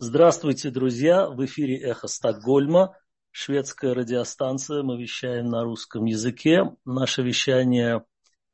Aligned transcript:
Здравствуйте, 0.00 0.70
друзья! 0.70 1.28
В 1.28 1.44
эфире 1.44 1.76
«Эхо 1.76 2.06
Стокгольма», 2.06 2.96
шведская 3.32 3.94
радиостанция. 3.94 4.84
Мы 4.84 4.96
вещаем 4.96 5.48
на 5.48 5.64
русском 5.64 6.04
языке. 6.04 6.76
Наше 6.84 7.22
вещание 7.22 8.04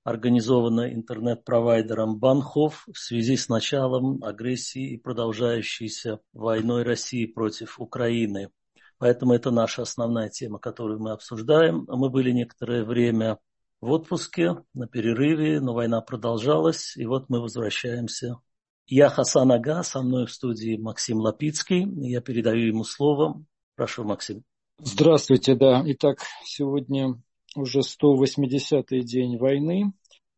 организовано 0.05 0.91
интернет-провайдером 0.91 2.19
Банхов 2.19 2.87
в 2.91 2.99
связи 2.99 3.37
с 3.37 3.51
началом 3.51 4.25
агрессии 4.25 4.95
и 4.95 4.97
продолжающейся 4.97 6.21
войной 6.33 6.83
России 6.83 7.27
против 7.27 7.79
Украины. 7.79 8.49
Поэтому 8.97 9.35
это 9.35 9.51
наша 9.51 9.83
основная 9.83 10.31
тема, 10.31 10.59
которую 10.59 10.99
мы 10.99 11.11
обсуждаем. 11.11 11.85
Мы 11.89 12.09
были 12.09 12.31
некоторое 12.31 12.85
время 12.85 13.39
в 13.83 13.91
отпуске, 13.91 14.65
на 14.73 14.87
перерыве, 14.87 15.61
но 15.61 15.75
война 15.75 16.01
продолжалась, 16.01 16.97
и 16.97 17.05
вот 17.05 17.29
мы 17.29 17.43
возвращаемся 17.43 18.39
я 18.87 19.09
Хасан 19.09 19.51
Ага, 19.53 19.83
со 19.83 20.03
мной 20.03 20.27
в 20.27 20.31
студии 20.31 20.77
Максим 20.77 21.19
Лапицкий. 21.19 21.87
Я 22.09 22.21
передаю 22.21 22.67
ему 22.67 22.85
слово. 22.85 23.43
Прошу, 23.77 24.05
Максим. 24.05 24.45
Здравствуйте, 24.79 25.55
да. 25.55 25.83
Итак, 25.87 26.19
сегодня 26.45 27.21
уже 27.57 27.81
180-й 27.81 29.01
день 29.03 29.39
войны 29.39 29.93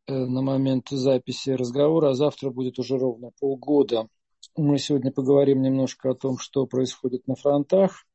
э, 0.07 0.13
на 0.13 0.43
момент 0.43 0.89
записи 0.91 1.51
разговора, 1.51 2.11
а 2.11 2.15
завтра 2.15 2.51
будет 2.51 2.79
уже 2.79 2.97
ровно 2.97 3.31
полгода. 3.41 4.09
Мы 4.57 4.79
сегодня 4.79 5.11
поговорим 5.11 5.63
немножко 5.63 6.11
о 6.11 6.15
том, 6.15 6.39
что 6.39 6.67
происходит 6.67 7.27
на 7.27 7.35
фронтах, 7.35 8.06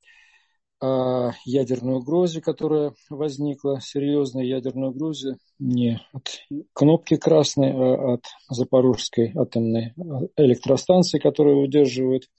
ядерной 0.81 1.95
угрозе, 1.95 2.41
которая 2.41 2.93
возникла, 3.09 3.79
серьезной 3.81 4.47
ядерной 4.47 4.89
угрозе, 4.89 5.37
не 5.59 6.01
от 6.11 6.41
кнопки 6.73 7.17
красной, 7.17 7.71
а 7.71 8.13
от 8.13 8.23
Запорожской 8.49 9.31
атомной 9.35 9.93
электростанции, 10.37 11.19
которую 11.19 11.61
удерживают 11.61 12.29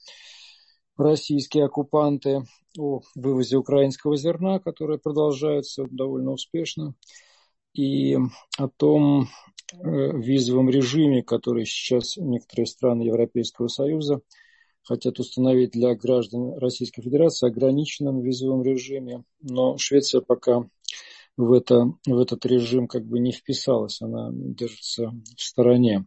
российские 0.97 1.65
оккупанты, 1.65 2.43
о 2.77 3.01
вывозе 3.15 3.57
украинского 3.57 4.17
зерна, 4.17 4.59
которое 4.59 4.97
продолжается 4.97 5.85
довольно 5.89 6.31
успешно, 6.31 6.95
и 7.73 8.17
о 8.57 8.67
том 8.67 9.23
э, 9.23 9.27
визовом 9.79 10.69
режиме, 10.69 11.23
который 11.23 11.65
сейчас 11.65 12.17
некоторые 12.17 12.65
страны 12.65 13.03
Европейского 13.03 13.67
Союза– 13.67 14.21
хотят 14.83 15.19
установить 15.19 15.71
для 15.71 15.95
граждан 15.95 16.57
Российской 16.57 17.01
Федерации 17.01 17.47
ограниченном 17.47 18.21
визовом 18.21 18.63
режиме, 18.63 19.23
но 19.41 19.77
Швеция 19.77 20.21
пока 20.21 20.65
в, 21.37 21.51
это, 21.51 21.93
в 22.05 22.19
этот 22.19 22.45
режим 22.45 22.87
как 22.87 23.05
бы 23.05 23.19
не 23.19 23.31
вписалась, 23.31 24.01
она 24.01 24.29
держится 24.31 25.11
в 25.35 25.41
стороне, 25.41 26.05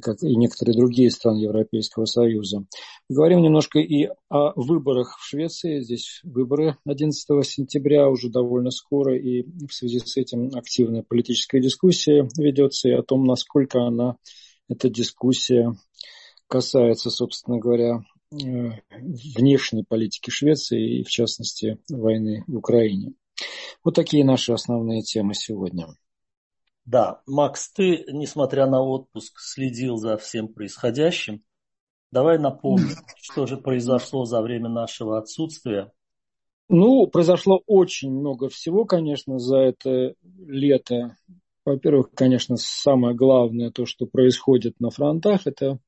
как 0.00 0.22
и 0.22 0.36
некоторые 0.36 0.76
другие 0.76 1.10
страны 1.10 1.38
Европейского 1.38 2.04
Союза. 2.04 2.64
Говорим 3.08 3.42
немножко 3.42 3.80
и 3.80 4.08
о 4.28 4.52
выборах 4.54 5.18
в 5.18 5.26
Швеции. 5.26 5.80
Здесь 5.80 6.20
выборы 6.22 6.76
11 6.86 7.26
сентября 7.46 8.08
уже 8.08 8.30
довольно 8.30 8.70
скоро, 8.70 9.16
и 9.16 9.42
в 9.66 9.72
связи 9.72 9.98
с 9.98 10.16
этим 10.16 10.50
активная 10.54 11.02
политическая 11.02 11.60
дискуссия 11.60 12.28
ведется 12.38 12.88
и 12.88 12.92
о 12.92 13.02
том, 13.02 13.24
насколько 13.24 13.82
она, 13.82 14.16
эта 14.68 14.88
дискуссия 14.88 15.74
касается, 16.54 17.10
собственно 17.10 17.58
говоря, 17.58 18.04
э, 18.30 18.36
внешней 19.36 19.82
политики 19.82 20.30
Швеции 20.30 21.00
и, 21.00 21.02
в 21.02 21.08
частности, 21.08 21.78
войны 21.90 22.44
в 22.46 22.56
Украине. 22.58 23.14
Вот 23.82 23.96
такие 23.96 24.24
наши 24.24 24.52
основные 24.52 25.02
темы 25.02 25.34
сегодня. 25.34 25.88
Да, 26.84 27.22
Макс, 27.26 27.72
ты, 27.72 28.04
несмотря 28.06 28.66
на 28.66 28.82
отпуск, 28.82 29.40
следил 29.40 29.96
за 29.96 30.16
всем 30.16 30.46
происходящим. 30.46 31.42
Давай 32.12 32.38
напомним, 32.38 32.98
что 33.20 33.46
же 33.46 33.56
произошло 33.56 34.24
за 34.24 34.40
время 34.40 34.68
нашего 34.68 35.18
отсутствия. 35.18 35.90
Ну, 36.68 37.08
произошло 37.08 37.64
очень 37.66 38.12
много 38.12 38.48
всего, 38.48 38.84
конечно, 38.84 39.40
за 39.40 39.56
это 39.56 40.14
лето. 40.22 41.16
Во-первых, 41.64 42.12
конечно, 42.14 42.56
самое 42.56 43.16
главное, 43.16 43.72
то, 43.72 43.86
что 43.86 44.06
происходит 44.06 44.78
на 44.78 44.90
фронтах, 44.90 45.48
это 45.48 45.80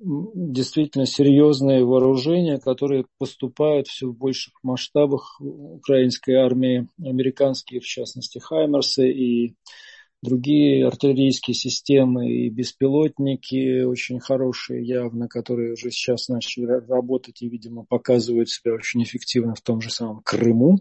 действительно 0.00 1.06
серьезные 1.06 1.84
вооружения, 1.84 2.58
которые 2.58 3.04
поступают 3.18 3.86
все 3.86 4.06
в 4.06 4.16
больших 4.16 4.54
масштабах 4.62 5.40
украинской 5.40 6.32
армии, 6.32 6.88
американские, 6.98 7.80
в 7.80 7.84
частности, 7.84 8.38
Хаймерсы 8.38 9.10
и 9.10 9.54
другие 10.22 10.86
артиллерийские 10.86 11.54
системы 11.54 12.30
и 12.30 12.48
беспилотники 12.50 13.82
очень 13.82 14.20
хорошие 14.20 14.86
явно, 14.86 15.28
которые 15.28 15.72
уже 15.72 15.90
сейчас 15.90 16.28
начали 16.28 16.66
работать 16.66 17.42
и, 17.42 17.48
видимо, 17.48 17.84
показывают 17.84 18.48
себя 18.48 18.74
очень 18.74 19.02
эффективно 19.02 19.54
в 19.54 19.60
том 19.60 19.80
же 19.80 19.90
самом 19.90 20.22
Крыму, 20.22 20.78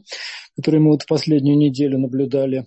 который 0.56 0.80
мы 0.80 0.91
вот 0.91 1.03
в 1.03 1.07
последнюю 1.07 1.57
неделю 1.57 2.00
наблюдали 2.00 2.66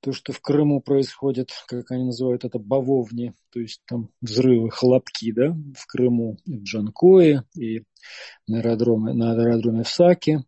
то, 0.00 0.12
что 0.12 0.32
в 0.32 0.40
Крыму 0.40 0.80
происходит, 0.80 1.50
как 1.66 1.90
они 1.90 2.04
называют 2.04 2.44
это, 2.44 2.58
бавовни, 2.58 3.34
то 3.50 3.60
есть 3.60 3.82
там 3.86 4.10
взрывы, 4.20 4.70
хлопки, 4.70 5.32
да, 5.32 5.56
в 5.76 5.86
Крыму, 5.86 6.38
и 6.44 6.56
в 6.56 6.62
Джанкое, 6.62 7.44
и 7.56 7.82
на 8.46 8.58
аэродроме, 8.58 9.12
на 9.12 9.32
аэродроме 9.32 9.84
в 9.84 9.88
Саке, 9.88 10.44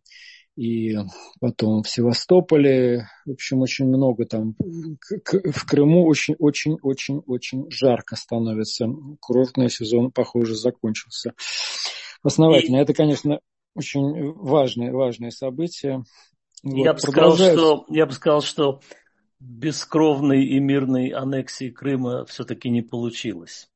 и 0.55 0.97
потом 1.39 1.83
в 1.83 1.89
Севастополе, 1.89 3.07
в 3.25 3.31
общем, 3.31 3.61
очень 3.61 3.85
много 3.85 4.25
там. 4.25 4.55
В 4.59 5.65
Крыму 5.65 6.05
очень-очень-очень-очень 6.05 7.71
жарко 7.71 8.17
становится. 8.17 8.87
Курортный 9.21 9.69
сезон, 9.69 10.11
похоже, 10.11 10.55
закончился. 10.55 11.33
Основательно. 12.23 12.77
И... 12.77 12.81
Это, 12.81 12.93
конечно, 12.93 13.39
очень 13.73 14.33
важное, 14.33 14.91
важное 14.91 15.31
событие. 15.31 16.03
Я, 16.63 16.91
вот, 16.91 16.95
бы 16.95 16.99
сказал, 16.99 17.35
что, 17.37 17.85
я 17.87 18.05
бы 18.05 18.11
сказал, 18.11 18.41
что 18.41 18.81
бескровной 19.39 20.45
и 20.45 20.59
мирной 20.59 21.09
аннексии 21.09 21.69
Крыма 21.69 22.25
все-таки 22.25 22.69
не 22.69 22.81
получилось. 22.81 23.69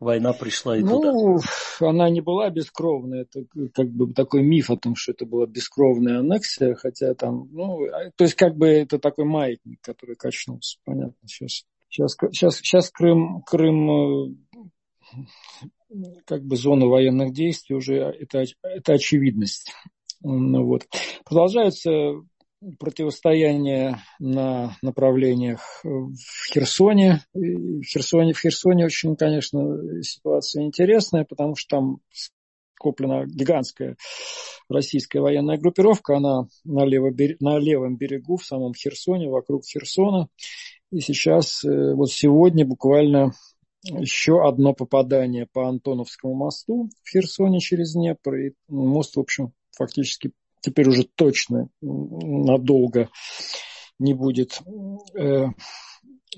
Война 0.00 0.32
пришла 0.32 0.76
и 0.76 0.82
ну, 0.82 1.00
туда. 1.00 1.40
Она 1.80 2.10
не 2.10 2.20
была 2.20 2.50
бескровной. 2.50 3.22
Это 3.22 3.46
как 3.72 3.88
бы 3.90 4.12
такой 4.12 4.42
миф 4.42 4.70
о 4.70 4.76
том, 4.76 4.96
что 4.96 5.12
это 5.12 5.24
была 5.24 5.46
бескровная 5.46 6.18
аннексия, 6.18 6.74
хотя 6.74 7.14
там, 7.14 7.48
ну, 7.52 7.86
а, 7.86 8.10
то 8.14 8.24
есть 8.24 8.34
как 8.34 8.56
бы 8.56 8.66
это 8.66 8.98
такой 8.98 9.24
маятник, 9.24 9.80
который 9.80 10.16
качнулся, 10.16 10.78
понятно, 10.84 11.16
сейчас. 11.26 11.64
Сейчас, 11.88 12.16
сейчас, 12.32 12.56
сейчас 12.56 12.90
Крым, 12.90 13.42
Крым 13.42 13.90
э, 13.90 14.34
как 16.26 16.42
бы 16.42 16.56
зона 16.56 16.86
военных 16.86 17.32
действий 17.32 17.76
уже 17.76 17.98
это, 17.98 18.44
это 18.62 18.94
очевидность. 18.94 19.72
Ну, 20.22 20.64
вот. 20.64 20.88
Продолжаются 21.24 21.90
противостояние 22.78 23.98
на 24.18 24.76
направлениях 24.82 25.80
в 25.82 26.52
Херсоне. 26.52 27.20
В 27.32 27.82
Херсоне, 27.82 28.32
в 28.32 28.40
Херсоне 28.40 28.86
очень, 28.86 29.16
конечно, 29.16 30.02
ситуация 30.02 30.64
интересная, 30.64 31.24
потому 31.24 31.56
что 31.56 31.76
там 31.76 31.98
скоплена 32.74 33.24
гигантская 33.26 33.96
российская 34.68 35.20
военная 35.20 35.58
группировка. 35.58 36.16
Она 36.16 36.48
на, 36.64 36.84
лево, 36.84 37.12
на 37.40 37.58
левом 37.58 37.96
берегу, 37.96 38.36
в 38.36 38.44
самом 38.44 38.74
Херсоне, 38.74 39.28
вокруг 39.28 39.64
Херсона. 39.64 40.28
И 40.90 41.00
сейчас, 41.00 41.64
э, 41.64 41.94
вот 41.94 42.10
сегодня 42.10 42.66
буквально 42.66 43.32
еще 43.82 44.46
одно 44.46 44.72
попадание 44.72 45.46
по 45.52 45.68
Антоновскому 45.68 46.34
мосту 46.34 46.88
в 47.02 47.10
Херсоне 47.10 47.60
через 47.60 47.94
Днепр. 47.94 48.34
И 48.36 48.52
мост, 48.68 49.16
в 49.16 49.20
общем, 49.20 49.52
фактически 49.76 50.32
теперь 50.64 50.88
уже 50.88 51.04
точно 51.04 51.68
надолго 51.82 53.10
не 53.98 54.14
будет 54.14 54.60
э, 55.14 55.46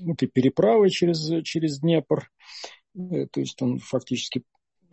этой 0.05 0.27
переправы 0.27 0.89
через, 0.89 1.43
через 1.43 1.79
Днепр. 1.79 2.29
Э, 2.95 3.27
то 3.31 3.39
есть 3.39 3.61
он 3.61 3.79
фактически 3.79 4.43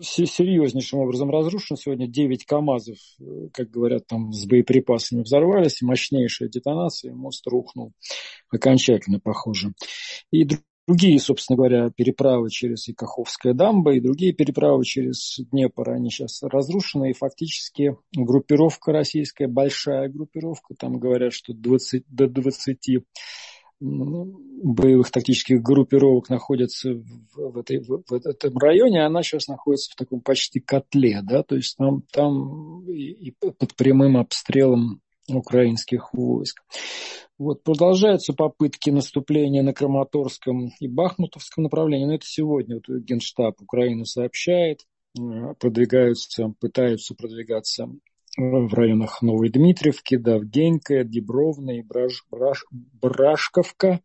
серьезнейшим 0.00 1.00
образом 1.00 1.30
разрушен. 1.30 1.76
Сегодня 1.76 2.06
9 2.06 2.46
КАМАЗов, 2.46 2.98
э, 3.20 3.48
как 3.52 3.70
говорят, 3.70 4.06
там 4.06 4.32
с 4.32 4.46
боеприпасами 4.46 5.22
взорвались, 5.22 5.82
мощнейшая 5.82 6.48
детонация, 6.48 7.12
мост 7.12 7.44
рухнул 7.48 7.92
окончательно, 8.50 9.18
похоже. 9.18 9.72
И 10.30 10.46
другие, 10.86 11.18
собственно 11.18 11.56
говоря, 11.56 11.90
переправы 11.90 12.50
через 12.50 12.88
Якоховская 12.88 13.54
дамба 13.54 13.94
и 13.94 14.00
другие 14.00 14.32
переправы 14.32 14.84
через 14.84 15.38
Днепр, 15.50 15.90
они 15.90 16.10
сейчас 16.10 16.42
разрушены, 16.42 17.10
и 17.10 17.14
фактически 17.14 17.96
группировка 18.14 18.92
российская, 18.92 19.48
большая 19.48 20.08
группировка, 20.08 20.74
там 20.74 20.98
говорят, 20.98 21.32
что 21.32 21.52
20, 21.54 22.04
до 22.08 22.28
20 22.28 23.04
боевых 23.80 25.10
тактических 25.10 25.60
группировок 25.60 26.30
находится 26.30 26.94
в, 27.34 27.58
этой, 27.58 27.80
в 27.80 28.12
этом 28.12 28.56
районе, 28.56 29.04
она 29.04 29.22
сейчас 29.22 29.48
находится 29.48 29.92
в 29.92 29.96
таком 29.96 30.20
почти 30.20 30.60
котле, 30.60 31.20
да, 31.22 31.42
то 31.42 31.56
есть 31.56 31.76
там, 31.76 32.02
там 32.12 32.88
и, 32.88 33.28
и 33.28 33.30
под 33.32 33.74
прямым 33.76 34.16
обстрелом 34.16 35.00
украинских 35.28 36.12
войск. 36.12 36.62
Вот, 37.38 37.64
продолжаются 37.64 38.32
попытки 38.32 38.90
наступления 38.90 39.62
на 39.62 39.72
Краматорском 39.72 40.70
и 40.78 40.86
Бахмутовском 40.86 41.64
направлении. 41.64 42.06
Но 42.06 42.14
это 42.14 42.26
сегодня 42.26 42.76
вот 42.76 43.02
Генштаб 43.02 43.60
Украины 43.60 44.04
сообщает. 44.04 44.80
продвигаются, 45.58 46.54
пытаются 46.60 47.14
продвигаться 47.14 47.88
в 48.36 48.74
районах 48.74 49.22
Новой 49.22 49.48
Дмитриевки, 49.48 50.16
Давгенька, 50.16 51.04
Дебровна 51.04 51.78
и 51.78 51.82
Браш, 51.82 52.24
Браш, 52.30 52.64
Брашковка. 52.70 54.00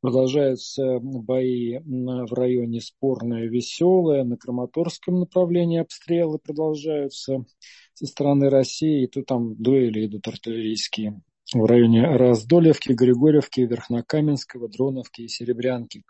Продолжаются 0.00 0.98
бои 1.00 1.78
в 1.78 2.32
районе 2.32 2.80
Спорное, 2.80 3.46
Веселое, 3.48 4.24
на 4.24 4.38
Краматорском 4.38 5.20
направлении 5.20 5.78
обстрелы 5.78 6.38
продолжаются 6.38 7.44
со 7.92 8.06
стороны 8.06 8.48
России. 8.48 9.04
И 9.04 9.06
тут 9.08 9.26
там 9.26 9.56
дуэли 9.56 10.06
идут 10.06 10.26
артиллерийские 10.26 11.20
в 11.52 11.64
районе 11.64 12.04
Раздолевки, 12.04 12.92
Григорьевки, 12.92 13.60
Верхнокаменского, 13.60 14.68
Дроновки 14.68 15.22
и 15.22 15.28
Серебрянки. 15.28 16.04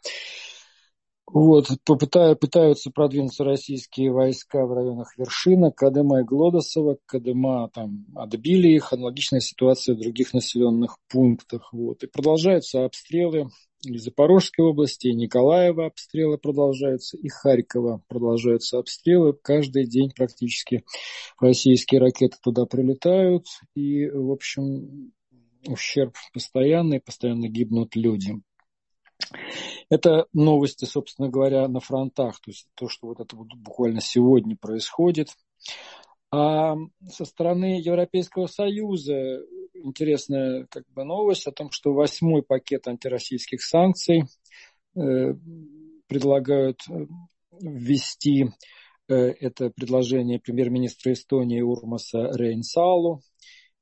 Вот, 1.33 1.69
попытая, 1.85 2.35
пытаются 2.35 2.91
продвинуться 2.91 3.45
российские 3.45 4.13
войска 4.13 4.67
в 4.67 4.73
районах 4.73 5.17
Вершина, 5.17 5.71
Кадыма 5.71 6.21
и 6.21 6.25
Глодосова. 6.25 6.99
Кадыма 7.07 7.71
там 7.73 8.07
отбили 8.17 8.69
их, 8.69 8.93
аналогичная 8.93 9.41
ситуация 9.41 9.95
в 9.95 10.01
других 10.01 10.35
населенных 10.35 10.97
пунктах. 11.09 11.73
Вот. 11.73 12.03
И 12.03 12.09
продолжаются 12.09 12.85
обстрелы 12.85 13.49
и 13.85 13.97
Запорожской 13.97 14.65
области, 14.65 15.07
и 15.07 15.15
Николаева 15.15 15.87
обстрелы 15.87 16.37
продолжаются, 16.37 17.17
и 17.17 17.29
Харькова 17.29 18.03
продолжаются 18.09 18.79
обстрелы. 18.79 19.33
Каждый 19.33 19.87
день 19.87 20.11
практически 20.15 20.85
российские 21.39 22.01
ракеты 22.01 22.39
туда 22.43 22.67
прилетают. 22.67 23.47
И, 23.77 24.09
в 24.09 24.33
общем, 24.33 25.13
ущерб 25.67 26.15
постоянный, 26.35 27.01
постоянно 27.01 27.49
гибнут 27.49 27.95
люди. 27.95 28.35
Это 29.89 30.27
новости, 30.33 30.85
собственно 30.85 31.29
говоря, 31.29 31.67
на 31.69 31.81
фронтах, 31.81 32.41
то 32.41 32.51
есть 32.51 32.69
то, 32.75 32.89
что 32.89 33.09
вот 33.09 33.21
это 33.21 33.37
буквально 33.37 34.01
сегодня 34.01 34.57
происходит. 34.57 35.29
А 36.33 36.77
со 37.09 37.25
стороны 37.25 37.81
Европейского 37.81 38.47
Союза 38.47 39.41
интересная 39.75 40.67
как 40.71 40.85
бы 40.93 41.05
новость 41.05 41.47
о 41.47 41.53
том, 41.53 41.71
что 41.71 41.93
восьмой 41.93 42.43
пакет 42.43 42.87
антироссийских 42.87 43.63
санкций 43.63 44.25
э, 44.95 45.35
предлагают 46.07 46.81
э, 46.89 47.07
ввести 47.61 48.47
э, 49.09 49.15
это 49.15 49.71
предложение 49.71 50.39
премьер-министра 50.39 51.13
Эстонии 51.13 51.63
Урмаса 51.63 52.31
Рейнсалу. 52.33 53.23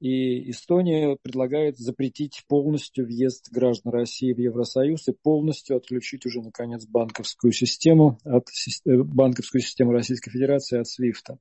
И 0.00 0.50
Эстония 0.50 1.16
предлагает 1.20 1.76
запретить 1.76 2.44
полностью 2.46 3.04
въезд 3.04 3.50
граждан 3.50 3.92
России 3.92 4.32
в 4.32 4.38
Евросоюз 4.38 5.08
и 5.08 5.12
полностью 5.12 5.76
отключить 5.76 6.24
уже, 6.24 6.40
наконец, 6.40 6.86
банковскую 6.86 7.52
систему, 7.52 8.18
от, 8.24 8.44
банковскую 8.86 9.60
систему 9.60 9.92
Российской 9.92 10.30
Федерации 10.30 10.78
от 10.78 10.86
SWIFT. 10.86 11.38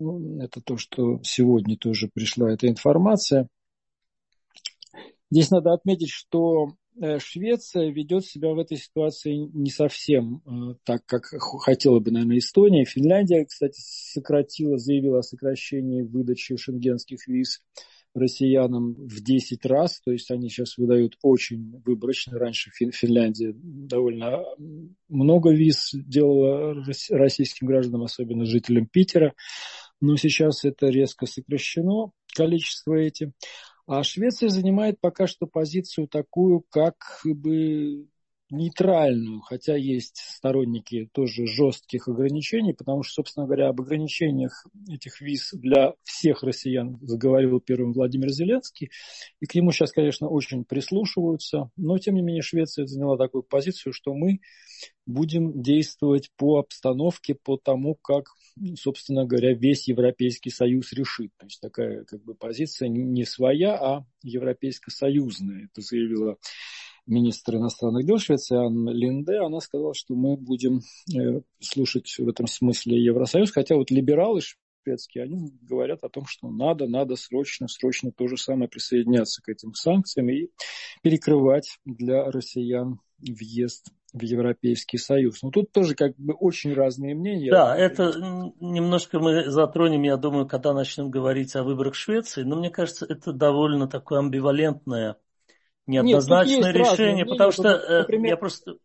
Ну, 0.00 0.40
это 0.42 0.60
то, 0.60 0.76
что 0.76 1.20
сегодня 1.22 1.76
тоже 1.76 2.10
пришла 2.12 2.52
эта 2.52 2.66
информация. 2.66 3.48
Здесь 5.30 5.50
надо 5.50 5.72
отметить, 5.72 6.10
что 6.10 6.66
э, 6.66 6.83
Швеция 7.18 7.90
ведет 7.90 8.24
себя 8.24 8.50
в 8.50 8.58
этой 8.58 8.76
ситуации 8.76 9.34
не 9.34 9.70
совсем 9.70 10.42
э, 10.46 10.74
так, 10.84 11.04
как 11.06 11.24
хотела 11.24 11.98
бы, 11.98 12.12
наверное, 12.12 12.38
Эстония. 12.38 12.84
Финляндия, 12.84 13.44
кстати, 13.44 13.80
сократила, 13.80 14.78
заявила 14.78 15.18
о 15.18 15.22
сокращении 15.22 16.02
выдачи 16.02 16.56
шенгенских 16.56 17.26
виз 17.26 17.62
россиянам 18.14 18.94
в 18.94 19.22
10 19.22 19.66
раз, 19.66 20.00
то 20.00 20.12
есть 20.12 20.30
они 20.30 20.48
сейчас 20.48 20.78
выдают 20.78 21.18
очень 21.22 21.80
выборочно. 21.84 22.38
Раньше 22.38 22.70
Фин, 22.70 22.92
Финляндия 22.92 23.52
довольно 23.54 24.44
много 25.08 25.52
виз 25.52 25.90
делала 25.92 26.74
российским 27.10 27.66
гражданам, 27.66 28.04
особенно 28.04 28.44
жителям 28.44 28.86
Питера, 28.86 29.34
но 30.00 30.16
сейчас 30.16 30.64
это 30.64 30.86
резко 30.88 31.26
сокращено, 31.26 32.12
количество 32.34 32.94
эти. 32.94 33.32
А 33.86 34.02
Швеция 34.02 34.48
занимает 34.48 35.00
пока 35.00 35.26
что 35.26 35.46
позицию 35.46 36.08
такую, 36.08 36.64
как 36.70 36.96
бы 37.24 38.08
нейтральную, 38.54 39.40
хотя 39.40 39.76
есть 39.76 40.16
сторонники 40.16 41.08
тоже 41.12 41.46
жестких 41.46 42.08
ограничений, 42.08 42.72
потому 42.72 43.02
что, 43.02 43.14
собственно 43.14 43.46
говоря, 43.46 43.68
об 43.68 43.80
ограничениях 43.80 44.66
этих 44.88 45.20
виз 45.20 45.50
для 45.52 45.94
всех 46.02 46.42
россиян 46.42 46.98
заговорил 47.02 47.60
первым 47.60 47.92
Владимир 47.92 48.30
Зеленский, 48.30 48.90
и 49.40 49.46
к 49.46 49.54
нему 49.54 49.72
сейчас, 49.72 49.92
конечно, 49.92 50.28
очень 50.28 50.64
прислушиваются, 50.64 51.70
но, 51.76 51.98
тем 51.98 52.14
не 52.14 52.22
менее, 52.22 52.42
Швеция 52.42 52.86
заняла 52.86 53.16
такую 53.16 53.42
позицию, 53.42 53.92
что 53.92 54.14
мы 54.14 54.40
будем 55.06 55.62
действовать 55.62 56.30
по 56.36 56.58
обстановке, 56.58 57.34
по 57.34 57.56
тому, 57.56 57.94
как, 57.94 58.26
собственно 58.76 59.26
говоря, 59.26 59.54
весь 59.54 59.88
Европейский 59.88 60.50
Союз 60.50 60.92
решит. 60.92 61.30
То 61.38 61.46
есть 61.46 61.60
такая 61.60 62.04
как 62.04 62.22
бы 62.22 62.34
позиция 62.34 62.88
не 62.88 63.24
своя, 63.24 63.74
а 63.74 64.06
европейско-союзная. 64.22 65.68
Это 65.70 65.82
заявила 65.82 66.36
министр 67.06 67.56
иностранных 67.56 68.04
дел 68.04 68.18
Швеции 68.18 68.56
Анна 68.56 68.90
Линде, 68.90 69.38
она 69.38 69.60
сказала, 69.60 69.94
что 69.94 70.14
мы 70.14 70.36
будем 70.36 70.80
э, 71.14 71.40
слушать 71.60 72.14
в 72.18 72.28
этом 72.28 72.46
смысле 72.46 73.02
Евросоюз, 73.02 73.50
хотя 73.50 73.76
вот 73.76 73.90
либералы 73.90 74.40
шведские, 74.84 75.24
они 75.24 75.52
говорят 75.62 76.04
о 76.04 76.08
том, 76.08 76.24
что 76.26 76.50
надо, 76.50 76.86
надо 76.86 77.16
срочно, 77.16 77.68
срочно 77.68 78.12
то 78.12 78.28
же 78.28 78.36
самое 78.36 78.68
присоединяться 78.68 79.42
к 79.42 79.48
этим 79.48 79.74
санкциям 79.74 80.28
и 80.30 80.48
перекрывать 81.02 81.78
для 81.84 82.24
россиян 82.30 83.00
въезд 83.18 83.88
в 84.12 84.22
Европейский 84.22 84.98
Союз. 84.98 85.42
Но 85.42 85.50
тут 85.50 85.72
тоже 85.72 85.94
как 85.94 86.16
бы 86.16 86.34
очень 86.34 86.72
разные 86.72 87.14
мнения. 87.14 87.50
Да, 87.50 87.76
это 87.76 88.12
немножко 88.60 89.18
мы 89.18 89.50
затронем, 89.50 90.02
я 90.02 90.16
думаю, 90.16 90.46
когда 90.46 90.72
начнем 90.72 91.10
говорить 91.10 91.56
о 91.56 91.64
выборах 91.64 91.94
Швеции, 91.94 92.42
но 92.42 92.56
мне 92.56 92.70
кажется, 92.70 93.06
это 93.08 93.32
довольно 93.32 93.88
такое 93.88 94.20
амбивалентное 94.20 95.16
неоднозначное 95.86 96.72
Нет, 96.72 96.76
решение, 96.76 97.26
потому 97.26 97.52
что 97.52 97.68
э, 97.68 97.98
например... 98.00 98.30
я 98.32 98.36
просто... 98.36 98.76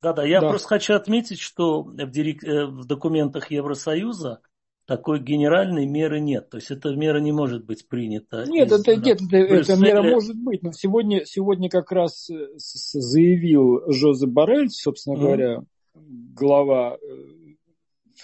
Да-да, 0.00 0.24
я 0.24 0.40
да. 0.40 0.48
просто 0.48 0.68
хочу 0.68 0.94
отметить, 0.94 1.38
что 1.38 1.82
в, 1.82 2.10
дирек... 2.10 2.42
Э, 2.44 2.66
в 2.66 2.84
документах 2.84 3.50
Евросоюза 3.50 4.40
такой 4.86 5.20
генеральной 5.20 5.86
меры 5.86 6.20
нет. 6.20 6.50
То 6.50 6.56
есть 6.56 6.70
эта 6.70 6.94
мера 6.94 7.18
не 7.18 7.30
может 7.32 7.64
быть 7.64 7.86
принята. 7.88 8.44
Нет, 8.48 8.68
из, 8.68 8.80
это, 8.80 8.96
нет 8.96 9.20
эта 9.30 9.76
мера 9.76 10.02
может 10.02 10.36
быть. 10.36 10.62
Но 10.62 10.72
сегодня, 10.72 11.24
сегодня 11.24 11.70
как 11.70 11.92
раз 11.92 12.28
э, 12.30 12.48
заявил 12.56 13.90
Жозеп 13.92 14.30
Барель, 14.30 14.70
собственно 14.70 15.14
mm. 15.14 15.20
говоря, 15.20 15.62
глава 15.94 16.98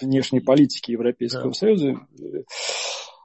внешней 0.01 0.39
политики 0.39 0.91
Европейского 0.91 1.49
да. 1.49 1.53
Союза, 1.53 1.99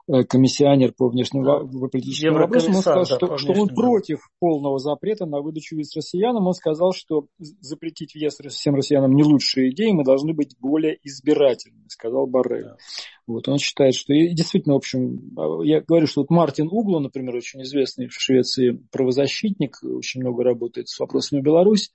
комиссионер 0.07 0.93
по 0.93 1.09
внешним 1.09 1.43
да. 1.43 1.59
политическим 1.59 2.33
вопросам, 2.33 2.75
он 2.75 2.81
сказал, 2.81 3.05
да, 3.05 3.15
что, 3.15 3.37
что 3.37 3.53
он 3.53 3.69
против 3.69 4.19
полного 4.39 4.77
запрета 4.77 5.25
на 5.25 5.41
выдачу 5.41 5.75
виз 5.75 5.95
россиянам. 5.95 6.45
Он 6.45 6.53
сказал, 6.53 6.93
что 6.93 7.25
запретить 7.39 8.13
въезд 8.13 8.41
всем 8.49 8.75
россиянам 8.75 9.15
не 9.15 9.23
лучшая 9.23 9.69
идея, 9.69 9.93
мы 9.93 10.03
должны 10.03 10.33
быть 10.33 10.55
более 10.59 10.97
избирательны, 11.03 11.85
сказал 11.89 12.27
Баррель. 12.27 12.65
Да. 12.65 12.77
Вот, 13.25 13.47
он 13.47 13.57
считает, 13.57 13.95
что 13.95 14.13
и 14.13 14.33
действительно, 14.35 14.75
в 14.75 14.77
общем, 14.77 15.33
а, 15.37 15.63
я 15.63 15.81
говорю, 15.81 16.05
что 16.05 16.21
вот 16.21 16.29
Мартин 16.29 16.67
Угло, 16.69 16.99
например, 16.99 17.35
очень 17.35 17.63
известный 17.63 18.07
в 18.07 18.13
Швеции 18.13 18.79
правозащитник, 18.91 19.79
очень 19.83 20.21
много 20.21 20.43
работает 20.43 20.89
с 20.89 20.99
вопросами 20.99 21.41
Беларуси, 21.41 21.89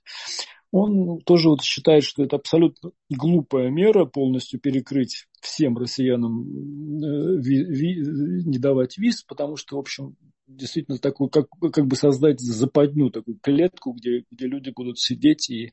он 0.71 1.19
тоже 1.21 1.49
вот 1.49 1.61
считает, 1.61 2.03
что 2.03 2.23
это 2.23 2.37
абсолютно 2.37 2.91
глупая 3.09 3.69
мера 3.69 4.05
полностью 4.05 4.59
перекрыть 4.59 5.27
всем 5.41 5.77
россиянам, 5.77 6.41
э, 6.41 7.41
ви, 7.41 7.63
ви, 7.63 8.03
не 8.45 8.57
давать 8.57 8.97
виз, 8.97 9.23
потому 9.23 9.57
что, 9.57 9.75
в 9.75 9.79
общем, 9.79 10.15
действительно 10.47 10.97
такую, 10.97 11.29
как, 11.29 11.47
как 11.73 11.87
бы 11.87 11.95
создать 11.95 12.39
западню, 12.39 13.09
такую 13.09 13.37
клетку, 13.41 13.93
где, 13.93 14.23
где 14.31 14.47
люди 14.47 14.71
будут 14.75 14.99
сидеть 14.99 15.49
и 15.49 15.71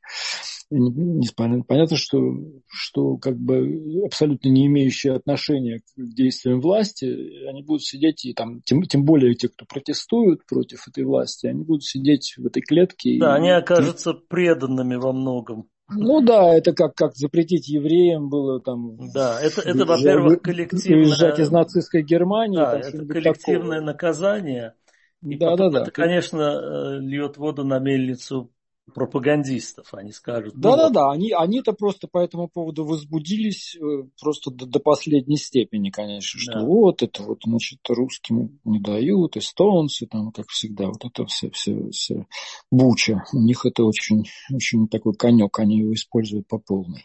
не, 0.70 1.28
понятно, 1.34 1.96
что, 1.96 2.18
что 2.66 3.16
как 3.16 3.38
бы 3.38 4.04
абсолютно 4.04 4.48
не 4.50 4.66
имеющие 4.66 5.14
отношения 5.14 5.78
к 5.80 5.82
действиям 5.96 6.60
власти, 6.60 7.06
они 7.48 7.62
будут 7.62 7.84
сидеть 7.84 8.26
и 8.26 8.34
там, 8.34 8.60
тем, 8.62 8.82
тем 8.82 9.04
более 9.04 9.34
те, 9.34 9.48
кто 9.48 9.64
протестуют 9.64 10.44
против 10.46 10.86
этой 10.86 11.04
власти, 11.04 11.46
они 11.46 11.64
будут 11.64 11.84
сидеть 11.84 12.34
в 12.36 12.44
этой 12.44 12.60
клетке. 12.60 13.18
Да, 13.18 13.36
и, 13.36 13.38
они 13.38 13.50
окажутся 13.50 14.12
преданными 14.12 14.96
во 14.96 15.12
многом. 15.12 15.70
Ну 15.90 16.20
да, 16.20 16.54
это 16.54 16.72
как, 16.72 16.94
как 16.94 17.14
запретить 17.16 17.68
евреям 17.68 18.28
было 18.28 18.60
там... 18.60 18.96
Да, 19.12 19.40
это, 19.40 19.62
это 19.62 19.86
во-первых, 19.86 20.42
коллективное... 20.42 21.06
Уезжать 21.06 21.38
из 21.38 21.50
нацистской 21.50 22.02
Германии. 22.02 22.56
Да, 22.58 22.78
это 22.78 23.06
коллективное 23.06 23.78
такого. 23.78 23.86
наказание. 23.86 24.74
И 25.22 25.36
да, 25.36 25.50
потом 25.50 25.72
да, 25.72 25.78
да. 25.78 25.82
это, 25.82 25.90
конечно, 25.90 26.42
э, 26.42 26.98
льет 27.00 27.38
воду 27.38 27.64
на 27.64 27.78
мельницу 27.78 28.52
пропагандистов. 28.94 29.92
Они 29.92 30.12
скажут... 30.12 30.54
Да-да-да, 30.56 31.06
ну, 31.06 31.10
они, 31.10 31.32
они-то 31.32 31.72
просто 31.72 32.08
по 32.08 32.18
этому 32.18 32.48
поводу 32.48 32.84
возбудились 32.84 33.76
э, 33.76 34.04
просто 34.20 34.50
до, 34.50 34.66
до 34.66 34.80
последней 34.80 35.36
степени, 35.36 35.90
конечно, 35.90 36.40
что 36.40 36.60
да. 36.60 36.64
вот 36.64 37.02
это 37.02 37.22
вот, 37.22 37.40
значит, 37.44 37.80
русским 37.88 38.58
не 38.64 38.80
дают, 38.80 39.36
эстонцы, 39.36 40.06
там, 40.06 40.32
как 40.32 40.46
всегда, 40.48 40.86
вот 40.86 41.04
это 41.04 41.26
все, 41.26 41.50
все, 41.50 41.90
все 41.90 42.26
буча. 42.70 43.24
У 43.32 43.40
них 43.40 43.64
это 43.64 43.84
очень, 43.84 44.24
очень 44.52 44.88
такой 44.88 45.14
конек, 45.14 45.58
они 45.58 45.78
его 45.78 45.92
используют 45.92 46.46
по 46.48 46.58
полной. 46.58 47.04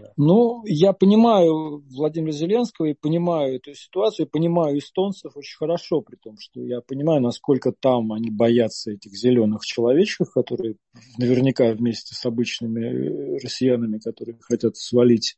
Да. 0.00 0.12
Ну, 0.16 0.62
я 0.66 0.92
понимаю 0.92 1.82
Владимира 1.90 2.32
Зеленского 2.32 2.86
и 2.86 2.94
понимаю 2.94 3.56
эту 3.56 3.74
ситуацию, 3.74 4.26
и 4.26 4.30
понимаю 4.30 4.78
эстонцев 4.78 5.36
очень 5.36 5.56
хорошо, 5.56 6.00
при 6.00 6.16
том, 6.16 6.36
что 6.38 6.60
я 6.60 6.80
понимаю, 6.80 7.20
насколько 7.20 7.72
там 7.72 8.12
они 8.12 8.30
боятся 8.30 8.92
этих 8.92 9.12
зеленых 9.12 9.64
человечков, 9.64 10.30
которые 10.32 10.76
наверняка 11.18 11.72
вместе 11.72 12.14
с 12.14 12.24
обычными 12.24 12.84
э, 12.84 13.38
россиянами, 13.42 13.98
которые 13.98 14.38
хотят 14.40 14.76
свалить, 14.76 15.36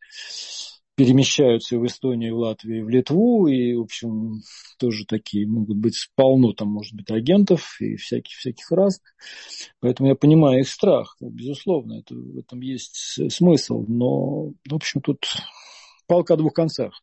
перемещаются 0.94 1.78
в 1.78 1.86
Эстонию, 1.86 2.36
в 2.36 2.38
Латвию, 2.38 2.84
в 2.84 2.88
Литву, 2.88 3.46
и, 3.46 3.74
в 3.74 3.82
общем, 3.82 4.42
тоже 4.78 5.06
такие 5.06 5.46
могут 5.46 5.78
быть 5.78 5.96
полно 6.14 6.52
там, 6.52 6.68
может 6.68 6.94
быть, 6.94 7.10
агентов 7.10 7.76
и 7.80 7.96
всяких, 7.96 8.36
всяких 8.36 8.70
разных. 8.70 9.14
Поэтому 9.80 10.10
я 10.10 10.14
понимаю 10.14 10.60
их 10.60 10.68
страх, 10.68 11.16
безусловно, 11.20 12.00
это, 12.00 12.14
в 12.14 12.38
этом 12.38 12.60
есть 12.60 13.32
смысл, 13.32 13.84
но, 13.88 14.52
в 14.68 14.74
общем, 14.74 15.00
тут 15.00 15.26
палка 16.06 16.34
о 16.34 16.36
двух 16.36 16.52
концах, 16.52 17.02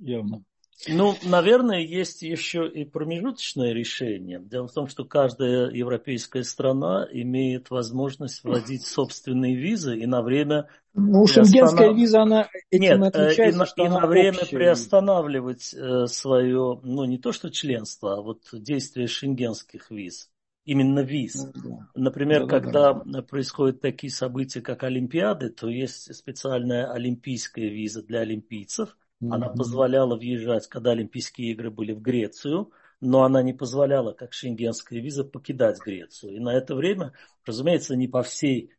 явно. 0.00 0.44
Ну, 0.88 1.14
наверное, 1.22 1.80
есть 1.80 2.22
еще 2.22 2.68
и 2.68 2.84
промежуточное 2.84 3.72
решение. 3.72 4.40
Дело 4.40 4.68
в 4.68 4.72
том, 4.72 4.88
что 4.88 5.04
каждая 5.04 5.70
европейская 5.70 6.44
страна 6.44 7.06
имеет 7.10 7.70
возможность 7.70 8.44
вводить 8.44 8.84
собственные 8.86 9.56
визы 9.56 9.98
и 9.98 10.06
на 10.06 10.22
время... 10.22 10.68
Ну, 10.92 11.26
шенгенская 11.26 11.92
виза, 11.92 12.22
она 12.22 12.48
этим 12.70 12.82
Нет, 12.82 13.00
э, 13.00 13.06
отличается, 13.06 13.62
и, 13.62 13.66
что 13.66 13.84
и 13.86 13.88
на 13.88 14.06
время 14.06 14.38
общая. 14.42 14.56
приостанавливать 14.56 15.74
э, 15.74 16.06
свое, 16.06 16.80
ну, 16.82 17.04
не 17.04 17.18
то 17.18 17.32
что 17.32 17.50
членство, 17.50 18.18
а 18.18 18.22
вот 18.22 18.42
действие 18.52 19.06
шенгенских 19.06 19.90
виз 19.90 20.30
именно 20.66 21.00
виз. 21.00 21.46
Ну 21.54 21.80
Например, 21.94 22.44
да, 22.44 22.48
когда 22.48 22.92
да. 22.92 23.22
происходят 23.22 23.80
такие 23.80 24.12
события, 24.12 24.60
как 24.60 24.82
Олимпиады, 24.82 25.48
то 25.48 25.68
есть 25.68 26.14
специальная 26.14 26.90
олимпийская 26.90 27.68
виза 27.68 28.02
для 28.02 28.20
олимпийцев, 28.20 28.96
она 29.20 29.48
позволяла 29.48 30.16
въезжать, 30.16 30.66
когда 30.68 30.90
Олимпийские 30.90 31.52
игры 31.52 31.70
были 31.70 31.92
в 31.92 32.00
Грецию, 32.00 32.70
но 33.00 33.24
она 33.24 33.42
не 33.42 33.52
позволяла, 33.52 34.12
как 34.12 34.32
шенгенская 34.32 35.00
виза, 35.00 35.24
покидать 35.24 35.78
Грецию. 35.84 36.36
И 36.36 36.38
на 36.38 36.54
это 36.54 36.74
время, 36.74 37.12
разумеется, 37.44 37.96
не 37.96 38.08
по 38.08 38.22
всей 38.22 38.72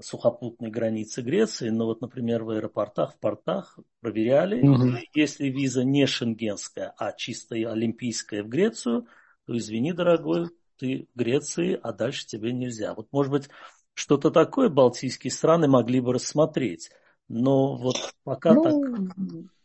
сухопутной 0.00 0.70
границе 0.70 1.22
Греции, 1.22 1.68
но 1.70 1.86
вот, 1.86 2.00
например, 2.00 2.44
в 2.44 2.50
аэропортах, 2.50 3.14
в 3.14 3.18
портах 3.18 3.78
проверяли, 4.00 4.66
угу. 4.66 4.98
если 5.14 5.48
виза 5.48 5.84
не 5.84 6.06
шенгенская, 6.06 6.94
а 6.96 7.12
чистая 7.12 7.70
олимпийская 7.70 8.42
в 8.42 8.48
Грецию, 8.48 9.06
то 9.46 9.56
извини, 9.56 9.92
дорогой, 9.92 10.48
ты 10.78 11.08
в 11.14 11.18
Греции, 11.18 11.78
а 11.82 11.92
дальше 11.92 12.26
тебе 12.26 12.52
нельзя. 12.52 12.94
Вот, 12.94 13.08
может 13.12 13.32
быть, 13.32 13.48
что-то 13.94 14.30
такое 14.30 14.68
балтийские 14.68 15.30
страны 15.30 15.68
могли 15.68 16.00
бы 16.00 16.14
рассмотреть. 16.14 16.90
Но 17.32 17.76
вот 17.76 17.96
пока 18.24 18.54
ну, 18.54 18.62
так 18.64 18.74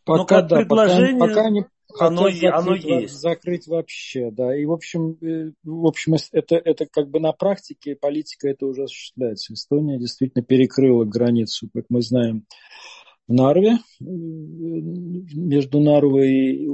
Пока, 0.04 0.40
да, 0.42 0.58
предложение, 0.58 1.18
пока, 1.18 1.34
пока 1.34 1.50
не 1.50 1.64
оно, 1.98 2.30
закрыть, 2.30 2.44
оно 2.44 2.74
есть. 2.76 3.14
Закрыть 3.14 3.66
вообще, 3.66 4.30
да. 4.30 4.56
И, 4.56 4.64
в 4.64 4.72
общем, 4.72 5.18
э, 5.20 5.50
в 5.64 5.86
общем, 5.86 6.14
это, 6.30 6.54
это 6.56 6.86
как 6.86 7.10
бы 7.10 7.18
на 7.18 7.32
практике 7.32 7.96
политика 7.96 8.48
это 8.48 8.66
уже 8.66 8.84
осуществляется. 8.84 9.52
Эстония 9.52 9.98
действительно 9.98 10.44
перекрыла 10.44 11.04
границу, 11.04 11.68
как 11.74 11.86
мы 11.88 12.02
знаем, 12.02 12.46
в 13.26 13.32
Нарве, 13.32 13.78
между 13.98 15.80
Нарвой 15.80 16.30
и, 16.30 16.68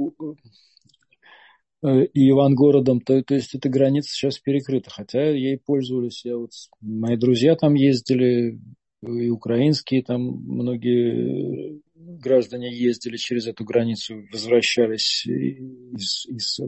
э, 1.81 2.05
и 2.13 2.29
Ивангородом, 2.29 3.01
то, 3.01 3.19
то 3.23 3.33
есть 3.33 3.55
эта 3.55 3.67
граница 3.67 4.09
сейчас 4.11 4.37
перекрыта, 4.37 4.91
хотя 4.91 5.31
ей 5.31 5.57
пользовались, 5.57 6.23
я 6.23 6.37
вот, 6.37 6.51
мои 6.81 7.17
друзья 7.17 7.55
там 7.55 7.73
ездили, 7.73 8.59
и 9.05 9.29
украинские 9.29 10.03
там 10.03 10.21
многие 10.21 11.81
граждане 11.95 12.73
ездили 12.73 13.17
через 13.17 13.47
эту 13.47 13.63
границу, 13.63 14.23
возвращались 14.31 15.25
из, 15.25 16.25
из 16.27 16.59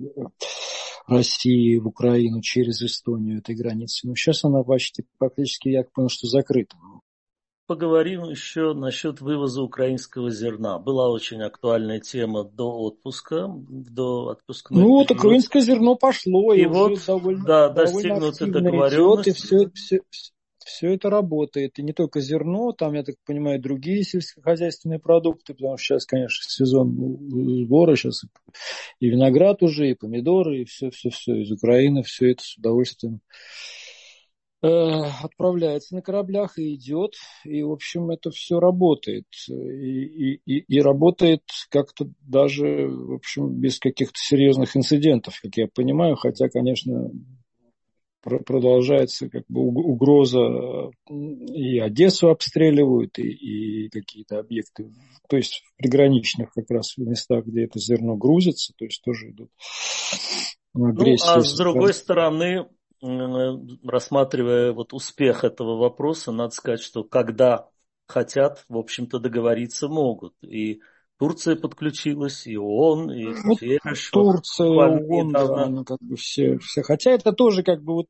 России 1.08 1.77
в 1.77 1.88
Украину 1.88 2.42
через 2.42 2.82
Эстонию 2.82 3.39
этой 3.39 3.56
границы. 3.56 4.08
Но 4.08 4.15
сейчас 4.15 4.44
она 4.44 4.63
почти 4.63 5.06
практически, 5.18 5.70
я 5.70 5.84
понял, 5.84 6.10
что 6.10 6.27
закрыта. 6.27 6.75
Поговорим 7.68 8.25
еще 8.25 8.74
насчет 8.75 9.22
вывоза 9.22 9.63
украинского 9.63 10.30
зерна. 10.30 10.77
Была 10.77 11.10
очень 11.10 11.42
актуальная 11.42 12.00
тема 12.00 12.44
до 12.44 12.72
отпуска, 12.77 13.48
до 13.58 14.30
отпускной. 14.30 14.84
Ну 14.84 14.89
вот 14.89 15.10
украинское 15.10 15.63
зерно 15.63 15.96
пошло, 15.96 16.54
и, 16.54 16.62
и 16.62 16.65
вот, 16.68 17.04
довольно, 17.08 17.44
да, 17.44 17.70
достигнута 17.70 18.46
договоренность. 18.46 19.27
Идет, 19.27 19.27
и 19.27 19.32
все, 19.32 19.70
все, 19.74 20.00
все 20.12 20.35
это 20.81 21.10
работает. 21.10 21.79
И 21.79 21.84
не 21.84 21.93
только 21.93 22.19
зерно, 22.19 22.72
там, 22.72 22.93
я 22.93 23.03
так 23.03 23.15
понимаю, 23.25 23.62
другие 23.62 24.03
сельскохозяйственные 24.03 25.00
продукты, 25.00 25.53
потому 25.53 25.77
что 25.77 25.86
сейчас, 25.86 26.05
конечно, 26.05 26.50
сезон 26.50 27.17
сбора, 27.65 27.95
сейчас 27.95 28.24
и 29.00 29.10
виноград 29.10 29.62
уже, 29.63 29.89
и 29.89 29.95
помидоры, 29.95 30.62
и 30.62 30.65
все-все-все 30.65 31.41
из 31.41 31.51
Украины, 31.51 32.03
все 32.03 32.31
это 32.31 32.43
с 32.43 32.57
удовольствием 32.57 33.22
э, 34.65 34.67
отправляется 35.24 35.95
на 35.95 36.01
кораблях 36.01 36.57
и 36.57 36.75
идет, 36.75 37.13
и, 37.43 37.62
в 37.62 37.72
общем, 37.72 38.10
это 38.10 38.31
все 38.31 38.60
работает. 38.60 39.27
И, 39.50 40.39
и, 40.45 40.60
и 40.60 40.81
работает 40.81 41.43
как-то 41.69 42.10
даже, 42.22 42.88
в 42.88 43.13
общем, 43.13 43.53
без 43.53 43.79
каких-то 43.79 44.17
серьезных 44.17 44.75
инцидентов, 44.75 45.39
как 45.41 45.55
я 45.57 45.67
понимаю, 45.67 46.15
хотя, 46.15 46.50
конечно, 46.50 47.12
продолжается 48.46 49.29
как 49.29 49.44
бы 49.48 49.62
угроза, 49.62 50.91
и 51.10 51.79
Одессу 51.79 52.29
обстреливают, 52.29 53.20
и, 53.20 53.86
и 53.86 53.89
какие-то 53.89 54.39
объекты, 54.39 54.91
то 55.29 55.38
есть 55.38 55.63
в 55.65 55.77
приграничных 55.77 56.51
как 56.53 56.70
раз 56.70 56.98
местах, 56.98 57.46
где 57.46 57.65
это 57.65 57.79
зерно 57.79 58.15
грузится, 58.15 58.74
то 58.77 58.86
есть 58.86 59.01
тоже 59.03 59.29
идут 59.29 59.50
агрессии. 60.74 61.25
Ну, 61.25 61.34
а 61.34 61.41
с 61.41 61.55
другой 61.55 61.94
стороны, 61.94 62.67
рассматривая 63.01 64.74
вот 64.74 64.94
успех 64.94 65.44
этого 65.44 65.77
вопроса, 65.77 66.32
надо 66.32 66.53
сказать, 66.53 66.82
что 66.82 67.03
когда 67.03 67.70
хотят, 68.08 68.65
в 68.70 68.77
общем-то, 68.77 69.20
договориться 69.20 69.88
могут. 69.88 70.34
И 70.41 70.82
Турция 71.17 71.55
подключилась, 71.55 72.45
и 72.45 72.57
ООН, 72.57 73.12
и 73.12 73.25
ну, 73.25 73.55
Турция, 74.12 74.67
ООН, 74.67 75.31
да, 75.31 75.69
ну, 75.69 75.86
как 75.86 76.00
бы 76.01 76.17
все, 76.17 76.57
все. 76.60 76.81
Хотя 76.81 77.12
это 77.12 77.31
тоже 77.31 77.63
как 77.63 77.81
бы 77.81 77.93
вот 77.93 78.10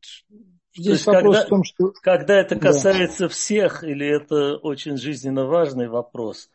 здесь 0.75 1.03
То 1.03 1.11
вопрос 1.11 1.35
когда, 1.35 1.45
в 1.45 1.49
том, 1.49 1.63
что... 1.63 1.93
Когда 2.01 2.35
это 2.39 2.55
касается 2.55 3.23
да. 3.23 3.29
всех, 3.29 3.83
или 3.83 4.07
это 4.07 4.57
очень 4.57 4.97
жизненно 4.97 5.45
важный 5.45 5.87
вопрос, 5.87 6.49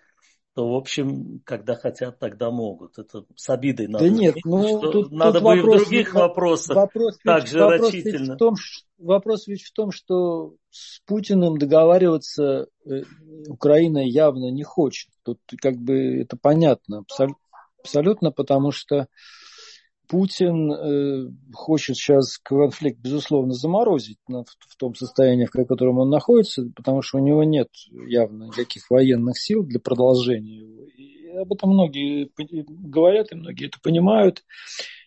то, 0.54 0.68
в 0.68 0.74
общем, 0.74 1.40
когда 1.44 1.76
хотят, 1.76 2.18
тогда 2.18 2.50
могут. 2.50 2.98
Это 2.98 3.24
с 3.36 3.48
обидой 3.50 3.86
надо. 3.86 4.04
Да 4.04 4.10
нет, 4.10 4.34
ну, 4.44 4.80
тут, 4.80 5.12
надо 5.12 5.34
тут 5.34 5.42
бы 5.42 5.56
вопрос, 5.56 5.74
и 5.74 5.84
в 5.84 5.84
других 5.84 6.14
вопросах 6.14 6.76
вопрос 6.76 7.18
ведь, 7.24 7.52
вопрос 7.52 7.80
рачительно. 7.80 8.18
Ведь 8.18 8.30
в 8.30 8.36
том, 8.36 8.54
вопрос 8.98 9.46
ведь 9.46 9.62
в 9.62 9.72
том, 9.72 9.92
что 9.92 10.54
с 10.70 11.00
Путиным 11.06 11.56
договариваться 11.56 12.66
э, 12.84 13.02
Украина 13.48 13.98
явно 13.98 14.50
не 14.50 14.64
хочет. 14.64 15.10
Тут 15.22 15.38
как 15.60 15.76
бы 15.76 16.22
это 16.22 16.36
понятно 16.36 17.04
абсолютно, 17.78 18.32
потому 18.32 18.72
что 18.72 19.06
Путин 20.10 20.72
э, 20.72 21.30
хочет 21.52 21.94
сейчас 21.94 22.36
конфликт, 22.38 22.98
безусловно, 22.98 23.52
заморозить 23.52 24.18
в 24.26 24.76
том 24.76 24.96
состоянии, 24.96 25.44
в 25.46 25.52
котором 25.52 25.98
он 25.98 26.10
находится, 26.10 26.64
потому 26.74 27.00
что 27.00 27.18
у 27.18 27.24
него 27.24 27.44
нет 27.44 27.68
явно 28.08 28.46
никаких 28.46 28.90
военных 28.90 29.38
сил 29.38 29.62
для 29.62 29.78
продолжения 29.78 30.56
его. 30.56 30.84
И 30.96 31.28
об 31.28 31.52
этом 31.52 31.70
многие 31.70 32.28
говорят, 32.36 33.30
и 33.30 33.36
многие 33.36 33.68
это 33.68 33.78
понимают. 33.80 34.42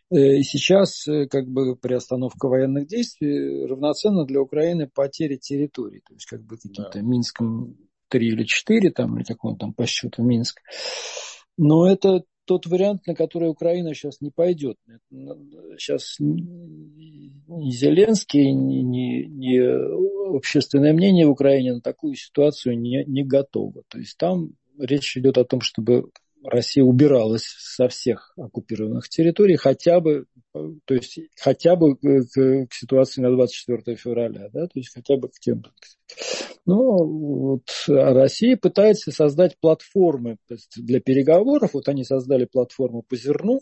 Э, 0.09 0.37
и 0.37 0.43
сейчас 0.43 1.05
э, 1.05 1.27
как 1.27 1.49
бы 1.49 1.75
приостановка 1.75 2.47
военных 2.47 2.87
действий 2.87 3.65
равноценна 3.65 4.25
для 4.25 4.39
Украины 4.39 4.87
потере 4.87 5.35
территории. 5.35 6.01
То 6.07 6.13
есть 6.13 6.27
как 6.27 6.43
бы 6.43 6.55
каким-то 6.55 6.91
да. 6.93 7.01
Минском 7.01 7.75
3 8.07 8.25
или 8.25 8.45
4, 8.45 8.89
там, 8.91 9.17
или 9.17 9.25
как 9.25 9.43
он 9.43 9.57
там 9.57 9.73
по 9.73 9.85
счету 9.85 10.23
Минск. 10.23 10.61
Но 11.57 11.91
это 11.91 12.23
тот 12.45 12.65
вариант, 12.65 13.07
на 13.07 13.15
который 13.15 13.49
Украина 13.49 13.93
сейчас 13.93 14.21
не 14.21 14.31
пойдет. 14.31 14.77
Сейчас 15.77 16.17
ни 16.19 17.71
Зеленский, 17.71 18.51
ни, 18.51 18.81
ни, 18.81 19.23
ни 19.25 20.35
общественное 20.35 20.93
мнение 20.93 21.27
в 21.27 21.31
Украине 21.31 21.75
на 21.75 21.81
такую 21.81 22.15
ситуацию 22.15 22.79
не, 22.79 23.03
не 23.05 23.23
готово. 23.23 23.83
То 23.87 23.99
есть 23.99 24.17
там 24.17 24.51
речь 24.77 25.15
идет 25.17 25.37
о 25.37 25.45
том, 25.45 25.61
чтобы 25.61 26.09
Россия 26.43 26.83
убиралась 26.83 27.45
со 27.45 27.87
всех 27.87 28.33
оккупированных 28.37 29.07
территорий 29.07 29.55
хотя 29.55 29.99
бы 29.99 30.25
то 30.53 30.93
есть 30.93 31.19
хотя 31.39 31.75
бы 31.75 31.95
к, 31.95 32.01
к 32.01 32.73
ситуации 32.73 33.21
на 33.21 33.31
24 33.31 33.97
февраля, 33.97 34.49
да, 34.53 34.67
то 34.67 34.73
есть 34.75 34.93
хотя 34.93 35.17
бы 35.17 35.29
к 35.29 35.39
тем. 35.39 35.63
Ну, 36.65 37.03
вот 37.03 37.67
Россия 37.87 38.55
пытается 38.55 39.11
создать 39.11 39.57
платформы 39.59 40.37
для 40.77 41.01
переговоров. 41.01 41.73
Вот 41.73 41.89
они 41.89 42.03
создали 42.03 42.45
платформу 42.45 43.03
по 43.03 43.15
зерну, 43.15 43.59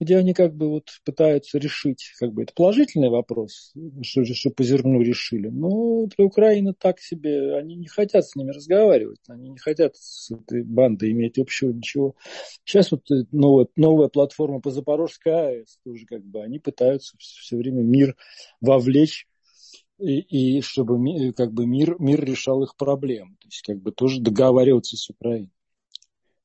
где 0.00 0.16
они 0.16 0.32
как 0.32 0.54
бы 0.54 0.68
вот 0.68 0.84
пытаются 1.04 1.58
решить, 1.58 2.12
как 2.18 2.32
бы 2.32 2.44
это 2.44 2.52
положительный 2.54 3.10
вопрос, 3.10 3.72
что, 4.02 4.24
что 4.24 4.50
по 4.50 4.62
зерну 4.62 5.00
решили. 5.02 5.48
Но 5.48 6.06
для 6.06 6.24
Украины 6.24 6.72
так 6.78 7.00
себе, 7.00 7.56
они 7.56 7.74
не 7.74 7.88
хотят 7.88 8.24
с 8.24 8.36
ними 8.36 8.50
разговаривать, 8.50 9.20
они 9.28 9.50
не 9.50 9.58
хотят 9.58 9.96
с 9.96 10.30
этой 10.30 10.62
бандой 10.62 11.10
иметь 11.10 11.38
общего 11.38 11.70
ничего. 11.70 12.14
Сейчас 12.64 12.92
вот 12.92 13.02
новая, 13.32 13.66
новая 13.76 14.08
платформа 14.08 14.60
по 14.60 14.70
Запорожской 14.70 15.32
АЭС 15.32 15.78
тоже 15.84 16.06
как 16.06 16.24
бы, 16.24 16.42
они 16.42 16.60
пытаются 16.60 17.16
все 17.18 17.56
время 17.56 17.82
мир 17.82 18.16
вовлечь 18.60 19.26
и, 19.98 20.20
и 20.20 20.60
чтобы 20.62 21.32
как 21.32 21.52
бы 21.52 21.66
мир, 21.66 21.96
мир 21.98 22.24
решал 22.24 22.62
их 22.62 22.76
проблемы. 22.76 23.36
То 23.40 23.46
есть 23.48 23.62
как 23.62 23.80
бы 23.80 23.92
тоже 23.92 24.20
договариваться 24.20 24.96
с 24.96 25.10
Украиной. 25.10 25.50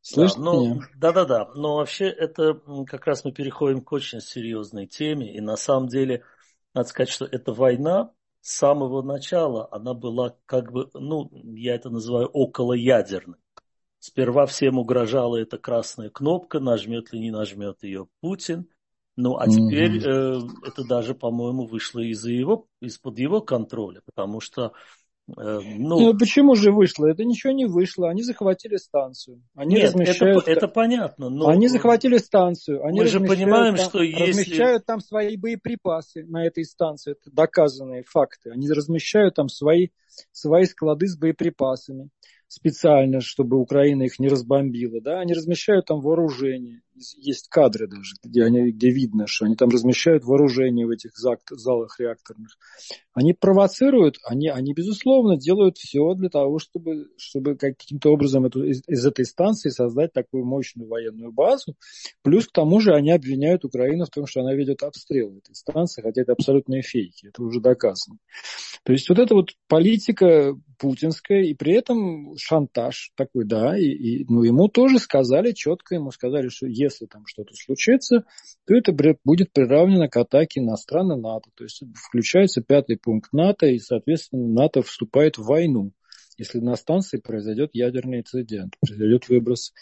Слышите 0.01 0.39
да, 0.39 0.45
но, 0.45 0.65
меня? 0.65 0.81
Да-да-да, 0.95 1.51
но 1.55 1.77
вообще 1.77 2.05
это 2.07 2.59
как 2.85 3.07
раз 3.07 3.23
мы 3.23 3.31
переходим 3.31 3.81
к 3.81 3.91
очень 3.93 4.19
серьезной 4.19 4.85
теме, 4.85 5.33
и 5.33 5.39
на 5.39 5.55
самом 5.55 5.87
деле 5.87 6.23
надо 6.73 6.89
сказать, 6.89 7.09
что 7.09 7.25
эта 7.25 7.53
война 7.53 8.11
с 8.41 8.57
самого 8.57 9.01
начала, 9.01 9.69
она 9.71 9.93
была 9.93 10.35
как 10.45 10.73
бы, 10.73 10.89
ну, 10.93 11.29
я 11.55 11.75
это 11.75 11.89
называю 11.89 12.27
околоядерной. 12.27 13.37
Сперва 13.99 14.45
всем 14.45 14.77
угрожала 14.77 15.37
эта 15.37 15.57
красная 15.57 16.09
кнопка, 16.09 16.59
нажмет 16.59 17.13
ли 17.13 17.21
не 17.21 17.31
нажмет 17.31 17.83
ее 17.83 18.09
Путин. 18.19 18.67
Ну, 19.15 19.37
а 19.37 19.47
теперь 19.47 19.97
mm-hmm. 19.97 20.63
э, 20.63 20.67
это 20.67 20.83
даже, 20.83 21.13
по-моему, 21.13 21.67
вышло 21.67 21.99
из-за 21.99 22.31
его, 22.31 22.65
из-под 22.81 23.19
его 23.19 23.41
контроля, 23.41 24.01
потому 24.05 24.39
что 24.39 24.73
Э, 25.37 25.59
ну, 25.61 25.99
ну, 25.99 26.17
почему 26.17 26.55
же 26.55 26.71
вышло? 26.71 27.07
Это 27.07 27.23
ничего 27.23 27.53
не 27.53 27.65
вышло. 27.65 28.09
Они 28.09 28.23
захватили 28.23 28.75
станцию. 28.75 29.41
Они 29.55 29.75
нет, 29.75 29.85
размещают... 29.85 30.43
это, 30.43 30.51
это 30.51 30.67
понятно. 30.67 31.29
Но... 31.29 31.47
Они 31.47 31.67
захватили 31.67 32.17
станцию. 32.17 32.85
Они 32.85 32.99
Мы 32.99 33.07
же 33.07 33.19
понимаем, 33.21 33.75
там, 33.75 33.85
что 33.85 34.01
если... 34.01 34.41
Размещают 34.41 34.85
там 34.85 34.99
свои 34.99 35.37
боеприпасы 35.37 36.25
на 36.25 36.45
этой 36.45 36.65
станции. 36.65 37.11
Это 37.11 37.31
доказанные 37.31 38.03
факты. 38.03 38.51
Они 38.51 38.69
размещают 38.69 39.35
там 39.35 39.47
свои, 39.47 39.89
свои 40.31 40.65
склады 40.65 41.07
с 41.07 41.17
боеприпасами 41.17 42.09
специально, 42.47 43.19
чтобы 43.19 43.57
Украина 43.57 44.03
их 44.03 44.19
не 44.19 44.27
разбомбила. 44.27 45.01
Да? 45.01 45.21
Они 45.21 45.33
размещают 45.33 45.85
там 45.87 46.01
вооружение 46.01 46.81
есть 46.95 47.47
кадры 47.49 47.87
даже, 47.87 48.15
где, 48.23 48.43
они, 48.43 48.71
где 48.71 48.89
видно, 48.89 49.27
что 49.27 49.45
они 49.45 49.55
там 49.55 49.69
размещают 49.69 50.23
вооружение 50.23 50.85
в 50.85 50.91
этих 50.91 51.11
залах 51.15 51.99
реакторных. 51.99 52.57
Они 53.13 53.33
провоцируют, 53.33 54.17
они, 54.23 54.49
они 54.49 54.73
безусловно 54.73 55.37
делают 55.37 55.77
все 55.77 56.13
для 56.15 56.29
того, 56.29 56.59
чтобы, 56.59 57.07
чтобы 57.17 57.55
каким-то 57.55 58.11
образом 58.11 58.45
эту, 58.45 58.63
из, 58.63 58.81
из 58.87 59.05
этой 59.05 59.25
станции 59.25 59.69
создать 59.69 60.13
такую 60.13 60.45
мощную 60.45 60.87
военную 60.87 61.31
базу. 61.31 61.75
Плюс 62.21 62.47
к 62.47 62.51
тому 62.51 62.79
же 62.79 62.93
они 62.93 63.11
обвиняют 63.11 63.65
Украину 63.65 64.05
в 64.05 64.09
том, 64.09 64.25
что 64.25 64.41
она 64.41 64.53
ведет 64.53 64.83
обстрел 64.83 65.37
этой 65.37 65.55
станции, 65.55 66.01
хотя 66.01 66.21
это 66.21 66.33
абсолютные 66.33 66.81
фейки, 66.81 67.27
это 67.27 67.43
уже 67.43 67.59
доказано. 67.59 68.17
То 68.83 68.93
есть 68.93 69.07
вот 69.09 69.19
эта 69.19 69.33
вот 69.33 69.51
политика 69.67 70.55
путинская, 70.77 71.43
и 71.43 71.53
при 71.53 71.73
этом 71.73 72.35
шантаж 72.37 73.11
такой, 73.15 73.45
да, 73.45 73.77
и, 73.77 73.85
и 73.85 74.25
ну, 74.27 74.43
ему 74.43 74.67
тоже 74.67 74.99
сказали 74.99 75.53
четко, 75.53 75.95
ему 75.95 76.11
сказали, 76.11 76.49
что 76.49 76.67
если 76.83 77.05
там 77.05 77.23
что-то 77.25 77.53
случится, 77.55 78.25
то 78.65 78.75
это 78.75 78.93
будет 79.23 79.51
приравнено 79.51 80.07
к 80.07 80.17
атаке 80.17 80.61
на 80.61 80.75
страны 80.75 81.15
НАТО. 81.15 81.49
То 81.55 81.63
есть 81.63 81.83
включается 81.95 82.61
пятый 82.61 82.97
пункт 82.97 83.33
НАТО, 83.33 83.67
и, 83.67 83.79
соответственно, 83.79 84.47
НАТО 84.47 84.81
вступает 84.81 85.37
в 85.37 85.45
войну, 85.45 85.91
если 86.37 86.59
на 86.59 86.75
станции 86.75 87.17
произойдет 87.17 87.71
ядерный 87.73 88.19
инцидент, 88.19 88.75
произойдет 88.79 89.29
выброс 89.29 89.73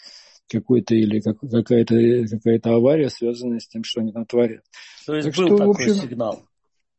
какой-то 0.50 0.94
или 0.94 1.20
как, 1.20 1.38
какая-то 1.40 1.94
какая 2.30 2.60
авария, 2.64 3.08
связанная 3.08 3.58
с 3.58 3.68
тем, 3.68 3.84
что 3.84 4.00
они 4.00 4.12
там 4.12 4.26
творят. 4.26 4.64
То 5.06 5.14
есть 5.14 5.28
так 5.28 5.36
был 5.36 5.46
что, 5.46 5.56
такой 5.56 5.70
общем, 5.74 5.94
сигнал? 5.94 6.42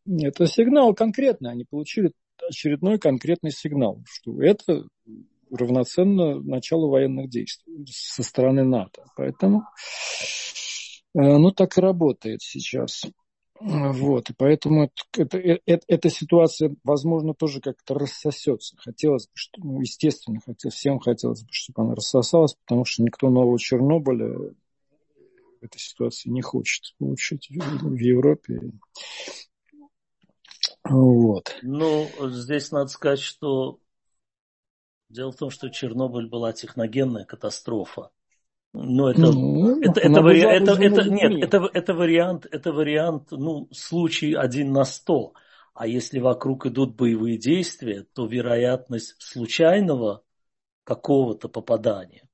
Это 0.07 0.47
сигнал 0.47 0.93
конкретный. 0.93 1.51
Они 1.51 1.65
получили 1.69 2.11
очередной 2.47 2.99
конкретный 2.99 3.51
сигнал, 3.51 4.03
что 4.07 4.41
это 4.41 4.87
равноценно 5.57 6.39
началу 6.39 6.89
военных 6.89 7.29
действий 7.29 7.85
со 7.89 8.23
стороны 8.23 8.63
НАТО. 8.63 9.05
Поэтому, 9.15 9.63
э, 11.15 11.19
ну, 11.19 11.51
так 11.51 11.77
и 11.77 11.81
работает 11.81 12.41
сейчас. 12.41 13.03
Вот, 13.59 14.29
и 14.29 14.33
поэтому 14.37 14.85
это, 14.85 15.21
это, 15.21 15.37
э, 15.37 15.59
эта 15.65 16.09
ситуация, 16.09 16.75
возможно, 16.83 17.33
тоже 17.33 17.61
как-то 17.61 17.93
рассосется. 17.93 18.75
Хотелось 18.77 19.27
бы, 19.27 19.31
что, 19.35 19.61
ну, 19.63 19.79
естественно, 19.79 20.39
хотел, 20.45 20.71
всем 20.71 20.99
хотелось 20.99 21.43
бы, 21.43 21.49
чтобы 21.51 21.83
она 21.83 21.95
рассосалась, 21.95 22.55
потому 22.65 22.83
что 22.83 23.03
никто 23.03 23.29
нового 23.29 23.57
Чернобыля 23.57 24.53
этой 25.61 25.79
ситуации 25.79 26.29
не 26.29 26.41
хочет 26.41 26.93
получить 26.97 27.47
в 27.49 27.95
Европе. 27.95 28.59
Вот. 30.83 31.55
Ну, 31.61 32.07
здесь 32.31 32.71
надо 32.71 32.87
сказать, 32.87 33.19
что 33.19 33.79
Дело 35.13 35.31
в 35.31 35.35
том, 35.35 35.51
что 35.51 35.69
Чернобыль 35.69 36.27
была 36.27 36.53
техногенная 36.53 37.23
катастрофа. 37.23 38.09
Но 38.73 39.11
это, 39.11 39.21
ну, 39.21 39.79
это, 39.79 39.99
это, 39.99 40.21
вари... 40.23 40.41
это, 40.41 40.71
это, 40.73 41.07
нет, 41.07 41.43
это, 41.43 41.69
это 41.71 41.93
вариант, 41.93 42.47
это 42.49 42.73
вариант, 42.73 43.27
ну, 43.29 43.67
случай 43.71 44.33
один 44.33 44.71
на 44.71 44.83
сто. 44.85 45.33
А 45.75 45.85
если 45.85 46.19
вокруг 46.19 46.65
идут 46.65 46.95
боевые 46.95 47.37
действия, 47.37 48.07
то 48.13 48.25
вероятность 48.25 49.15
случайного 49.19 50.23
какого-то 50.83 51.47
попадания, 51.47 52.27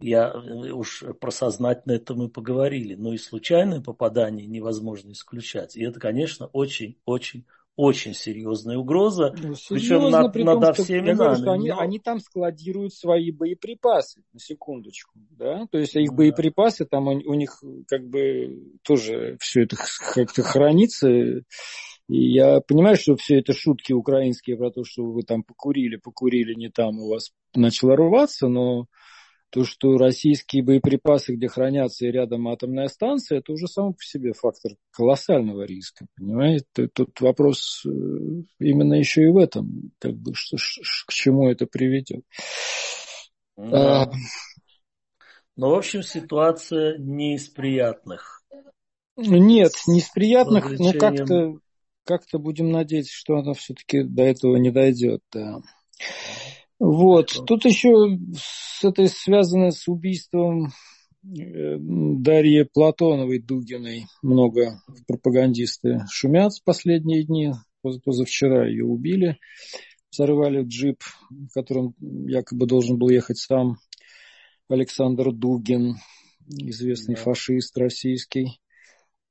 я 0.00 0.30
э, 0.30 0.70
уж 0.70 1.04
про 1.20 1.30
сознательно 1.30 1.92
это 1.92 2.14
мы 2.14 2.30
поговорили, 2.30 2.94
но 2.94 3.12
и 3.12 3.18
случайное 3.18 3.82
попадание 3.82 4.46
невозможно 4.46 5.12
исключать. 5.12 5.76
И 5.76 5.84
это, 5.84 6.00
конечно, 6.00 6.46
очень-очень 6.46 7.44
очень 7.78 8.12
серьезная 8.12 8.76
угроза, 8.76 9.32
ну, 9.40 9.54
причем 9.68 10.10
над, 10.10 10.32
при 10.32 10.42
том, 10.42 10.58
над 10.58 10.76
всеми 10.76 11.12
говорю, 11.12 11.36
что 11.36 11.52
они, 11.52 11.68
но... 11.68 11.78
они 11.78 12.00
там 12.00 12.18
складируют 12.18 12.92
свои 12.92 13.30
боеприпасы, 13.30 14.24
на 14.32 14.40
секундочку, 14.40 15.12
да, 15.30 15.68
то 15.70 15.78
есть 15.78 15.94
их 15.94 16.10
да. 16.10 16.16
боеприпасы 16.16 16.86
там 16.86 17.06
у, 17.06 17.12
у 17.12 17.34
них 17.34 17.62
как 17.86 18.04
бы 18.08 18.74
тоже 18.82 19.36
все 19.40 19.62
это 19.62 19.76
как-то 20.12 20.42
хранится, 20.42 21.08
и 21.08 21.44
я 22.08 22.60
понимаю, 22.60 22.96
что 22.96 23.14
все 23.14 23.38
это 23.38 23.52
шутки 23.52 23.92
украинские 23.92 24.56
про 24.56 24.72
то, 24.72 24.82
что 24.82 25.04
вы 25.04 25.22
там 25.22 25.44
покурили, 25.44 25.94
покурили 25.94 26.54
не 26.54 26.70
там, 26.70 26.98
у 26.98 27.08
вас 27.08 27.30
начало 27.54 27.94
рваться, 27.94 28.48
но 28.48 28.86
то, 29.50 29.64
что 29.64 29.96
российские 29.96 30.62
боеприпасы, 30.62 31.34
где 31.34 31.48
хранятся 31.48 32.06
и 32.06 32.10
рядом 32.10 32.48
атомная 32.48 32.88
станция, 32.88 33.38
это 33.38 33.52
уже 33.52 33.66
сам 33.66 33.94
по 33.94 34.02
себе 34.02 34.32
фактор 34.32 34.72
колоссального 34.90 35.62
риска, 35.62 36.06
понимаете? 36.16 36.88
Тут 36.92 37.20
вопрос 37.20 37.82
э, 37.86 37.88
именно 38.60 38.94
еще 38.94 39.22
и 39.22 39.28
в 39.28 39.36
этом, 39.36 39.92
как 39.98 40.14
бы, 40.14 40.34
что, 40.34 40.56
к 40.58 41.12
чему 41.12 41.48
это 41.48 41.66
приведет. 41.66 42.24
Да. 43.56 44.02
А... 44.02 44.12
Ну, 45.56 45.70
в 45.70 45.74
общем, 45.74 46.02
ситуация 46.02 46.98
не 46.98 47.34
из 47.34 47.48
приятных. 47.48 48.42
Нет, 49.16 49.72
не 49.88 49.98
из 49.98 50.08
приятных, 50.10 50.78
но 50.78 50.92
как-то 50.92 51.58
как-то 52.08 52.38
будем 52.38 52.70
надеяться, 52.70 53.12
что 53.12 53.36
она 53.36 53.52
все-таки 53.52 54.02
до 54.02 54.22
этого 54.22 54.56
не 54.56 54.70
дойдет, 54.70 55.20
да. 55.30 55.58
Вот. 56.78 57.42
Тут 57.46 57.64
еще 57.64 57.90
с 58.36 58.84
этой 58.84 59.08
связано 59.08 59.70
с 59.70 59.88
убийством 59.88 60.66
э, 61.24 61.76
Дарьи 61.78 62.64
Платоновой 62.64 63.40
Дугиной 63.40 64.06
много 64.22 64.80
пропагандисты 65.06 66.04
шумят 66.10 66.52
в 66.54 66.64
последние 66.64 67.24
дни. 67.24 67.52
Позавчера 68.04 68.68
ее 68.68 68.84
убили, 68.84 69.38
взорвали 70.10 70.64
джип, 70.64 71.02
в 71.30 71.48
котором 71.54 71.94
якобы 72.00 72.66
должен 72.66 72.98
был 72.98 73.08
ехать 73.08 73.38
сам 73.38 73.76
Александр 74.68 75.32
Дугин, 75.32 75.94
известный 76.48 77.14
да. 77.14 77.22
фашист 77.22 77.76
российский. 77.78 78.60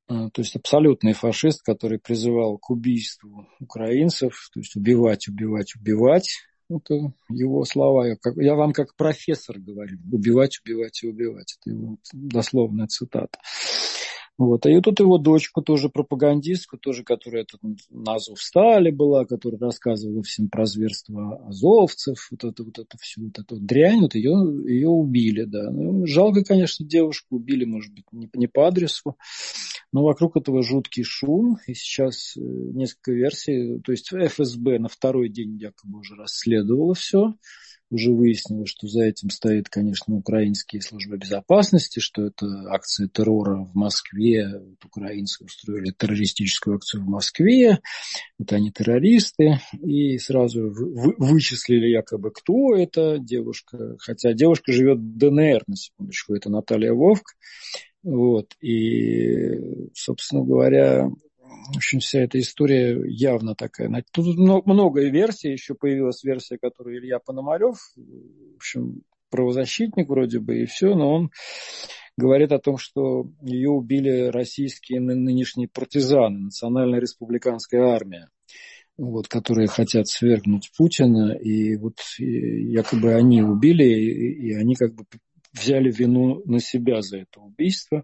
А, 0.08 0.30
то 0.30 0.42
есть 0.42 0.56
абсолютный 0.56 1.14
фашист, 1.14 1.62
который 1.64 2.00
призывал 2.00 2.58
к 2.58 2.70
убийству 2.70 3.48
украинцев, 3.60 4.50
то 4.54 4.60
есть 4.60 4.76
убивать, 4.76 5.28
убивать, 5.28 5.76
убивать. 5.76 6.30
Это 6.70 7.14
его 7.30 7.64
слова. 7.64 8.08
Я, 8.08 8.16
как, 8.18 8.36
я 8.38 8.56
вам 8.56 8.74
как 8.74 8.96
профессор 8.96 9.58
говорю. 9.58 9.98
Убивать, 10.12 10.60
убивать 10.60 11.02
и 11.04 11.08
убивать. 11.08 11.58
Это 11.60 11.76
его 11.76 11.98
дословная 12.12 12.88
цитата. 12.88 13.40
Вот. 14.38 14.68
А 14.68 14.70
и 14.70 14.80
тут 14.82 15.00
его 15.00 15.18
дочку, 15.18 15.64
тоже 15.64 15.90
пропагандистку, 15.90 16.78
тоже, 16.78 17.04
которая 17.04 17.42
это, 17.42 17.58
на 17.90 18.16
Азов 18.16 18.40
стали 18.40 18.92
была, 18.92 19.26
которая 19.26 19.60
рассказывала 19.60 20.22
всем 20.22 20.48
про 20.50 20.66
зверство 20.66 21.44
азовцев, 21.48 22.28
вот 22.30 22.44
это 22.44 22.64
вот 22.64 22.78
это 22.78 22.98
все, 23.00 23.22
вот 23.22 23.40
эту 23.40 23.60
дрянь, 23.60 24.02
вот 24.02 24.14
ее, 24.14 24.34
ее 24.68 24.90
убили, 24.90 25.44
да. 25.44 25.72
Ну, 25.72 26.06
жалко, 26.06 26.44
конечно, 26.44 26.86
девушку 26.86 27.38
убили, 27.38 27.66
может 27.66 27.92
быть, 27.94 28.06
не, 28.12 28.30
не 28.36 28.48
по 28.48 28.68
адресу, 28.68 29.18
но 29.92 30.04
вокруг 30.04 30.38
этого 30.38 30.62
жуткий 30.62 31.04
шум, 31.04 31.58
и 31.66 31.74
сейчас 31.74 32.38
э, 32.38 32.42
несколько 32.42 33.14
версий, 33.14 33.80
то 33.80 33.92
есть 33.92 34.12
ФСБ 34.14 34.78
на 34.78 34.88
второй 34.88 35.30
день 35.30 35.58
якобы 35.58 36.00
уже 36.00 36.16
расследовало 36.16 36.94
все, 36.94 37.34
уже 37.90 38.12
выяснилось, 38.12 38.70
что 38.70 38.88
за 38.88 39.04
этим 39.04 39.30
стоит, 39.30 39.70
конечно, 39.70 40.16
украинские 40.16 40.82
службы 40.82 41.18
безопасности, 41.18 42.00
что 42.00 42.26
это 42.26 42.46
акция 42.70 43.08
террора 43.08 43.64
в 43.64 43.76
Москве, 43.76 44.60
вот 44.60 44.84
украинцы 44.86 45.44
устроили 45.44 45.94
террористическую 45.98 46.76
акцию 46.76 47.04
в 47.04 47.08
Москве, 47.08 47.80
это 48.40 48.56
они 48.56 48.72
террористы, 48.72 49.60
и 49.82 50.18
сразу 50.18 50.70
вы, 50.70 51.16
вычислили 51.18 51.88
якобы, 51.88 52.32
кто 52.32 52.76
это 52.76 53.18
девушка, 53.20 53.96
хотя 54.00 54.34
девушка 54.34 54.72
живет 54.72 55.00
в 55.00 55.18
ДНР, 55.18 55.64
на 55.68 55.76
секундочку, 55.76 56.34
это 56.36 56.50
Наталья 56.50 56.94
Вовк, 56.94 57.36
вот, 58.04 58.54
и, 58.62 59.90
собственно 59.94 60.44
говоря, 60.44 61.10
в 61.74 61.78
общем, 61.78 62.00
вся 62.00 62.22
эта 62.22 62.40
история 62.40 63.00
явно 63.08 63.56
такая. 63.56 63.92
Тут 64.12 64.38
много 64.38 65.02
версий, 65.10 65.52
еще 65.52 65.76
появилась 65.76 66.24
версия, 66.24 66.58
которую 66.58 67.00
Илья 67.00 67.20
Пономарев, 67.20 67.78
в 67.96 68.56
общем, 68.56 69.02
правозащитник 69.30 70.08
вроде 70.08 70.40
бы, 70.40 70.62
и 70.62 70.66
все, 70.66 70.96
но 70.96 71.14
он 71.14 71.32
говорит 72.18 72.52
о 72.52 72.60
том, 72.60 72.78
что 72.78 73.30
ее 73.42 73.70
убили 73.70 74.28
российские 74.28 75.02
нынешние 75.02 75.68
партизаны, 75.68 76.46
национальная 76.46 77.00
республиканская 77.00 77.84
армия, 77.84 78.30
вот, 78.98 79.28
которые 79.28 79.68
хотят 79.68 80.08
свергнуть 80.08 80.72
Путина, 80.78 81.34
и 81.34 81.76
вот 81.76 82.00
и 82.18 82.72
якобы 82.72 83.14
они 83.14 83.44
убили, 83.44 83.84
и, 83.84 84.50
и 84.50 84.54
они 84.54 84.76
как 84.76 84.96
бы 84.96 85.04
взяли 85.54 85.92
вину 85.92 86.42
на 86.46 86.60
себя 86.60 87.02
за 87.02 87.20
это 87.20 87.40
убийство. 87.40 88.04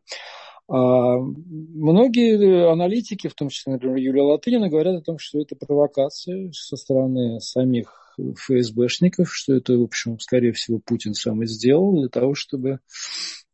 А 0.69 1.17
многие 1.17 2.71
аналитики, 2.71 3.27
в 3.27 3.35
том 3.35 3.49
числе, 3.49 3.73
например, 3.73 3.97
Юлия 3.97 4.21
Латынина, 4.21 4.69
говорят 4.69 4.95
о 4.95 5.03
том, 5.03 5.17
что 5.17 5.39
это 5.39 5.55
провокация 5.55 6.51
со 6.53 6.77
стороны 6.77 7.39
самих 7.41 8.15
ФСБшников, 8.17 9.33
что 9.35 9.55
это, 9.55 9.77
в 9.77 9.83
общем, 9.83 10.19
скорее 10.19 10.53
всего, 10.53 10.79
Путин 10.79 11.13
сам 11.13 11.43
и 11.43 11.47
сделал 11.47 11.93
для 11.99 12.09
того, 12.09 12.33
чтобы 12.35 12.79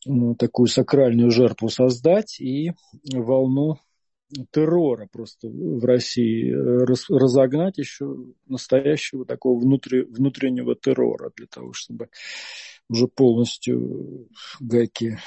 ну, 0.05 0.35
такую 0.35 0.67
сакральную 0.67 1.31
жертву 1.31 1.69
создать 1.69 2.39
и 2.39 2.73
волну 3.11 3.77
террора 4.51 5.07
просто 5.11 5.49
в 5.49 5.83
России 5.83 6.51
разогнать 6.51 7.77
еще 7.77 8.15
настоящего 8.47 9.25
такого 9.25 9.59
внутри, 9.59 10.03
внутреннего 10.03 10.75
террора 10.75 11.31
для 11.35 11.47
того, 11.47 11.73
чтобы 11.73 12.09
уже 12.89 13.07
полностью 13.07 14.27
гайки 14.59 15.19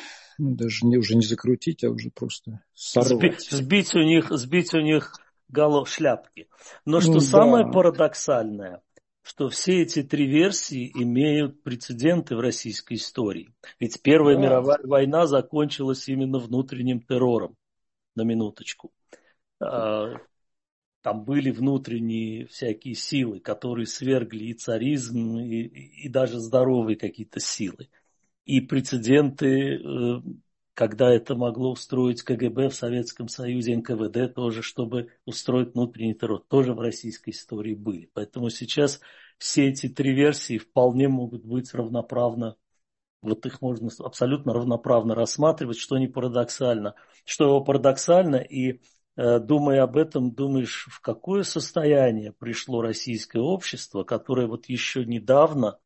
ну, 0.43 0.57
даже 0.57 0.85
не, 0.87 0.97
уже 0.97 1.15
не 1.15 1.25
закрутить, 1.25 1.85
а 1.85 1.91
уже 1.91 2.11
просто 2.11 2.65
сорвать. 2.75 3.41
Сбить, 3.41 3.51
сбить 3.51 3.95
у 3.95 4.01
них, 4.01 4.29
сбить 4.31 4.75
у 4.75 4.81
них 4.81 5.15
голов 5.49 5.89
шляпки. 5.89 6.49
Но 6.85 7.01
что 7.01 7.13
ну, 7.13 7.21
самое 7.21 7.65
да. 7.65 7.71
парадоксальное, 7.71 8.83
что 9.23 9.49
все 9.49 9.83
эти 9.83 10.03
три 10.03 10.27
версии 10.27 10.91
имеют 10.95 11.63
прецеденты 11.63 12.35
в 12.35 12.41
российской 12.41 12.95
истории. 12.95 13.55
Ведь 13.79 14.03
Первая 14.03 14.35
да. 14.35 14.43
мировая 14.43 14.81
война 14.83 15.29
закончилась 15.29 16.09
именно 16.09 16.41
внутренним 16.41 17.01
террором, 17.03 17.55
на 18.17 18.23
минуточку. 18.23 18.91
А, 19.61 20.15
там 21.03 21.25
были 21.25 21.53
внутренние 21.53 22.47
всякие 22.49 22.97
силы, 22.97 23.39
которые 23.39 23.87
свергли 23.87 24.47
и 24.47 24.55
царизм, 24.55 25.39
и, 25.39 25.67
и 26.05 26.09
даже 26.09 26.41
здоровые 26.41 26.97
какие-то 26.97 27.39
силы 27.39 27.89
и 28.45 28.61
прецеденты, 28.61 29.77
э, 29.77 30.23
когда 30.75 31.13
это 31.13 31.35
могло 31.35 31.73
устроить 31.73 32.23
КГБ 32.23 32.71
в 32.71 32.75
Советском 32.75 33.29
Союзе, 33.29 33.77
НКВД 33.77 34.35
тоже, 34.35 34.63
чтобы 34.63 35.13
устроить 35.27 35.75
внутренний 35.75 36.15
террор, 36.15 36.43
тоже 36.49 36.75
в 36.75 36.81
российской 36.81 37.31
истории 37.31 37.75
были. 37.75 38.11
Поэтому 38.15 38.51
сейчас 38.51 39.01
все 39.39 39.69
эти 39.69 39.89
три 39.89 40.15
версии 40.15 40.59
вполне 40.59 41.09
могут 41.09 41.45
быть 41.45 41.73
равноправно, 41.75 42.57
вот 43.21 43.47
их 43.47 43.61
можно 43.61 43.89
абсолютно 44.01 44.53
равноправно 44.53 45.15
рассматривать, 45.15 45.79
что 45.79 45.99
не 45.99 46.09
парадоксально. 46.09 46.95
Что 47.25 47.61
парадоксально, 47.63 48.37
и 48.37 48.81
э, 49.17 49.39
думая 49.39 49.85
об 49.85 49.97
этом, 49.97 50.33
думаешь, 50.33 50.89
в 50.91 51.01
какое 51.01 51.45
состояние 51.45 52.33
пришло 52.33 52.83
российское 52.83 53.41
общество, 53.41 54.03
которое 54.03 54.49
вот 54.49 54.67
еще 54.67 55.05
недавно 55.05 55.79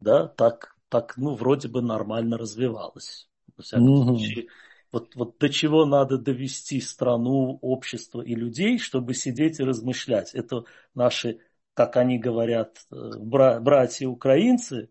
да, 0.00 0.28
так 0.28 0.73
так, 0.94 1.16
ну, 1.16 1.34
вроде 1.34 1.66
бы 1.66 1.82
нормально 1.82 2.38
развивалась. 2.38 3.28
Во 3.56 3.64
всяком 3.64 3.88
mm-hmm. 3.88 4.04
случае, 4.04 4.46
вот, 4.92 5.16
вот 5.16 5.38
до 5.38 5.48
чего 5.48 5.86
надо 5.86 6.18
довести 6.18 6.80
страну, 6.80 7.58
общество 7.62 8.22
и 8.22 8.36
людей, 8.36 8.78
чтобы 8.78 9.14
сидеть 9.14 9.58
и 9.58 9.64
размышлять. 9.64 10.36
Это 10.36 10.66
наши, 10.94 11.40
как 11.74 11.96
они 11.96 12.20
говорят, 12.20 12.86
э, 12.92 13.10
бра- 13.18 13.58
братья-украинцы, 13.58 14.88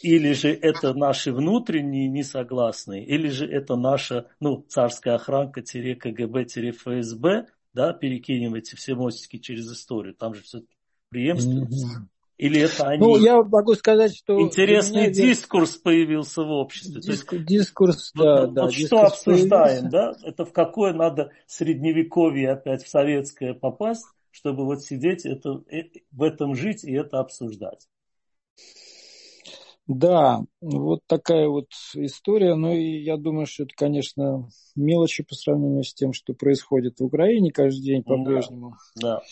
или 0.00 0.32
же 0.32 0.50
это 0.50 0.94
наши 0.94 1.32
внутренние 1.32 2.08
несогласные, 2.08 3.06
или 3.06 3.28
же 3.28 3.46
это 3.46 3.76
наша, 3.76 4.26
ну, 4.40 4.66
царская 4.68 5.14
охранка-КГБ-ФСБ, 5.14 7.46
да, 7.72 7.92
перекинем 7.92 8.56
эти 8.56 8.74
все 8.74 8.96
мостики 8.96 9.38
через 9.38 9.70
историю, 9.70 10.16
там 10.16 10.34
же 10.34 10.42
все 10.42 10.64
преемственность. 11.08 11.84
Mm-hmm. 11.84 12.08
Или 12.40 12.62
это 12.62 12.88
они... 12.88 13.04
Ну, 13.04 13.18
я 13.18 13.42
могу 13.42 13.74
сказать, 13.74 14.16
что... 14.16 14.40
Интересный 14.40 15.12
дискурс 15.12 15.76
появился 15.76 16.42
в 16.42 16.50
обществе. 16.50 17.02
Диск... 17.02 17.34
есть, 17.34 17.44
дискурс, 17.44 18.12
да, 18.14 18.46
вот, 18.46 18.54
да. 18.54 18.62
Вот 18.62 18.72
что 18.72 19.02
обсуждаем, 19.02 19.90
появился. 19.90 19.90
да? 19.90 20.14
Это 20.22 20.44
в 20.46 20.52
какое 20.54 20.94
надо 20.94 21.32
средневековье 21.46 22.52
опять 22.52 22.82
в 22.82 22.88
советское 22.88 23.52
попасть, 23.52 24.06
чтобы 24.30 24.64
вот 24.64 24.82
сидеть, 24.82 25.26
это, 25.26 25.62
э, 25.70 25.82
в 26.12 26.22
этом 26.22 26.54
жить 26.54 26.82
и 26.82 26.94
это 26.94 27.20
обсуждать. 27.20 27.86
Да, 29.86 30.40
вот 30.62 31.00
такая 31.06 31.46
вот 31.46 31.68
история. 31.92 32.54
Ну 32.54 32.72
и 32.72 33.02
я 33.02 33.18
думаю, 33.18 33.44
что 33.44 33.64
это, 33.64 33.74
конечно, 33.76 34.48
мелочи 34.74 35.24
по 35.24 35.34
сравнению 35.34 35.82
с 35.82 35.92
тем, 35.92 36.14
что 36.14 36.32
происходит 36.32 37.00
в 37.00 37.04
Украине 37.04 37.52
каждый 37.52 37.82
день 37.82 38.02
по-прежнему. 38.02 38.76
Да. 38.96 39.16
да. 39.16 39.22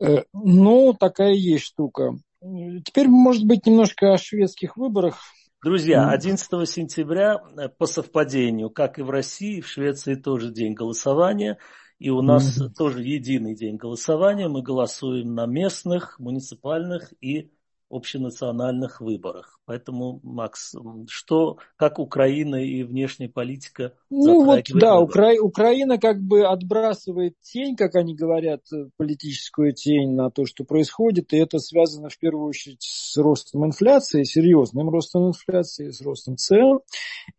Э, 0.00 0.22
ну, 0.32 0.94
такая 0.98 1.32
есть 1.32 1.64
штука. 1.64 2.16
Теперь, 2.40 3.08
может 3.08 3.44
быть, 3.44 3.66
немножко 3.66 4.12
о 4.12 4.18
шведских 4.18 4.76
выборах. 4.76 5.20
Друзья, 5.64 6.08
11 6.10 6.68
сентября 6.68 7.40
э, 7.56 7.68
по 7.68 7.86
совпадению, 7.86 8.68
как 8.70 8.98
и 8.98 9.02
в 9.02 9.10
России, 9.10 9.60
в 9.60 9.68
Швеции 9.68 10.16
тоже 10.16 10.50
день 10.50 10.74
голосования. 10.74 11.58
И 12.00 12.10
у 12.10 12.20
нас 12.20 12.60
mm-hmm. 12.60 12.70
тоже 12.76 13.02
единый 13.02 13.54
день 13.54 13.76
голосования. 13.76 14.48
Мы 14.48 14.62
голосуем 14.62 15.34
на 15.34 15.46
местных, 15.46 16.18
муниципальных 16.18 17.12
и 17.20 17.52
общенациональных 17.92 19.00
выборах. 19.00 19.60
Поэтому, 19.66 20.20
Макс, 20.22 20.74
что, 21.08 21.58
как 21.76 21.98
Украина 21.98 22.56
и 22.56 22.82
внешняя 22.82 23.28
политика 23.28 23.94
Ну 24.10 24.44
вот, 24.44 24.64
да, 24.74 24.98
Укра... 24.98 25.34
Украина 25.40 25.98
как 25.98 26.20
бы 26.20 26.44
отбрасывает 26.44 27.34
тень, 27.42 27.76
как 27.76 27.94
они 27.94 28.14
говорят, 28.14 28.62
политическую 28.96 29.72
тень 29.72 30.14
на 30.14 30.30
то, 30.30 30.46
что 30.46 30.64
происходит, 30.64 31.32
и 31.32 31.36
это 31.36 31.58
связано 31.58 32.08
в 32.08 32.18
первую 32.18 32.48
очередь 32.48 32.82
с 32.82 33.16
ростом 33.18 33.66
инфляции, 33.66 34.24
серьезным 34.24 34.88
ростом 34.88 35.28
инфляции, 35.28 35.90
с 35.90 36.00
ростом 36.00 36.36
цен, 36.36 36.80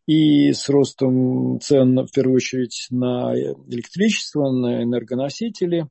и 0.08 0.54
с 0.54 0.70
ростом 0.70 1.60
цен 1.62 2.06
в 2.06 2.12
первую 2.12 2.36
очередь 2.36 2.88
на 2.90 3.34
электричество, 3.36 4.52
на 4.52 4.84
энергоносители. 4.84 5.88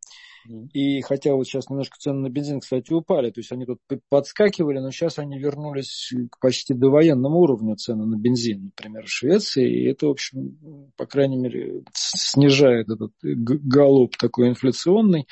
И 0.72 1.00
хотя 1.02 1.34
вот 1.34 1.46
сейчас 1.46 1.70
немножко 1.70 1.96
цены 1.98 2.20
на 2.20 2.30
бензин, 2.30 2.60
кстати, 2.60 2.92
упали, 2.92 3.30
то 3.30 3.40
есть 3.40 3.52
они 3.52 3.66
тут 3.66 3.78
подскакивали, 4.08 4.78
но 4.78 4.90
сейчас 4.90 5.18
они 5.18 5.38
вернулись 5.38 6.12
к 6.30 6.38
почти 6.40 6.74
довоенному 6.74 7.38
уровню 7.38 7.76
цены 7.76 8.06
на 8.06 8.16
бензин, 8.16 8.64
например, 8.64 9.06
в 9.06 9.10
Швеции, 9.10 9.68
и 9.70 9.90
это, 9.90 10.06
в 10.06 10.10
общем, 10.10 10.90
по 10.96 11.06
крайней 11.06 11.36
мере, 11.36 11.84
снижает 11.92 12.88
этот 12.88 13.12
галоп 13.22 14.16
такой 14.16 14.48
инфляционный. 14.48 15.26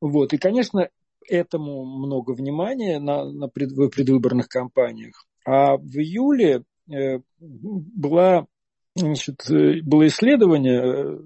Вот. 0.00 0.32
И, 0.32 0.38
конечно, 0.38 0.88
этому 1.28 1.84
много 1.84 2.32
внимания 2.32 2.98
на, 2.98 3.24
на 3.24 3.48
пред, 3.48 3.72
в 3.72 3.88
предвыборных 3.88 4.48
кампаниях. 4.48 5.26
А 5.44 5.76
в 5.76 5.96
июле 5.96 6.64
э, 6.90 7.20
была 7.38 8.46
значит, 8.94 9.48
э, 9.50 9.80
было 9.82 10.06
исследование 10.06 10.82
э, 10.82 11.18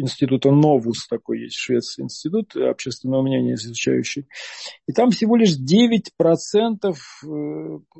института 0.00 0.50
Новус, 0.50 1.08
такой 1.08 1.40
есть 1.40 1.56
в 1.56 1.60
Швеции 1.60 2.02
институт 2.02 2.54
общественного 2.54 3.22
мнения 3.22 3.54
изучающий, 3.54 4.28
и 4.86 4.92
там 4.92 5.10
всего 5.10 5.36
лишь 5.36 5.56
9% 5.58 6.04
э, 6.84 6.94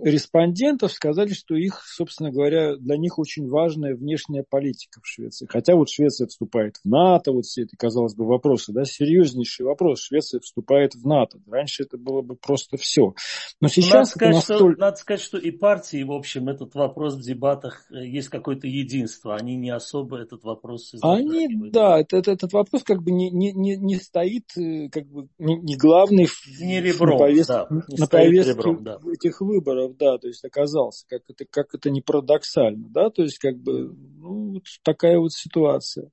респондентов 0.04 0.92
сказали, 0.92 1.32
что 1.32 1.56
их, 1.56 1.82
собственно 1.84 2.30
говоря, 2.30 2.76
для 2.76 2.96
них 2.96 3.18
очень 3.18 3.48
важная 3.48 3.96
внешняя 3.96 4.44
политика 4.48 5.00
в 5.02 5.06
Швеции. 5.06 5.46
Хотя 5.48 5.74
вот 5.74 5.90
Швеция 5.90 6.28
вступает 6.28 6.76
в 6.76 6.88
НАТО, 6.88 7.32
вот 7.32 7.44
все 7.44 7.62
эти, 7.62 7.74
казалось 7.76 8.14
бы, 8.14 8.24
вопросы, 8.24 8.72
да, 8.72 8.84
серьезнейший 8.84 9.66
вопрос. 9.66 10.00
Швеция 10.00 10.40
вступает 10.40 10.94
в 10.94 11.04
НАТО. 11.04 11.40
Раньше 11.50 11.82
это 11.82 11.98
было 11.98 12.22
бы 12.22 12.36
просто 12.36 12.76
все. 12.76 13.14
Но 13.60 13.66
сейчас 13.66 13.92
надо 13.92 14.06
сказать, 14.06 14.34
настолько... 14.34 14.72
что, 14.72 14.80
надо 14.80 14.96
сказать, 14.96 15.20
что 15.20 15.38
и 15.38 15.50
партии, 15.50 16.04
в 16.04 16.12
общем, 16.12 16.48
этот 16.48 16.74
вопрос 16.76 17.16
в 17.16 17.20
дебатах 17.20 17.84
есть 17.90 18.28
какой-то 18.28 18.68
единственный 18.68 19.07
единства, 19.08 19.36
они 19.36 19.56
не 19.56 19.70
особо 19.70 20.18
этот 20.18 20.44
вопрос 20.44 20.94
Они, 21.02 21.48
да, 21.70 22.00
этот, 22.00 22.28
этот 22.28 22.52
вопрос 22.52 22.82
как 22.82 23.02
бы 23.02 23.10
не, 23.10 23.30
не, 23.30 23.52
не, 23.52 23.76
не 23.76 23.96
стоит 23.96 24.56
э, 24.56 24.88
как 24.90 25.06
бы 25.06 25.28
не, 25.38 25.56
не 25.56 25.76
главный 25.76 26.28
не 26.60 26.80
ребром, 26.80 27.12
на 27.12 27.18
повестке, 27.18 27.52
да, 27.52 27.68
не 27.88 27.96
на 27.98 28.06
повестке 28.06 28.52
ребром, 28.52 28.84
да. 28.84 28.98
этих 29.12 29.40
выборов, 29.40 29.96
да, 29.96 30.18
то 30.18 30.28
есть 30.28 30.44
оказался, 30.44 31.06
как 31.08 31.22
это, 31.28 31.44
как 31.50 31.74
это 31.74 31.90
не 31.90 32.00
парадоксально, 32.00 32.88
да, 32.90 33.10
то 33.10 33.22
есть 33.22 33.38
как 33.38 33.56
бы 33.58 33.94
ну, 34.18 34.52
вот 34.54 34.64
такая 34.82 35.18
вот 35.18 35.32
ситуация. 35.32 36.10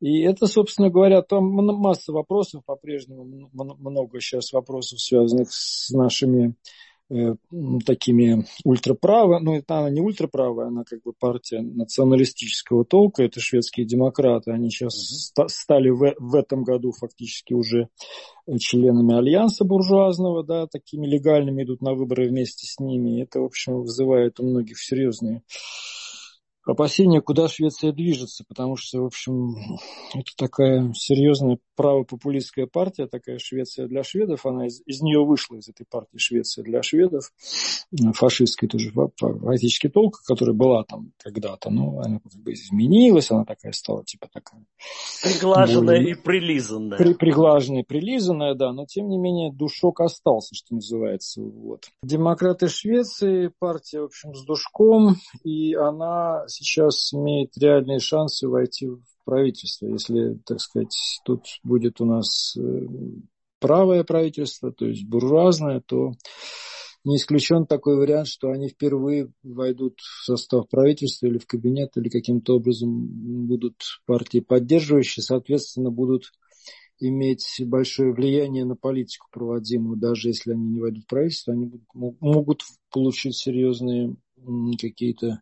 И 0.00 0.22
это, 0.22 0.46
собственно 0.46 0.90
говоря, 0.90 1.22
там 1.22 1.44
масса 1.44 2.12
вопросов 2.12 2.62
по-прежнему, 2.64 3.50
много 3.52 4.20
сейчас 4.20 4.52
вопросов, 4.52 5.00
связанных 5.00 5.48
с 5.50 5.90
нашими 5.90 6.54
такими 7.84 8.44
ультраправо, 8.64 9.40
ну 9.40 9.56
это 9.56 9.78
она 9.78 9.90
не 9.90 10.00
ультраправая, 10.00 10.68
она 10.68 10.84
как 10.84 11.02
бы 11.02 11.12
партия 11.12 11.60
националистического 11.60 12.84
толка, 12.84 13.24
это 13.24 13.40
шведские 13.40 13.86
демократы, 13.86 14.52
они 14.52 14.70
сейчас 14.70 15.32
стали 15.48 15.90
в, 15.90 16.14
в 16.18 16.34
этом 16.34 16.62
году 16.62 16.92
фактически 16.92 17.52
уже 17.52 17.88
членами 18.58 19.16
альянса 19.16 19.64
буржуазного, 19.64 20.44
да, 20.44 20.66
такими 20.66 21.06
легальными 21.06 21.64
идут 21.64 21.82
на 21.82 21.94
выборы 21.94 22.28
вместе 22.28 22.66
с 22.66 22.78
ними, 22.78 23.22
это, 23.22 23.40
в 23.40 23.44
общем, 23.44 23.80
вызывает 23.80 24.38
у 24.38 24.46
многих 24.46 24.78
серьезные 24.78 25.42
опасения, 26.64 27.20
куда 27.20 27.48
Швеция 27.48 27.92
движется, 27.92 28.44
потому 28.46 28.76
что, 28.76 29.02
в 29.02 29.06
общем, 29.06 29.56
это 30.14 30.30
такая 30.36 30.92
серьезная 30.94 31.58
правопопулистская 31.76 32.66
партия, 32.66 33.06
такая 33.06 33.38
Швеция 33.38 33.86
для 33.86 34.02
шведов, 34.02 34.44
она 34.46 34.66
из, 34.66 34.82
из 34.86 35.00
нее 35.00 35.24
вышла, 35.24 35.56
из 35.56 35.68
этой 35.68 35.86
партии 35.88 36.18
Швеция 36.18 36.62
для 36.64 36.82
шведов, 36.82 37.32
фашистской 38.14 38.68
тоже 38.68 38.92
фактически 39.16 39.88
толка, 39.88 40.18
которая 40.26 40.54
была 40.54 40.84
там 40.84 41.12
когда-то, 41.18 41.70
но 41.70 42.00
она 42.00 42.20
как 42.20 42.32
бы 42.42 42.52
изменилась, 42.52 43.30
она 43.30 43.44
такая 43.44 43.72
стала 43.72 44.04
типа 44.04 44.28
такая... 44.32 44.64
Приглаженная 45.22 45.98
более, 45.98 46.12
и 46.12 46.14
прилизанная. 46.14 46.98
При, 46.98 47.14
приглаженная 47.14 47.82
и 47.82 47.86
прилизанная, 47.86 48.54
да, 48.54 48.72
но 48.72 48.86
тем 48.86 49.08
не 49.08 49.18
менее 49.18 49.52
душок 49.52 50.00
остался, 50.00 50.54
что 50.54 50.74
называется. 50.74 51.42
Вот. 51.42 51.86
Демократы 52.02 52.68
Швеции, 52.68 53.50
партия, 53.58 54.00
в 54.00 54.04
общем, 54.04 54.34
с 54.34 54.44
душком, 54.44 55.16
и 55.44 55.74
она 55.74 56.46
сейчас 56.50 57.12
имеет 57.14 57.56
реальные 57.56 58.00
шансы 58.00 58.48
войти 58.48 58.86
в 58.86 59.00
правительство. 59.24 59.86
Если, 59.86 60.38
так 60.44 60.60
сказать, 60.60 60.94
тут 61.24 61.44
будет 61.62 62.00
у 62.00 62.04
нас 62.04 62.56
э, 62.56 62.86
правое 63.60 64.04
правительство, 64.04 64.72
то 64.72 64.86
есть 64.86 65.06
буржуазное, 65.06 65.80
то 65.80 66.12
не 67.04 67.16
исключен 67.16 67.66
такой 67.66 67.96
вариант, 67.96 68.28
что 68.28 68.50
они 68.50 68.68
впервые 68.68 69.32
войдут 69.42 70.00
в 70.00 70.24
состав 70.24 70.68
правительства 70.68 71.26
или 71.26 71.38
в 71.38 71.46
кабинет, 71.46 71.96
или 71.96 72.08
каким-то 72.08 72.56
образом 72.56 73.46
будут 73.46 73.76
партии 74.06 74.40
поддерживающие, 74.40 75.22
соответственно, 75.22 75.90
будут 75.90 76.32
иметь 76.98 77.62
большое 77.64 78.12
влияние 78.12 78.66
на 78.66 78.76
политику 78.76 79.28
проводимую, 79.32 79.96
даже 79.96 80.28
если 80.28 80.52
они 80.52 80.68
не 80.68 80.80
войдут 80.80 81.04
в 81.04 81.06
правительство, 81.06 81.54
они 81.54 81.70
могут 81.94 82.62
получить 82.90 83.36
серьезные 83.36 84.16
какие-то 84.78 85.40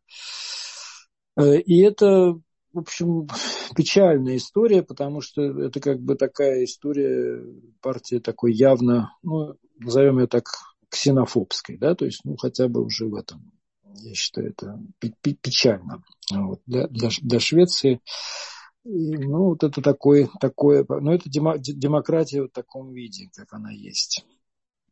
и 1.38 1.80
это, 1.80 2.38
в 2.72 2.78
общем, 2.78 3.28
печальная 3.76 4.36
история, 4.36 4.82
потому 4.82 5.20
что 5.20 5.42
это 5.42 5.80
как 5.80 6.00
бы 6.00 6.14
такая 6.14 6.64
история 6.64 7.42
партии 7.80 8.18
такой 8.18 8.52
явно, 8.52 9.12
ну, 9.22 9.56
назовем 9.78 10.18
ее 10.18 10.26
так, 10.26 10.46
ксенофобской, 10.88 11.76
да, 11.76 11.94
то 11.94 12.04
есть, 12.04 12.20
ну, 12.24 12.36
хотя 12.36 12.68
бы 12.68 12.82
уже 12.82 13.06
в 13.06 13.14
этом, 13.14 13.52
я 13.84 14.14
считаю, 14.14 14.50
это 14.50 14.80
печально 15.42 16.02
вот, 16.30 16.60
для, 16.66 16.86
для, 16.88 17.10
для 17.20 17.40
Швеции. 17.40 18.00
И, 18.84 19.16
ну, 19.18 19.50
вот 19.50 19.64
это 19.64 19.82
такое, 19.82 20.30
такое, 20.40 20.86
ну, 20.88 21.12
это 21.12 21.28
демократия 21.28 22.42
в 22.42 22.48
таком 22.48 22.92
виде, 22.92 23.28
как 23.34 23.52
она 23.52 23.70
есть. 23.70 24.24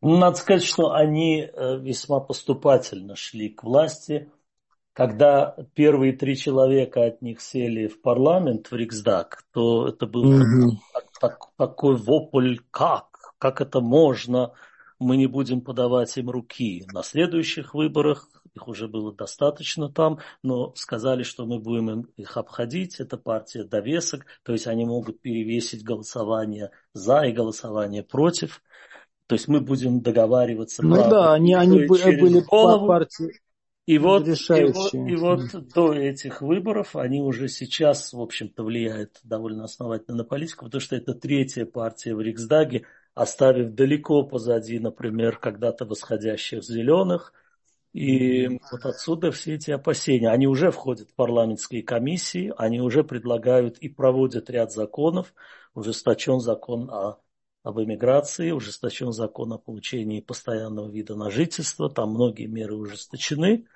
Надо 0.02 0.36
сказать, 0.36 0.62
что 0.62 0.92
они 0.92 1.40
э, 1.40 1.78
весьма 1.78 2.20
поступательно 2.20 3.16
шли 3.16 3.48
к 3.48 3.64
власти 3.64 4.30
когда 4.96 5.54
первые 5.74 6.14
три 6.14 6.38
человека 6.38 7.04
от 7.04 7.20
них 7.20 7.42
сели 7.42 7.86
в 7.86 8.00
парламент, 8.00 8.68
в 8.70 8.74
Риксдаг, 8.74 9.44
то 9.52 9.88
это 9.88 10.06
был 10.06 10.40
mm-hmm. 10.40 10.70
так, 10.94 11.04
так, 11.20 11.38
такой 11.58 11.96
вопль, 11.96 12.56
как, 12.70 13.34
как 13.36 13.60
это 13.60 13.82
можно, 13.82 14.54
мы 14.98 15.18
не 15.18 15.26
будем 15.26 15.60
подавать 15.60 16.16
им 16.16 16.30
руки. 16.30 16.86
На 16.94 17.02
следующих 17.02 17.74
выборах 17.74 18.30
их 18.54 18.68
уже 18.68 18.88
было 18.88 19.14
достаточно 19.14 19.92
там, 19.92 20.20
но 20.42 20.74
сказали, 20.76 21.24
что 21.24 21.44
мы 21.44 21.58
будем 21.58 22.08
их 22.16 22.38
обходить, 22.38 22.98
это 22.98 23.18
партия 23.18 23.64
довесок, 23.64 24.24
то 24.44 24.52
есть 24.52 24.66
они 24.66 24.86
могут 24.86 25.20
перевесить 25.20 25.84
голосование 25.84 26.70
за 26.94 27.20
и 27.24 27.32
голосование 27.32 28.02
против. 28.02 28.62
То 29.26 29.34
есть 29.34 29.46
мы 29.46 29.60
будем 29.60 30.00
договариваться. 30.00 30.82
Ну 30.82 30.96
да, 30.96 31.34
они, 31.34 31.52
они 31.52 31.80
были 31.86 32.40
голову. 32.40 32.86
партии 32.86 33.40
и 33.86 33.98
вот, 33.98 34.26
и 34.26 34.64
вот, 34.64 34.94
и 34.94 35.14
вот 35.14 35.68
до 35.72 35.94
этих 35.94 36.42
выборов 36.42 36.96
они 36.96 37.22
уже 37.22 37.46
сейчас, 37.46 38.12
в 38.12 38.20
общем-то, 38.20 38.64
влияют 38.64 39.20
довольно 39.22 39.62
основательно 39.62 40.18
на 40.18 40.24
политику, 40.24 40.64
потому 40.64 40.80
что 40.80 40.96
это 40.96 41.14
третья 41.14 41.64
партия 41.66 42.16
в 42.16 42.20
Риксдаге, 42.20 42.84
оставив 43.14 43.74
далеко 43.74 44.24
позади, 44.24 44.80
например, 44.80 45.38
когда-то 45.38 45.84
восходящих 45.84 46.64
зеленых. 46.64 47.32
И 47.92 48.48
вот 48.70 48.84
отсюда 48.84 49.30
все 49.30 49.54
эти 49.54 49.70
опасения. 49.70 50.30
Они 50.30 50.48
уже 50.48 50.72
входят 50.72 51.08
в 51.10 51.14
парламентские 51.14 51.82
комиссии, 51.84 52.52
они 52.58 52.80
уже 52.80 53.04
предлагают 53.04 53.78
и 53.78 53.88
проводят 53.88 54.50
ряд 54.50 54.72
законов. 54.72 55.32
Ужесточен 55.74 56.40
закон 56.40 56.90
о 56.90 57.20
об 57.66 57.80
эмиграции, 57.80 58.52
ужесточен 58.52 59.10
закон 59.10 59.52
о 59.52 59.58
получении 59.58 60.20
постоянного 60.20 60.88
вида 60.88 61.16
на 61.16 61.30
жительство, 61.30 61.90
там 61.90 62.10
многие 62.10 62.46
меры 62.46 62.76
ужесточены. 62.76 63.66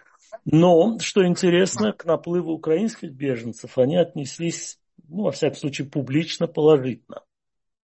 Но, 0.44 0.98
что 0.98 1.26
интересно, 1.26 1.92
к 1.92 2.04
наплыву 2.04 2.52
украинских 2.52 3.12
беженцев 3.12 3.78
они 3.78 3.96
отнеслись, 3.96 4.78
ну, 5.08 5.24
во 5.24 5.32
всяком 5.32 5.56
случае, 5.56 5.88
публично 5.88 6.46
положительно. 6.46 7.22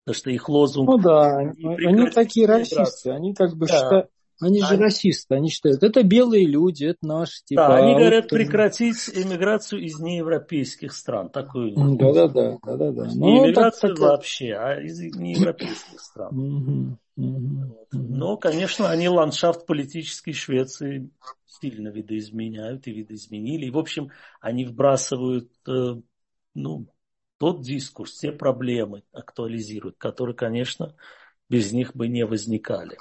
Потому 0.04 0.16
что 0.20 0.32
их 0.32 0.50
лозунг... 0.50 0.90
Ну 0.90 0.98
да, 0.98 1.38
они 1.38 2.10
такие 2.10 2.46
расисты, 2.46 3.12
они 3.12 3.34
как 3.34 3.56
бы 3.56 3.68
да. 3.68 3.74
считают... 3.74 4.10
Они 4.44 4.62
же 4.62 4.74
они... 4.74 4.84
расисты, 4.84 5.36
они 5.36 5.50
считают, 5.50 5.84
это 5.84 6.04
белые 6.04 6.46
люди, 6.46 6.86
это 6.86 7.06
наши. 7.06 7.44
Типа, 7.46 7.68
да, 7.68 7.76
они 7.78 7.94
а 7.94 8.00
говорят 8.00 8.24
вот... 8.26 8.32
прекратить 8.32 9.10
иммиграцию 9.10 9.82
из 9.82 10.00
неевропейских 10.00 10.94
стран. 10.94 11.30
Такую. 11.30 11.74
Да-да-да. 11.76 12.58
да, 12.64 12.78
да, 12.78 12.92
да. 12.92 13.08
Не 13.08 13.18
ну, 13.18 13.46
иммиграцию 13.46 13.96
так, 13.96 14.00
вообще, 14.00 14.54
а 14.54 14.80
из 14.80 15.00
неевропейских 15.00 16.00
стран. 16.00 16.98
Но, 17.16 18.38
конечно, 18.38 18.90
они 18.90 19.08
ландшафт 19.08 19.66
политической 19.66 20.34
Швеции 20.34 21.10
сильно 21.46 21.90
видоизменяют 21.90 22.88
и 22.88 22.92
видоизменили. 22.92 23.68
И, 23.68 23.72
в 23.72 23.78
общем, 23.78 24.10
они 24.42 24.66
вбрасывают 24.66 25.52
э, 25.68 25.96
ну, 26.56 26.88
тот 27.38 27.62
дискурс, 27.62 28.18
те 28.18 28.32
проблемы 28.32 29.04
актуализируют, 29.12 29.98
которые, 29.98 30.36
конечно, 30.36 30.96
без 31.50 31.72
них 31.72 31.96
бы 31.96 32.08
не 32.08 32.26
возникали. 32.26 32.98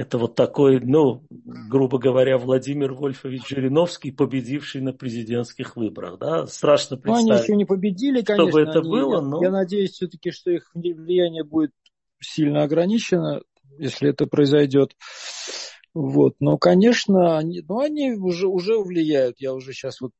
Это 0.00 0.16
вот 0.16 0.34
такой, 0.34 0.80
ну, 0.80 1.26
грубо 1.28 1.98
говоря, 1.98 2.38
Владимир 2.38 2.94
Вольфович 2.94 3.46
Жириновский, 3.46 4.10
победивший 4.10 4.80
на 4.80 4.94
президентских 4.94 5.76
выборах. 5.76 6.18
Да? 6.18 6.46
Страшно 6.46 6.96
представить. 6.96 7.26
Ну, 7.26 7.34
они 7.34 7.42
еще 7.42 7.54
не 7.54 7.66
победили, 7.66 8.22
конечно. 8.22 8.50
Чтобы 8.50 8.62
это 8.62 8.78
они, 8.78 8.88
было, 8.88 9.20
но... 9.20 9.42
Я 9.42 9.50
надеюсь 9.50 9.90
все-таки, 9.90 10.30
что 10.30 10.52
их 10.52 10.70
влияние 10.72 11.44
будет 11.44 11.72
сильно 12.18 12.62
ограничено, 12.62 13.42
если 13.76 14.08
это 14.08 14.24
произойдет. 14.24 14.96
Вот. 15.92 16.34
Но, 16.38 16.56
конечно, 16.56 17.36
они, 17.36 17.62
ну, 17.68 17.80
они 17.80 18.12
уже, 18.12 18.46
уже 18.46 18.78
влияют. 18.78 19.40
Я 19.40 19.54
уже 19.54 19.72
сейчас 19.72 20.00
вот 20.00 20.12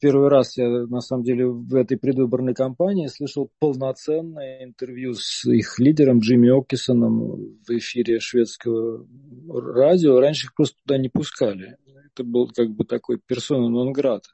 первый 0.00 0.28
раз, 0.28 0.56
я 0.56 0.68
на 0.68 1.00
самом 1.00 1.22
деле 1.22 1.46
в 1.46 1.74
этой 1.74 1.98
предвыборной 1.98 2.54
кампании 2.54 3.08
слышал 3.08 3.50
полноценное 3.58 4.64
интервью 4.64 5.12
с 5.14 5.44
их 5.44 5.78
лидером 5.78 6.20
Джимми 6.20 6.48
Оккисоном 6.48 7.58
в 7.66 7.70
эфире 7.70 8.20
шведского 8.20 9.06
радио. 9.48 10.18
Раньше 10.18 10.46
их 10.46 10.54
просто 10.54 10.78
туда 10.86 10.98
не 10.98 11.10
пускали. 11.10 11.76
Это 12.14 12.24
был 12.24 12.48
как 12.48 12.70
бы 12.70 12.84
такой 12.84 13.18
персона 13.18 13.68
нон-грата. 13.68 14.30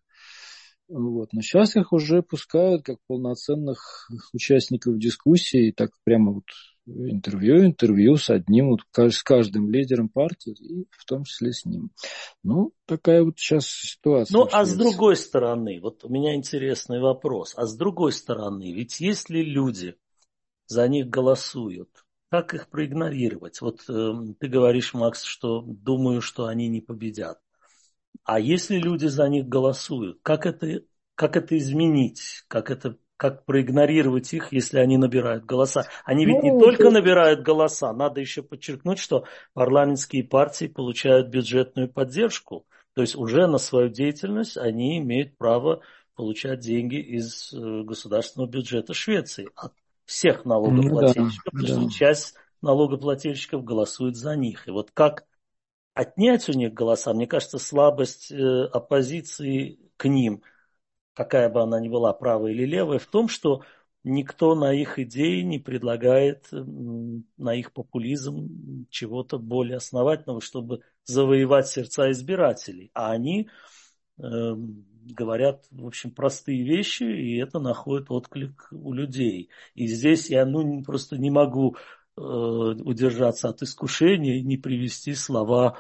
Вот. 0.89 1.33
Но 1.33 1.43
сейчас 1.43 1.75
их 1.77 1.93
уже 1.93 2.23
пускают 2.23 2.85
как 2.85 2.99
полноценных 3.09 4.09
участников 4.33 4.99
дискуссии, 4.99 5.73
так 5.77 5.91
прямо 6.05 6.33
вот 6.33 6.45
интервью, 6.89 7.65
интервью 7.65 8.17
с 8.17 8.31
одним, 8.31 8.71
вот, 8.71 8.81
с 9.13 9.23
каждым 9.23 9.71
лидером 9.71 10.09
партии, 10.09 10.53
и 10.53 10.87
в 10.91 11.05
том 11.05 11.25
числе 11.25 11.53
с 11.53 11.65
ним. 11.65 11.91
Ну, 12.43 12.73
такая 12.87 13.23
вот 13.23 13.39
сейчас 13.39 13.67
ситуация. 13.67 14.37
Ну, 14.37 14.49
а 14.51 14.65
с 14.65 14.75
другой 14.75 15.17
стороны, 15.17 15.81
вот 15.81 16.05
у 16.05 16.09
меня 16.09 16.35
интересный 16.35 17.01
вопрос. 17.01 17.55
А 17.57 17.67
с 17.67 17.77
другой 17.77 18.13
стороны, 18.13 18.73
ведь 18.73 19.01
если 19.01 19.43
люди 19.43 19.97
за 20.67 20.89
них 20.89 21.09
голосуют, 21.09 21.91
как 22.31 22.55
их 22.55 22.69
проигнорировать? 22.69 23.61
Вот 23.61 23.81
э, 23.89 24.13
ты 24.39 24.49
говоришь, 24.49 24.93
Макс, 24.93 25.23
что 25.25 25.63
думаю, 25.63 26.21
что 26.21 26.47
они 26.47 26.69
не 26.69 26.81
победят. 26.81 27.41
А 28.25 28.39
если 28.39 28.77
люди 28.77 29.07
за 29.07 29.29
них 29.29 29.49
голосуют, 29.49 30.19
как 30.23 30.45
это, 30.45 30.83
как 31.15 31.37
это 31.37 31.57
изменить? 31.57 32.45
Как 32.49 32.71
это 32.71 32.99
как 33.19 33.45
проигнорировать 33.45 34.33
их, 34.33 34.53
если 34.53 34.79
они 34.79 34.97
набирают 34.97 35.45
голоса. 35.45 35.89
Они 36.05 36.25
ведь 36.25 36.43
не 36.45 36.53
ну, 36.53 36.61
только 36.61 36.89
набирают 36.89 37.43
голоса, 37.43 37.93
надо 37.93 38.21
еще 38.21 38.43
подчеркнуть, 38.43 39.01
что 39.01 39.25
парламентские 39.55 40.23
партии 40.23 40.67
получают 40.67 41.29
бюджетную 41.29 41.93
поддержку. 41.93 42.65
То 42.95 43.03
есть 43.03 43.17
уже 43.17 43.49
на 43.49 43.59
свою 43.59 43.89
деятельность 43.89 44.57
они 44.57 44.99
имеют 44.99 45.37
право 45.37 45.83
получать 46.15 46.61
деньги 46.61 46.97
из 46.97 47.53
э, 47.53 47.83
государственного 47.83 48.49
бюджета 48.49 48.95
Швеции 48.95 49.49
от 49.57 49.73
всех 50.05 50.45
налогоплательщиков, 50.45 51.53
ну, 51.53 51.67
да, 51.67 51.75
да. 51.75 51.91
часть 51.91 52.37
налогоплательщиков 52.63 53.65
голосует 53.65 54.17
за 54.17 54.37
них. 54.37 54.69
И 54.69 54.71
вот 54.71 54.93
как 54.93 55.25
отнять 55.93 56.49
у 56.49 56.53
них 56.53 56.73
голоса, 56.73 57.13
мне 57.13 57.27
кажется, 57.27 57.59
слабость 57.59 58.31
э, 58.31 58.65
оппозиции 58.73 59.81
к 59.97 60.09
ним– 60.09 60.43
какая 61.19 61.49
бы 61.49 61.61
она 61.61 61.81
ни 61.81 61.89
была, 61.89 62.13
правая 62.13 62.53
или 62.53 62.65
левая, 62.65 63.01
в 63.01 63.07
том, 63.07 63.27
что 63.27 63.63
никто 64.05 64.55
на 64.55 64.73
их 64.73 65.01
идеи 65.01 65.41
не 65.41 65.59
предлагает, 65.59 66.47
на 66.53 67.55
их 67.57 67.73
популизм 67.73 68.87
чего-то 68.89 69.37
более 69.41 69.79
основательного, 69.79 70.41
чтобы 70.41 70.83
завоевать 71.03 71.67
сердца 71.67 72.09
избирателей. 72.13 72.93
А 72.95 73.11
они 73.11 73.49
э, 74.17 74.55
говорят, 75.07 75.67
в 75.73 75.89
общем, 75.89 76.13
простые 76.13 76.63
вещи, 76.63 77.03
и 77.03 77.37
это 77.39 77.59
находит 77.59 78.13
отклик 78.13 78.69
у 78.71 78.93
людей. 78.93 79.51
И 79.75 79.89
здесь 79.89 80.31
я 80.31 80.47
ну, 80.47 80.85
просто 80.85 81.19
не 81.19 81.31
могу 81.31 81.75
э, 82.17 82.21
удержаться 82.21 83.49
от 83.49 83.61
искушения 83.63 84.37
и 84.37 84.45
не 84.45 84.57
привести 84.57 85.15
слова 85.15 85.79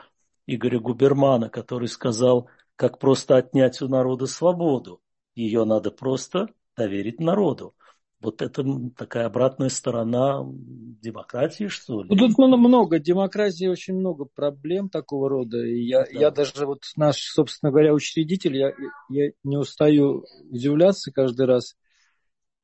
Игоря 0.48 0.80
Губермана, 0.80 1.48
который 1.48 1.86
сказал, 1.86 2.50
как 2.74 2.98
просто 2.98 3.36
отнять 3.36 3.80
у 3.82 3.86
народа 3.86 4.26
свободу. 4.26 5.00
Ее 5.38 5.64
надо 5.64 5.92
просто 5.92 6.48
доверить 6.76 7.20
народу. 7.20 7.76
Вот 8.20 8.42
это 8.42 8.64
такая 8.96 9.26
обратная 9.26 9.68
сторона 9.68 10.44
демократии, 10.44 11.68
что 11.68 12.02
ли? 12.02 12.08
Ну, 12.10 12.16
тут 12.16 12.36
много, 12.36 12.98
демократии 12.98 13.68
очень 13.68 13.94
много 13.94 14.24
проблем 14.24 14.88
такого 14.88 15.28
рода. 15.28 15.64
И 15.64 15.80
я, 15.82 16.02
да. 16.02 16.10
я 16.10 16.30
даже 16.32 16.66
вот 16.66 16.82
наш, 16.96 17.18
собственно 17.18 17.70
говоря, 17.70 17.94
учредитель, 17.94 18.56
я, 18.56 18.72
я 19.08 19.30
не 19.44 19.56
устаю 19.56 20.24
удивляться 20.50 21.12
каждый 21.12 21.46
раз. 21.46 21.76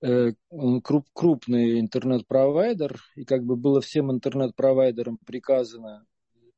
Э, 0.02 0.32
он 0.50 0.82
круп, 0.82 1.06
крупный 1.12 1.78
интернет-провайдер, 1.78 3.00
и 3.14 3.24
как 3.24 3.44
бы 3.44 3.54
было 3.54 3.80
всем 3.80 4.10
интернет-провайдерам 4.10 5.18
приказано 5.24 6.04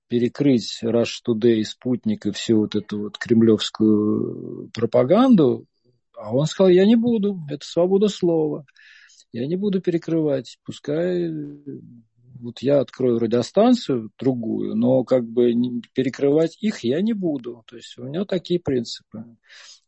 перекрыть 0.08 0.80
Rush 0.82 1.20
Today, 1.28 1.62
Спутник 1.64 2.24
и 2.24 2.30
всю 2.30 2.60
вот 2.60 2.74
эту 2.74 3.02
вот 3.02 3.18
кремлевскую 3.18 4.70
пропаганду, 4.72 5.66
а 6.16 6.34
он 6.34 6.46
сказал, 6.46 6.70
я 6.70 6.86
не 6.86 6.96
буду, 6.96 7.38
это 7.48 7.64
свобода 7.64 8.08
слова. 8.08 8.64
Я 9.32 9.46
не 9.46 9.56
буду 9.56 9.80
перекрывать. 9.80 10.58
Пускай 10.64 11.30
вот 12.40 12.60
я 12.60 12.80
открою 12.80 13.18
радиостанцию 13.18 14.10
другую, 14.18 14.74
но 14.76 15.04
как 15.04 15.24
бы 15.26 15.52
перекрывать 15.94 16.56
их 16.60 16.80
я 16.80 17.00
не 17.00 17.12
буду. 17.12 17.62
То 17.66 17.76
есть 17.76 17.98
у 17.98 18.06
него 18.06 18.24
такие 18.24 18.60
принципы. 18.60 19.24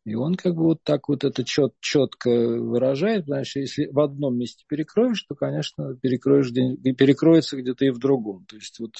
И 0.04 0.14
он 0.14 0.34
как 0.36 0.54
бы 0.54 0.64
вот 0.64 0.82
так 0.84 1.08
вот 1.08 1.24
это 1.24 1.44
чет, 1.44 1.74
четко 1.80 2.30
выражает, 2.30 3.26
потому 3.26 3.42
если 3.54 3.86
в 3.86 4.00
одном 4.00 4.38
месте 4.38 4.64
перекроешь, 4.66 5.22
то, 5.24 5.34
конечно, 5.34 5.96
перекроешь, 5.96 6.50
перекроется 6.50 7.58
где-то 7.58 7.84
и 7.84 7.90
в 7.90 7.98
другом. 7.98 8.46
То 8.46 8.56
есть 8.56 8.78
вот 8.80 8.94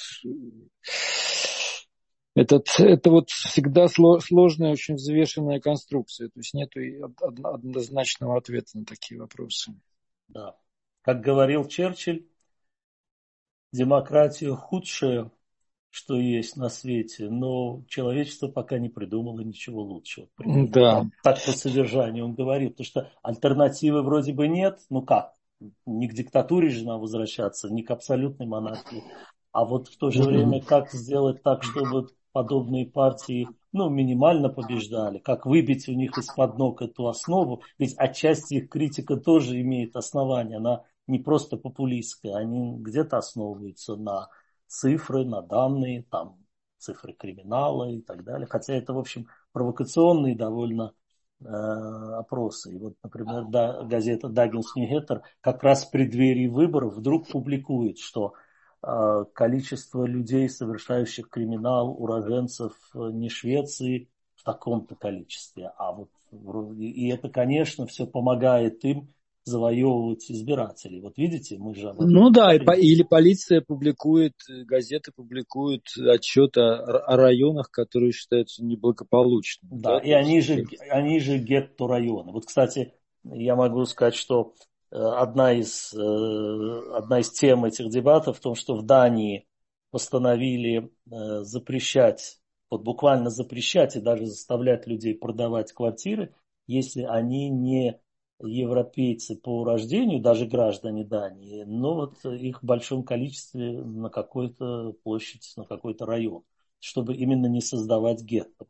этот, 2.39 2.67
это 2.79 3.11
вот 3.11 3.29
всегда 3.29 3.87
сложная, 3.87 4.71
очень 4.71 4.95
взвешенная 4.95 5.59
конструкция. 5.59 6.29
То 6.29 6.39
есть 6.39 6.53
нет 6.53 6.71
однозначного 7.21 8.37
ответа 8.37 8.77
на 8.77 8.85
такие 8.85 9.19
вопросы. 9.19 9.73
Да. 10.29 10.55
Как 11.01 11.21
говорил 11.21 11.65
Черчилль, 11.65 12.25
демократия 13.73 14.53
худшая, 14.53 15.31
что 15.89 16.15
есть 16.15 16.55
на 16.55 16.69
свете, 16.69 17.29
но 17.29 17.83
человечество 17.87 18.47
пока 18.47 18.77
не 18.79 18.89
придумало 18.89 19.41
ничего 19.41 19.81
лучшего. 19.81 20.29
Да. 20.37 21.09
Так 21.23 21.43
по 21.43 21.51
содержанию 21.51 22.25
он 22.25 22.35
говорит, 22.35 22.77
потому 22.77 22.85
что 22.85 23.11
альтернативы 23.21 24.01
вроде 24.01 24.31
бы 24.33 24.47
нет, 24.47 24.79
ну 24.89 25.01
как, 25.01 25.33
не 25.85 26.07
к 26.07 26.13
диктатуре 26.13 26.69
же 26.69 26.85
нам 26.85 27.01
возвращаться, 27.01 27.69
не 27.69 27.83
к 27.83 27.91
абсолютной 27.91 28.45
монархии, 28.45 29.03
а 29.51 29.65
вот 29.65 29.89
в 29.89 29.97
то 29.97 30.09
же 30.09 30.23
время 30.23 30.61
как 30.61 30.91
сделать 30.91 31.41
так, 31.43 31.63
чтобы 31.63 32.07
подобные 32.31 32.85
партии 32.85 33.47
ну, 33.71 33.89
минимально 33.89 34.49
побеждали, 34.49 35.19
как 35.19 35.45
выбить 35.45 35.87
у 35.87 35.93
них 35.93 36.17
из-под 36.17 36.57
ног 36.57 36.81
эту 36.81 37.07
основу, 37.07 37.61
ведь 37.77 37.95
отчасти 37.97 38.55
их 38.55 38.69
критика 38.69 39.17
тоже 39.17 39.61
имеет 39.61 39.95
основание, 39.95 40.57
она 40.57 40.83
не 41.07 41.19
просто 41.19 41.57
популистская, 41.57 42.35
они 42.35 42.77
где-то 42.77 43.17
основываются 43.17 43.95
на 43.95 44.29
цифры, 44.67 45.25
на 45.25 45.41
данные, 45.41 46.03
там 46.09 46.37
цифры 46.77 47.13
криминала 47.13 47.89
и 47.89 48.01
так 48.01 48.23
далее, 48.23 48.47
хотя 48.47 48.73
это, 48.73 48.93
в 48.93 48.99
общем, 48.99 49.27
провокационные 49.51 50.35
довольно 50.35 50.93
э, 51.41 51.45
опросы. 51.45 52.73
И 52.73 52.77
вот, 52.77 52.95
например, 53.03 53.45
да, 53.49 53.83
газета 53.83 54.29
Даггинс 54.29 54.75
Ньюгеттер 54.75 55.23
как 55.41 55.63
раз 55.63 55.85
в 55.85 55.91
преддверии 55.91 56.47
выборов 56.47 56.93
вдруг 56.93 57.27
публикует, 57.27 57.97
что 57.97 58.33
количество 58.81 60.05
людей, 60.05 60.47
совершающих 60.49 61.29
криминал, 61.29 61.91
уроженцев 61.91 62.73
э, 62.95 63.09
не 63.11 63.29
Швеции 63.29 64.09
в 64.35 64.43
таком-то 64.43 64.95
количестве. 64.95 65.71
А 65.77 65.91
вот, 65.91 66.09
и 66.77 67.09
это, 67.09 67.29
конечно, 67.29 67.85
все 67.87 68.07
помогает 68.07 68.83
им 68.85 69.13
завоевывать 69.43 70.31
избирателей. 70.31 71.01
Вот 71.01 71.17
видите, 71.17 71.57
мы 71.57 71.75
же 71.75 71.93
Ну 71.97 72.29
да, 72.29 72.55
и, 72.55 72.59
или 72.59 73.03
полиция 73.03 73.61
публикует, 73.61 74.35
газеты 74.47 75.11
публикуют 75.11 75.83
отчеты 75.97 76.61
о, 76.61 76.99
о 76.99 77.17
районах, 77.17 77.71
которые 77.71 78.13
считаются 78.13 78.63
неблагополучными. 78.63 79.81
Да, 79.81 79.99
да 79.99 80.05
и 80.05 80.11
они 80.11 80.39
же, 80.39 80.65
они 80.89 81.19
же 81.19 81.37
гетто-районы. 81.37 82.31
Вот, 82.31 82.45
кстати, 82.45 82.93
я 83.23 83.55
могу 83.55 83.83
сказать, 83.85 84.15
что 84.15 84.53
Э, 84.53 84.68
одна 84.91 85.53
из, 85.53 85.93
э, 85.93 86.93
одна 86.95 87.19
из 87.19 87.31
тем 87.31 87.65
этих 87.65 87.89
дебатов 87.89 88.37
в 88.37 88.41
том, 88.41 88.55
что 88.55 88.75
в 88.75 88.83
Дании 88.83 89.47
постановили 89.91 90.91
э, 91.11 91.41
запрещать, 91.43 92.39
вот 92.69 92.83
буквально 92.83 93.29
запрещать 93.29 93.95
и 93.95 94.01
даже 94.01 94.25
заставлять 94.25 94.87
людей 94.87 95.15
продавать 95.15 95.73
квартиры, 95.73 96.33
если 96.67 97.03
они 97.03 97.49
не 97.49 97.99
европейцы 98.41 99.35
по 99.35 99.63
рождению, 99.63 100.21
даже 100.21 100.45
граждане 100.45 101.03
Дании, 101.03 101.63
но 101.63 101.95
вот 101.95 102.25
их 102.25 102.63
в 102.63 102.65
большом 102.65 103.03
количестве 103.03 103.81
на 103.81 104.09
какой-то 104.09 104.93
площадь, 105.03 105.51
на 105.57 105.65
какой-то 105.65 106.05
район, 106.05 106.43
чтобы 106.79 107.15
именно 107.15 107.47
не 107.47 107.61
создавать 107.61 108.21
гетто 108.21 108.67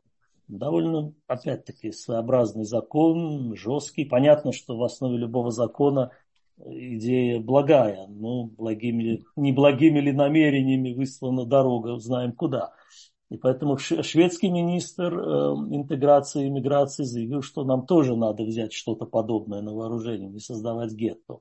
довольно, 0.58 1.12
опять-таки, 1.26 1.92
своеобразный 1.92 2.64
закон, 2.64 3.54
жесткий. 3.56 4.04
Понятно, 4.04 4.52
что 4.52 4.76
в 4.76 4.82
основе 4.82 5.16
любого 5.16 5.50
закона 5.50 6.10
идея 6.64 7.40
благая, 7.40 8.06
но 8.08 8.44
благими, 8.44 9.24
не 9.36 9.52
благими 9.52 10.00
ли 10.00 10.12
намерениями 10.12 10.92
выслана 10.92 11.46
дорога, 11.46 11.98
знаем 11.98 12.32
куда. 12.32 12.72
И 13.30 13.36
поэтому 13.36 13.78
шведский 13.78 14.50
министр 14.50 15.14
э, 15.14 15.54
интеграции 15.70 16.46
и 16.46 16.50
миграции 16.50 17.04
заявил, 17.04 17.42
что 17.42 17.64
нам 17.64 17.86
тоже 17.86 18.16
надо 18.16 18.42
взять 18.42 18.72
что-то 18.72 19.06
подобное 19.06 19.62
на 19.62 19.72
вооружение, 19.72 20.28
не 20.28 20.40
создавать 20.40 20.92
гетто 20.92 21.38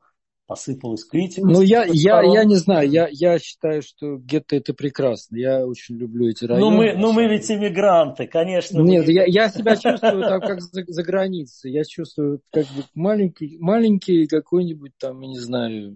посыпалась 0.49 1.03
критика. 1.05 1.45
Ну, 1.45 1.61
я, 1.61 1.85
я, 1.85 2.23
я 2.23 2.43
не 2.43 2.55
знаю, 2.55 2.89
я, 2.89 3.07
я 3.11 3.37
считаю, 3.37 3.83
что 3.83 4.17
гетто 4.17 4.55
это 4.55 4.73
прекрасно. 4.73 5.37
Я 5.37 5.63
очень 5.63 5.95
люблю 5.95 6.27
эти 6.27 6.43
районы. 6.45 6.71
Ну, 6.71 6.75
мы, 6.75 6.93
ну, 6.97 7.11
мы 7.11 7.27
ведь 7.27 7.51
иммигранты, 7.51 8.25
конечно. 8.25 8.79
Нет, 8.79 9.05
мы... 9.05 9.13
я, 9.13 9.25
я 9.27 9.49
себя 9.49 9.75
чувствую 9.75 10.23
там 10.23 10.41
как 10.41 10.59
за, 10.61 10.83
за 10.87 11.03
границей. 11.03 11.71
Я 11.71 11.83
чувствую 11.83 12.41
как 12.51 12.65
бы 12.65 12.83
маленький, 12.95 13.57
маленький 13.59 14.25
какой-нибудь 14.25 14.93
там, 14.97 15.21
я 15.21 15.27
не 15.27 15.37
знаю, 15.37 15.95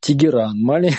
Тегеран, 0.00 0.58
маленький. 0.58 0.96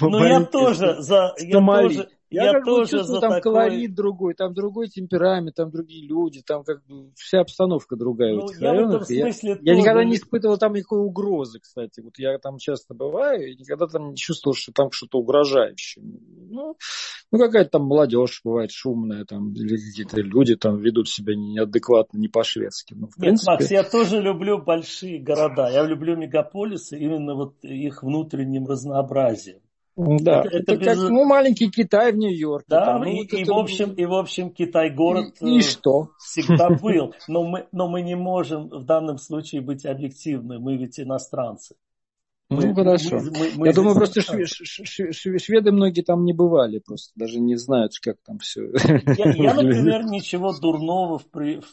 Ну, 0.00 0.24
я 0.24 0.44
тоже, 0.44 1.02
за, 1.02 1.34
я 1.40 1.60
тоже, 1.60 2.08
Я, 2.28 2.46
я 2.46 2.52
как 2.54 2.64
тоже 2.64 2.90
чувствую, 2.90 3.20
там 3.20 3.30
такой... 3.30 3.42
колорит 3.42 3.94
другой, 3.94 4.34
там 4.34 4.52
другой 4.52 4.88
темперамент, 4.88 5.54
там 5.54 5.70
другие 5.70 6.06
люди, 6.06 6.42
там 6.42 6.64
как 6.64 6.84
бы 6.86 7.12
вся 7.14 7.40
обстановка 7.40 7.94
другая 7.94 8.34
ну, 8.34 8.40
в 8.40 8.44
этих 8.50 8.60
я 8.60 8.72
районах. 8.72 9.06
В 9.06 9.10
я, 9.10 9.24
тоже... 9.26 9.58
я 9.62 9.76
никогда 9.76 10.04
не 10.04 10.16
испытывал 10.16 10.58
там 10.58 10.72
никакой 10.72 11.00
угрозы, 11.00 11.60
кстати. 11.60 12.00
Вот 12.00 12.18
я 12.18 12.36
там 12.38 12.58
часто 12.58 12.94
бываю, 12.94 13.52
и 13.52 13.56
никогда 13.56 13.86
там 13.86 14.10
не 14.10 14.16
чувствовал, 14.16 14.54
что 14.54 14.72
там 14.72 14.90
что-то 14.90 15.18
угрожающее. 15.18 16.04
Ну, 16.04 16.76
ну 17.30 17.38
какая-то 17.38 17.70
там 17.70 17.82
молодежь 17.82 18.40
бывает 18.42 18.72
шумная, 18.72 19.24
там, 19.24 19.52
или 19.52 19.76
какие-то 19.76 20.20
люди 20.20 20.56
там 20.56 20.78
ведут 20.78 21.08
себя 21.08 21.34
неадекватно, 21.36 22.18
не 22.18 22.28
по-шведски. 22.28 22.94
Ну, 22.94 23.06
Нет, 23.06 23.14
принципе... 23.16 23.52
Макс, 23.52 23.70
я 23.70 23.84
тоже 23.84 24.20
люблю 24.20 24.58
большие 24.58 25.20
города. 25.20 25.70
Я 25.70 25.84
люблю 25.84 26.16
мегаполисы 26.16 26.98
именно 26.98 27.34
вот 27.34 27.54
их 27.62 28.02
внутренним 28.02 28.66
разнообразием. 28.66 29.60
Да, 29.96 30.40
это, 30.40 30.48
это, 30.48 30.72
это 30.72 30.76
без... 30.76 30.86
как 30.86 31.10
ну, 31.10 31.24
маленький 31.24 31.70
Китай 31.70 32.12
в 32.12 32.16
Нью-Йорке. 32.16 32.66
Да, 32.68 32.84
там, 32.84 33.00
ну, 33.00 33.06
и, 33.06 33.16
вот 33.16 33.32
и, 33.32 33.42
это... 33.42 33.52
в 33.52 33.58
общем, 33.58 33.92
и 33.92 34.04
в 34.04 34.14
общем 34.14 34.50
Китай 34.50 34.90
город 34.90 35.36
и, 35.40 35.58
и 35.58 35.62
что? 35.62 36.10
всегда 36.18 36.68
был. 36.82 37.14
Но 37.28 37.44
мы, 37.44 37.66
но 37.72 37.88
мы 37.88 38.02
не 38.02 38.14
можем 38.14 38.68
в 38.68 38.84
данном 38.84 39.16
случае 39.16 39.62
быть 39.62 39.86
объективны, 39.86 40.58
мы 40.58 40.76
ведь 40.76 41.00
иностранцы. 41.00 41.76
Ну 42.50 42.58
мы, 42.58 42.74
хорошо. 42.74 43.16
Мы, 43.16 43.30
мы, 43.30 43.50
мы 43.56 43.66
Я 43.68 43.72
думаю, 43.72 43.96
просто 43.96 44.20
шве, 44.20 44.44
шве, 44.46 45.12
шве, 45.12 45.38
шведы 45.38 45.72
многие 45.72 46.02
там 46.02 46.24
не 46.24 46.34
бывали, 46.34 46.78
просто 46.78 47.12
даже 47.16 47.40
не 47.40 47.56
знают, 47.56 47.92
как 48.00 48.18
там 48.24 48.38
все. 48.38 48.70
Я, 49.16 49.32
я 49.34 49.54
например, 49.54 50.04
ничего 50.04 50.52
дурного 50.52 51.18
в, 51.18 51.24
при, 51.30 51.60
в 51.60 51.66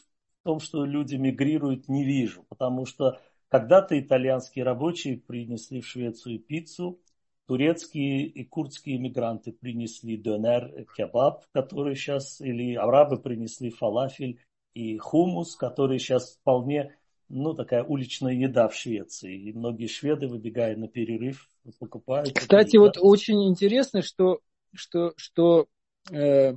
том, 0.44 0.62
что 0.62 0.86
люди 0.86 1.16
мигрируют, 1.16 1.90
не 1.90 2.06
вижу, 2.06 2.46
потому 2.48 2.86
что 2.86 3.20
когда-то 3.50 4.00
итальянские 4.00 4.66
рабочие 4.66 5.18
принесли 5.18 5.82
в 5.82 5.88
Швецию 5.88 6.40
пиццу, 6.40 7.00
турецкие 7.48 8.26
и 8.26 8.44
курдские 8.44 8.98
иммигранты 8.98 9.52
принесли 9.52 10.18
донер, 10.18 10.86
кебаб, 10.96 11.46
который 11.52 11.96
сейчас, 11.96 12.42
или 12.42 12.76
арабы 12.76 13.20
принесли 13.20 13.70
фалафель 13.70 14.40
и 14.74 14.98
хумус, 14.98 15.56
который 15.56 16.00
сейчас 16.00 16.36
вполне, 16.36 16.96
ну, 17.30 17.54
такая 17.54 17.84
уличная 17.84 18.34
еда 18.34 18.68
в 18.68 18.76
Швеции. 18.76 19.50
И 19.50 19.54
многие 19.54 19.88
шведы, 19.88 20.28
выбегая 20.28 20.76
на 20.76 20.88
перерыв, 20.88 21.50
покупают. 21.80 22.34
Кстати, 22.34 22.78
вот 22.78 22.98
очень 23.00 23.48
интересно, 23.48 24.02
что, 24.02 24.40
что, 24.74 25.14
что 25.18 25.68
э, 26.12 26.56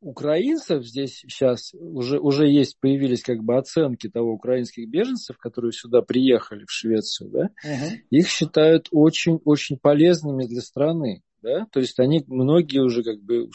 украинцев 0.00 0.84
здесь 0.84 1.18
сейчас 1.18 1.72
уже, 1.74 2.18
уже 2.18 2.48
есть, 2.48 2.78
появились 2.80 3.22
как 3.22 3.42
бы 3.42 3.56
оценки 3.56 4.08
того 4.08 4.32
украинских 4.32 4.88
беженцев, 4.88 5.38
которые 5.38 5.72
сюда 5.72 6.02
приехали 6.02 6.64
в 6.64 6.70
Швецию, 6.70 7.30
да, 7.30 7.50
uh-huh. 7.64 7.98
их 8.10 8.28
считают 8.28 8.88
очень-очень 8.90 9.78
полезными 9.78 10.44
для 10.46 10.60
страны, 10.60 11.22
да, 11.42 11.66
то 11.72 11.80
есть 11.80 11.98
они, 11.98 12.24
многие 12.26 12.80
уже 12.80 13.02
как 13.02 13.20
бы 13.22 13.48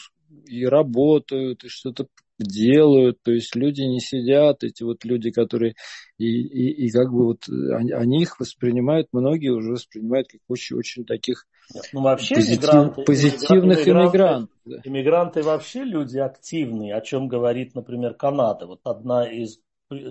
и 0.46 0.64
работают, 0.66 1.64
и 1.64 1.68
что-то 1.68 2.06
делают, 2.38 3.18
то 3.22 3.32
есть 3.32 3.54
люди 3.54 3.82
не 3.82 4.00
сидят, 4.00 4.64
эти 4.64 4.82
вот 4.82 5.04
люди, 5.04 5.30
которые 5.30 5.74
и, 6.18 6.26
и, 6.26 6.86
и 6.86 6.90
как 6.90 7.10
бы 7.10 7.24
вот 7.24 7.48
они, 7.48 7.92
они 7.92 8.22
их 8.22 8.38
воспринимают, 8.40 9.08
многие 9.12 9.50
уже 9.50 9.72
воспринимают 9.72 10.28
как 10.28 10.40
очень-очень 10.48 11.04
таких 11.04 11.46
ну, 11.92 12.02
вообще 12.02 12.36
позитив, 12.36 12.64
иммигранты, 12.64 13.02
позитивных 13.02 13.88
иммигрантов. 13.88 14.56
Да. 14.64 14.76
Иммигранты 14.84 15.42
вообще 15.42 15.84
люди 15.84 16.18
активные, 16.18 16.94
о 16.94 17.00
чем 17.00 17.28
говорит, 17.28 17.74
например, 17.74 18.14
Канада. 18.14 18.66
Вот 18.66 18.80
одна 18.84 19.26
из 19.26 19.60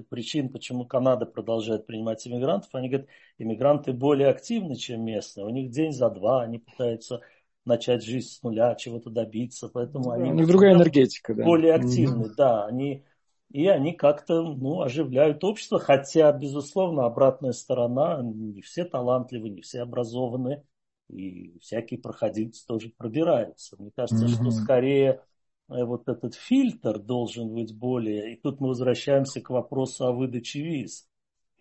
причин, 0.09 0.49
почему 0.49 0.85
Канада 0.85 1.25
продолжает 1.25 1.85
принимать 1.85 2.25
иммигрантов, 2.27 2.69
они 2.73 2.89
говорят, 2.89 3.09
иммигранты 3.37 3.91
более 3.91 4.29
активны, 4.29 4.75
чем 4.75 5.03
местные. 5.03 5.45
У 5.45 5.49
них 5.49 5.71
день 5.71 5.91
за 5.91 6.09
два, 6.09 6.43
они 6.43 6.59
пытаются 6.59 7.21
начать 7.65 8.03
жизнь 8.03 8.27
с 8.29 8.43
нуля, 8.43 8.75
чего-то 8.75 9.09
добиться, 9.09 9.69
поэтому 9.69 10.11
они... 10.11 10.31
У 10.31 10.33
них 10.33 10.47
другая 10.47 10.73
энергетика, 10.73 11.33
да. 11.33 11.43
Более 11.43 11.73
активны, 11.73 12.25
mm-hmm. 12.25 12.35
да, 12.37 12.65
они... 12.65 13.03
И 13.51 13.67
они 13.67 13.93
как-то 13.93 14.41
ну, 14.41 14.81
оживляют 14.81 15.43
общество, 15.43 15.79
хотя, 15.79 16.31
безусловно, 16.31 17.05
обратная 17.05 17.51
сторона, 17.51 18.19
не 18.23 18.61
все 18.61 18.83
талантливы, 18.83 19.49
не 19.49 19.61
все 19.61 19.81
образованы, 19.81 20.63
и 21.07 21.59
всякие 21.59 21.99
проходимцы 21.99 22.65
тоже 22.65 22.91
пробираются. 22.97 23.75
Мне 23.77 23.91
кажется, 23.95 24.25
mm-hmm. 24.25 24.41
что 24.41 24.51
скорее 24.51 25.21
э, 25.69 25.83
вот 25.83 26.09
этот 26.09 26.33
фильтр 26.33 26.97
должен 26.97 27.53
быть 27.53 27.77
более... 27.77 28.33
И 28.33 28.41
тут 28.41 28.59
мы 28.59 28.69
возвращаемся 28.69 29.39
к 29.39 29.51
вопросу 29.51 30.07
о 30.07 30.13
выдаче 30.13 30.61
виз 30.61 31.07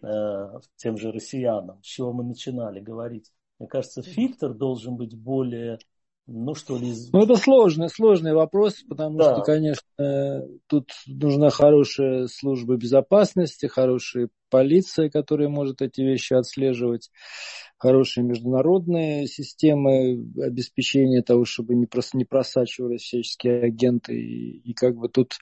э, 0.03 0.48
тем 0.76 0.96
же 0.96 1.12
россиянам, 1.12 1.82
с 1.82 1.86
чего 1.86 2.14
мы 2.14 2.24
начинали 2.24 2.80
говорить. 2.80 3.30
Мне 3.59 3.68
кажется, 3.68 4.03
фильтр 4.03 4.55
должен 4.55 4.96
быть 4.96 5.14
более 5.16 5.78
ну 6.27 6.55
что 6.55 6.77
ли. 6.79 6.93
Ну 7.12 7.25
это 7.25 7.37
сложный, 7.37 7.89
сложный 7.89 8.33
вопрос, 8.33 8.83
потому 8.89 9.18
да. 9.18 9.35
что, 9.35 9.43
конечно, 9.43 10.47
тут 10.68 10.91
нужна 11.07 11.51
хорошая 11.51 12.29
служба 12.29 12.77
безопасности, 12.77 13.66
хорошая 13.66 14.29
полиция, 14.49 15.11
которая 15.11 15.49
может 15.49 15.83
эти 15.83 16.03
вещи 16.03 16.35
отслеживать, 16.35 17.11
хорошие 17.83 18.22
международные 18.22 19.26
системы 19.26 20.12
обеспечения 20.41 21.20
того, 21.20 21.45
чтобы 21.45 21.74
не, 21.74 21.87
прос, 21.87 22.14
не 22.14 22.24
просачивались 22.24 23.03
всяческие 23.03 23.61
агенты. 23.61 24.14
И, 24.14 24.59
и 24.59 24.72
как 24.72 24.95
бы 24.95 25.09
тут 25.09 25.39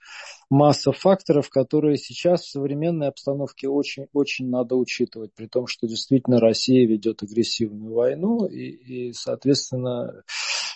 масса 0.49 0.91
факторов, 0.93 1.51
которые 1.51 1.99
сейчас 1.99 2.41
в 2.41 2.51
современной 2.51 3.09
обстановке 3.09 3.69
очень, 3.69 4.07
очень 4.15 4.49
надо 4.49 4.77
учитывать, 4.77 5.35
при 5.35 5.49
том, 5.49 5.67
что 5.67 5.87
действительно 5.87 6.41
Россия 6.41 6.89
ведет 6.89 7.23
агрессивную 7.23 7.93
войну 7.93 8.47
и, 8.47 9.11
и 9.11 9.13
соответственно, 9.13 10.23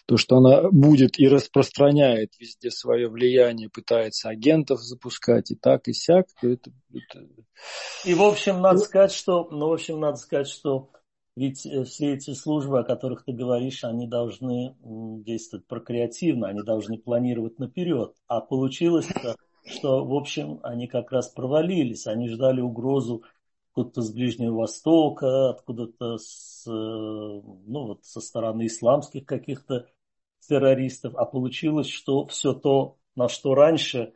то, 0.05 0.19
что 0.19 0.37
она 0.37 0.69
будет 0.71 1.19
и 1.19 1.27
распространяет 1.29 2.35
везде 2.39 2.71
свое 2.71 3.09
влияние, 3.09 3.71
пытается 3.71 4.29
агентов 4.29 4.83
запускать 4.83 5.51
и 5.51 5.55
так, 5.55 5.89
и 5.89 5.95
сяк, 5.95 6.27
то 6.43 6.47
это, 6.47 6.71
это... 6.93 7.27
И 8.05 8.13
в 8.13 8.23
общем, 8.23 8.61
надо 8.61 8.81
сказать, 8.81 9.13
что, 9.13 9.49
ну, 9.51 9.69
в 9.69 9.73
общем, 9.73 9.99
надо 9.99 10.19
сказать, 10.19 10.49
что 10.49 10.91
ведь 11.37 11.67
э, 11.67 11.85
все 11.85 12.15
эти 12.15 12.33
службы, 12.33 12.81
о 12.81 12.85
которых 12.85 13.25
ты 13.25 13.33
говоришь, 13.33 13.85
они 13.85 14.07
должны 14.07 14.77
действовать 14.83 15.67
прокреативно, 15.67 16.49
они 16.49 16.63
должны 16.63 16.99
планировать 16.99 17.59
наперед. 17.59 18.15
А 18.29 18.41
получилось, 18.41 19.09
что, 19.67 20.05
в 20.05 20.15
общем, 20.15 20.61
они 20.63 20.87
как 20.87 21.11
раз 21.11 21.29
провалились. 21.29 22.07
Они 22.07 22.29
ждали 22.29 22.61
угрозу 22.61 23.25
откуда-то 23.71 24.03
с 24.03 24.13
Ближнего 24.13 24.55
Востока, 24.61 25.51
откуда-то 25.51 26.19
с, 26.19 26.65
э, 26.67 26.71
ну, 26.71 27.87
вот 27.87 28.05
со 28.05 28.21
стороны 28.21 28.67
исламских 28.67 29.27
каких-то 29.27 29.89
террористов, 30.49 31.15
а 31.17 31.25
получилось, 31.25 31.89
что 31.89 32.27
все 32.27 32.53
то, 32.53 32.99
на 33.17 33.29
что 33.29 33.55
раньше 33.55 34.15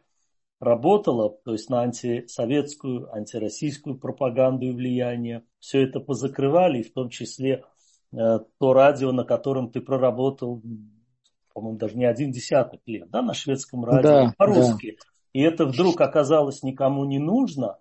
работало, 0.61 1.38
то 1.44 1.52
есть 1.52 1.70
на 1.70 1.82
антисоветскую, 1.82 3.14
антироссийскую 3.14 3.98
пропаганду 3.98 4.66
и 4.66 4.72
влияние, 4.72 5.44
все 5.59 5.82
это 5.82 6.00
позакрывали, 6.00 6.80
и 6.80 6.82
в 6.82 6.92
том 6.92 7.11
числе 7.11 7.64
э, 8.12 8.38
то 8.59 8.72
радио, 8.72 9.12
на 9.12 9.24
котором 9.24 9.70
ты 9.70 9.80
проработал, 9.80 10.62
по-моему, 11.54 11.78
даже 11.78 11.96
не 11.96 12.04
один 12.04 12.32
десяток 12.32 12.80
лет, 12.86 13.09
да, 13.11 13.22
на 13.22 13.34
шведском 13.34 13.84
радио, 13.84 14.02
да, 14.02 14.34
по-русски. 14.36 14.96
Да. 14.98 15.04
И 15.32 15.42
это 15.42 15.66
вдруг 15.66 16.00
оказалось 16.00 16.62
никому 16.62 17.04
не 17.04 17.18
нужно, 17.18 17.78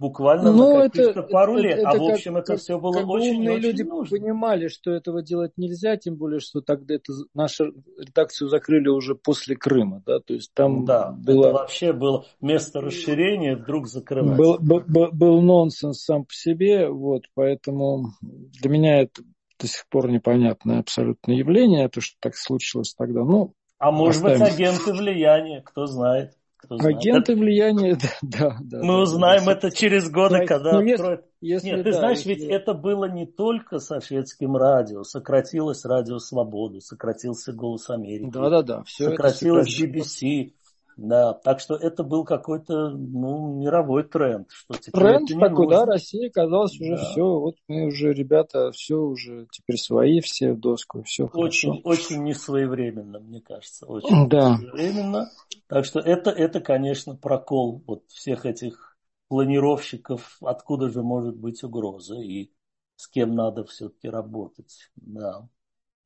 буквально 0.00 0.50
ну, 0.50 0.78
на 0.78 0.88
каких-то 0.88 1.22
пару 1.22 1.58
это, 1.58 1.62
лет. 1.62 1.78
Это, 1.78 1.90
а 1.90 1.98
в 1.98 2.02
общем, 2.02 2.34
как, 2.34 2.44
это 2.44 2.56
все 2.56 2.80
было 2.80 2.94
как 2.94 3.08
очень, 3.08 3.36
умные 3.36 3.52
очень 3.52 3.62
люди 3.62 3.82
нужно. 3.82 4.16
понимали, 4.16 4.68
что 4.68 4.90
этого 4.92 5.22
делать 5.22 5.52
нельзя, 5.58 5.96
тем 5.98 6.16
более, 6.16 6.40
что 6.40 6.62
тогда 6.62 6.94
это 6.94 7.12
нашу 7.34 7.74
редакцию 7.98 8.48
закрыли 8.48 8.88
уже 8.88 9.14
после 9.14 9.56
Крыма, 9.56 10.02
да, 10.06 10.18
то 10.20 10.32
есть 10.32 10.52
там 10.54 10.86
да, 10.86 11.12
было... 11.12 11.48
это 11.48 11.52
вообще 11.52 11.92
было 11.92 12.24
место 12.40 12.80
расширения 12.80 13.56
вдруг 13.56 13.86
закрывать. 13.86 14.38
Был, 14.38 14.58
был, 14.58 15.10
был 15.12 15.42
нонсенс 15.42 16.02
сам 16.02 16.24
по 16.24 16.32
себе, 16.32 16.88
вот, 16.88 17.24
поэтому 17.34 18.14
для 18.22 18.70
меня 18.70 19.02
это 19.02 19.22
до 19.58 19.66
сих 19.66 19.86
пор 19.90 20.10
непонятное 20.10 20.80
абсолютно 20.80 21.32
явление, 21.32 21.90
то, 21.90 22.00
что 22.00 22.16
так 22.20 22.34
случилось 22.36 22.94
тогда. 22.94 23.22
Ну, 23.22 23.52
а 23.78 23.90
может 23.90 24.24
оставим. 24.24 24.40
быть 24.40 24.54
агенты 24.54 24.92
влияния, 24.92 25.60
кто 25.60 25.84
знает. 25.84 26.39
Агенты 26.68 27.34
влияния, 27.34 27.96
да, 28.22 28.56
да. 28.60 28.78
Мы 28.82 28.94
да, 28.94 29.00
узнаем 29.00 29.44
да, 29.46 29.52
это 29.52 29.70
через 29.70 30.10
годы, 30.10 30.40
да, 30.40 30.46
когда 30.46 30.80
ну, 30.80 30.92
откроют. 30.92 31.24
Если, 31.40 31.68
Нет, 31.68 31.84
ты 31.84 31.92
да, 31.92 31.98
знаешь, 31.98 32.18
если... 32.18 32.34
ведь 32.34 32.44
это 32.44 32.74
было 32.74 33.06
не 33.06 33.26
только 33.26 33.78
со 33.78 34.00
шведским 34.00 34.56
радио. 34.56 35.04
Сократилось 35.04 35.86
радио 35.86 36.18
Свободы, 36.18 36.80
сократился 36.80 37.54
Голос 37.54 37.88
Америки. 37.88 38.30
Да, 38.30 38.50
да, 38.50 38.62
да. 38.62 38.82
Все 38.84 39.10
сократилось 39.10 39.80
BBC. 39.80 40.52
Да, 40.96 41.32
так 41.32 41.60
что 41.60 41.74
это 41.74 42.02
был 42.02 42.24
какой-то 42.24 42.90
ну, 42.90 43.58
мировой 43.58 44.04
тренд. 44.04 44.50
Что 44.50 44.74
тренд 44.92 45.28
такой, 45.28 45.66
нужно. 45.66 45.68
да, 45.68 45.84
Россия 45.86 46.30
казалось 46.30 46.78
уже 46.78 46.96
да. 46.96 47.04
все, 47.04 47.22
вот 47.22 47.56
мы 47.68 47.86
уже, 47.86 48.12
ребята, 48.12 48.70
все 48.72 48.96
уже 48.96 49.46
теперь 49.50 49.78
свои 49.78 50.20
все 50.20 50.52
в 50.52 50.60
доску, 50.60 51.02
все 51.04 51.24
Очень, 51.32 51.70
хорошо. 51.70 51.88
очень 51.88 52.24
несвоевременно, 52.24 53.20
мне 53.20 53.40
кажется, 53.40 53.86
очень 53.86 54.28
да. 54.28 54.58
несвоевременно. 54.58 55.30
Так 55.68 55.84
что 55.84 56.00
это, 56.00 56.30
это, 56.30 56.60
конечно, 56.60 57.16
прокол 57.16 57.82
вот 57.86 58.04
всех 58.08 58.44
этих 58.44 58.96
планировщиков, 59.28 60.38
откуда 60.42 60.90
же 60.90 61.02
может 61.02 61.36
быть 61.36 61.62
угроза 61.62 62.16
и 62.16 62.50
с 62.96 63.08
кем 63.08 63.34
надо 63.34 63.64
все-таки 63.64 64.08
работать. 64.08 64.90
Да. 64.96 65.48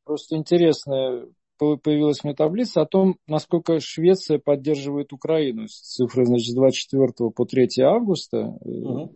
Просто 0.04 0.36
интересно, 0.36 1.26
появилась 1.58 2.24
меня 2.24 2.34
таблица 2.34 2.82
о 2.82 2.86
том, 2.86 3.16
насколько 3.26 3.80
Швеция 3.80 4.38
поддерживает 4.38 5.12
Украину. 5.12 5.66
Цифры, 5.68 6.26
значит, 6.26 6.48
с 6.48 6.54
24 6.54 7.30
по 7.30 7.44
3 7.44 7.68
августа, 7.82 8.38
угу. 8.60 9.14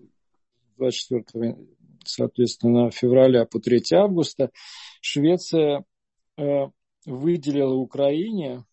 24, 0.76 1.56
соответственно, 2.04 2.90
февраля 2.90 3.44
по 3.44 3.60
3 3.60 3.82
августа, 3.92 4.50
Швеция 5.00 5.84
э, 6.36 6.66
выделила 7.06 7.74
Украине 7.74 8.64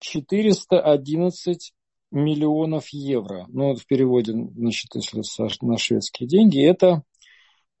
411 0.00 1.72
миллионов 2.10 2.88
евро. 2.88 3.46
Ну, 3.48 3.68
вот 3.68 3.80
в 3.80 3.86
переводе, 3.86 4.32
значит, 4.32 4.94
если 4.94 5.22
на 5.62 5.78
шведские 5.78 6.28
деньги, 6.28 6.64
это 6.64 7.02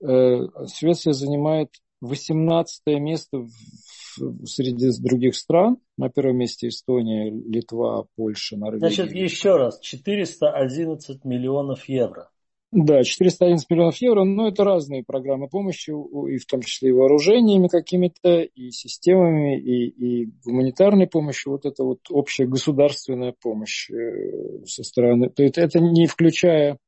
э, 0.02 0.46
Швеция 0.72 1.12
занимает 1.12 1.70
18 2.00 2.82
место 2.98 3.38
в, 3.38 4.46
среди 4.46 4.90
других 5.00 5.36
стран. 5.36 5.78
На 5.96 6.08
первом 6.08 6.38
месте 6.38 6.68
Эстония, 6.68 7.30
Литва, 7.30 8.06
Польша, 8.16 8.56
Норвегия. 8.56 8.88
Значит, 8.88 9.12
еще 9.12 9.56
раз, 9.56 9.80
411 9.80 11.24
миллионов 11.24 11.88
евро. 11.88 12.30
Да, 12.72 13.02
411 13.02 13.68
миллионов 13.68 13.96
евро, 13.96 14.22
но 14.22 14.46
это 14.46 14.62
разные 14.62 15.02
программы 15.02 15.48
помощи, 15.48 15.90
и 15.90 16.38
в 16.38 16.46
том 16.46 16.62
числе 16.62 16.90
и 16.90 16.92
вооружениями 16.92 17.66
какими-то, 17.66 18.42
и 18.42 18.70
системами, 18.70 19.58
и, 19.58 19.88
и 19.88 20.30
гуманитарной 20.44 21.08
помощью. 21.08 21.52
Вот 21.52 21.66
это 21.66 21.82
вот 21.82 21.98
общая 22.10 22.46
государственная 22.46 23.34
помощь 23.42 23.90
э, 23.90 24.64
со 24.66 24.84
стороны. 24.84 25.30
То 25.30 25.42
есть 25.42 25.58
это 25.58 25.80
не 25.80 26.06
включая 26.06 26.78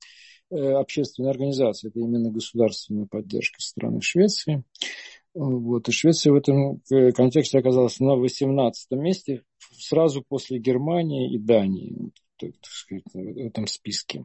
э, 0.53 0.73
общественные 0.75 1.31
организации, 1.31 1.89
это 1.89 1.99
именно 1.99 2.31
государственная 2.31 3.07
поддержка 3.07 3.61
со 3.61 3.69
стороны 3.71 4.01
Швеции. 4.01 4.65
Вот. 5.35 5.89
И 5.89 5.93
Швеция 5.93 6.33
в 6.33 6.37
этом 6.37 6.83
э, 6.91 7.13
контексте 7.13 7.59
оказалась 7.59 8.01
на 8.01 8.17
18 8.17 8.91
месте, 8.93 9.43
сразу 9.59 10.23
после 10.27 10.59
Германии 10.59 11.35
и 11.35 11.39
Дании, 11.39 12.13
так 12.39 12.53
сказать, 12.63 13.05
в 13.15 13.39
этом 13.39 13.67
списке. 13.67 14.25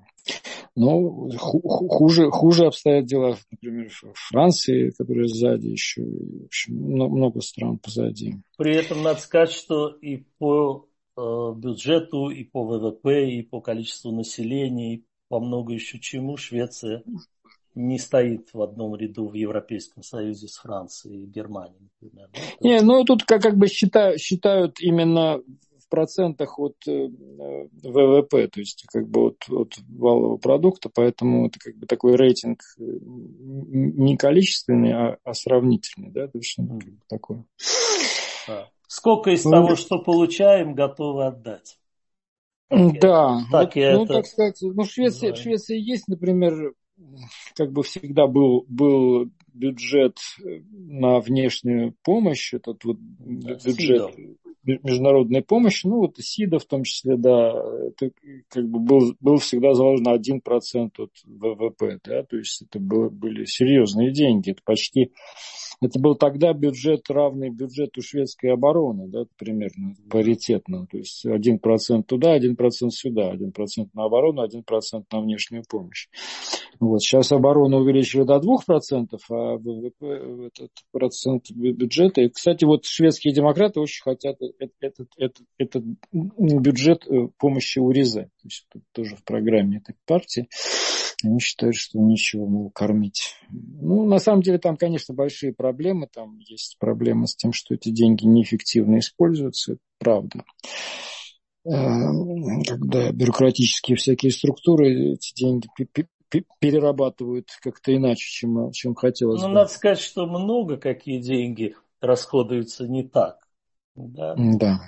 Но 0.76 1.30
хуже, 1.40 2.30
хуже 2.30 2.68
обстоят 2.68 3.06
дела, 3.06 3.38
например, 3.52 3.90
Франции, 4.14 4.92
которая 4.92 5.28
сзади 5.28 5.68
еще, 5.68 6.04
в 6.04 6.46
общем, 6.46 6.76
много 6.76 7.42
стран 7.42 7.80
позади. 7.80 8.36
При 8.58 8.76
этом 8.76 9.02
надо 9.02 9.20
сказать, 9.20 9.52
что 9.52 9.90
и 9.90 10.18
по 10.38 10.88
э, 11.18 11.22
бюджету, 11.56 12.30
и 12.30 12.44
по 12.44 12.64
ВВП, 12.64 13.28
и 13.28 13.42
по 13.42 13.60
количеству 13.62 14.12
населения, 14.12 14.96
и 14.96 15.06
по 15.28 15.40
много 15.40 15.74
еще 15.74 16.00
чему 16.00 16.38
Швеция 16.38 17.04
не 17.76 18.00
стоит 18.00 18.50
в 18.54 18.62
одном 18.62 18.96
ряду 18.96 19.28
в 19.28 19.34
Европейском 19.36 20.02
Союзе 20.02 20.48
с 20.48 20.58
Францией 20.58 21.24
и 21.24 21.28
Германией, 21.28 21.90
например. 22.02 22.30
Да? 22.34 22.40
Не, 22.62 22.82
ну 22.82 23.04
тут 23.04 23.24
как, 23.24 23.42
как 23.42 23.56
бы 23.56 23.68
считают, 23.68 24.20
считают 24.20 24.80
именно 24.80 25.42
процентах 25.90 26.60
от 26.60 26.76
э, 26.88 27.08
ВВП, 27.84 28.48
то 28.48 28.60
есть 28.60 28.86
как 28.92 29.08
бы 29.08 29.28
от, 29.28 29.50
от 29.50 29.74
валового 29.90 30.38
продукта, 30.38 30.90
поэтому 30.94 31.48
это 31.48 31.60
как 31.60 31.76
бы 31.76 31.86
такой 31.86 32.16
рейтинг 32.16 32.62
э, 32.80 32.82
не 32.82 34.18
количественный, 34.18 34.94
а, 34.94 35.18
а 35.24 35.34
сравнительный, 35.34 36.12
да, 36.12 36.28
точно 36.28 36.68
как 36.68 36.90
бы 36.90 37.00
такой. 37.08 37.44
Сколько 38.88 39.32
из 39.32 39.44
ну, 39.44 39.52
того, 39.52 39.76
что 39.76 40.00
получаем, 40.00 40.74
готовы 40.74 41.26
отдать? 41.26 41.78
Да, 42.70 43.42
так, 43.52 43.76
вот, 43.76 43.84
ну, 43.84 44.04
это... 44.04 44.14
так 44.14 44.26
сказать, 44.26 44.58
ну, 44.62 44.84
в 44.84 44.90
Швеции, 44.90 45.32
в 45.32 45.38
Швеции 45.38 45.80
есть, 45.80 46.08
например, 46.08 46.74
как 47.56 47.72
бы 47.72 47.84
всегда 47.84 48.28
был, 48.28 48.66
был 48.68 49.30
бюджет 49.54 50.18
на 50.72 51.20
внешнюю 51.20 51.96
помощь, 52.04 52.54
этот 52.54 52.84
вот 52.84 52.98
бюджет, 53.00 54.14
международной 54.68 55.42
помощи, 55.44 55.88
ну 55.88 56.00
вот 56.00 56.18
СИДа 56.18 56.60
в 56.60 56.66
том 56.66 56.84
числе, 56.84 57.16
да, 57.16 57.54
это 57.88 58.12
как 58.50 58.68
бы 58.68 58.80
был, 58.80 59.16
был 59.22 59.38
всегда 59.38 59.74
заложен 59.74 60.04
на 60.04 60.16
1% 60.16 60.92
от 60.98 61.12
ВВП, 61.26 62.00
да, 62.04 62.24
то 62.24 62.38
есть 62.38 62.64
это 62.64 62.80
было, 62.80 63.10
были 63.10 63.46
серьезные 63.46 64.12
деньги, 64.12 64.52
это 64.52 64.62
почти 64.66 65.14
это 65.82 66.00
был 66.00 66.16
тогда 66.16 66.54
бюджет, 66.54 67.10
равный 67.10 67.50
бюджету 67.50 68.02
шведской 68.02 68.52
обороны, 68.52 69.08
да, 69.08 69.26
примерно 69.38 69.96
паритетно. 70.10 70.88
То 70.88 70.98
есть 70.98 71.26
один 71.26 71.60
процент 71.60 72.08
туда, 72.08 72.34
один 72.34 72.56
процент 72.56 72.94
сюда, 72.94 73.30
один 73.32 73.52
процент 73.52 73.94
на 73.94 74.06
оборону, 74.06 74.42
один 74.42 74.64
процент 74.64 75.06
на 75.12 75.22
внешнюю 75.22 75.64
помощь. 75.70 76.08
Вот. 76.80 77.02
Сейчас 77.02 77.32
оборону 77.32 77.78
увеличили 77.78 78.24
до 78.24 78.40
двух 78.40 78.66
процентов, 78.66 79.22
а 79.30 79.58
ВВП, 79.58 80.06
этот 80.48 80.72
процент 80.92 81.52
бюджета. 81.52 82.22
И, 82.22 82.30
кстати, 82.30 82.66
вот 82.66 82.86
шведские 82.86 83.34
демократы 83.34 83.80
очень 83.80 84.02
хотят 84.04 84.38
этот, 84.42 84.72
этот, 84.80 85.08
этот, 85.18 85.46
этот 85.58 85.84
бюджет 86.14 87.06
э, 87.08 87.28
помощи 87.38 87.80
УРИЗе. 87.80 88.24
То 88.24 88.46
есть 88.46 88.66
это 88.70 88.84
тоже 88.94 89.16
в 89.16 89.24
программе 89.24 89.78
этой 89.78 89.96
партии. 90.06 90.48
Они 91.24 91.40
считают, 91.40 91.76
что 91.76 91.98
нечего, 91.98 92.46
мол, 92.46 92.70
кормить. 92.70 93.36
Ну, 93.50 94.06
на 94.06 94.20
самом 94.20 94.44
деле, 94.44 94.60
там, 94.60 94.78
конечно, 94.78 95.16
большие 95.16 95.52
проблемы. 95.52 95.67
Там 96.08 96.40
есть 96.40 96.78
проблема 96.80 97.28
с 97.28 97.36
тем, 97.36 97.54
что 97.54 97.74
эти 97.74 97.90
деньги 97.90 98.26
неэффективно 98.26 99.00
используются. 99.00 99.74
Это 99.74 99.82
правда. 100.00 100.44
Э, 101.66 102.12
когда 102.66 103.12
бюрократические 103.12 103.98
всякие 103.98 104.32
структуры 104.32 105.14
эти 105.14 105.34
деньги 105.34 105.68
перерабатывают 106.60 107.50
как-то 107.62 107.96
иначе, 107.96 108.26
чем, 108.30 108.72
чем 108.72 108.96
хотелось 108.96 109.42
ну, 109.42 109.50
бы. 109.50 109.54
надо 109.54 109.70
сказать, 109.70 110.00
что 110.00 110.26
много 110.28 110.78
какие 110.78 111.20
деньги 111.20 111.76
расходуются 112.02 112.88
не 112.88 113.08
так. 113.08 113.38
Да. 113.96 114.36
да. 114.38 114.80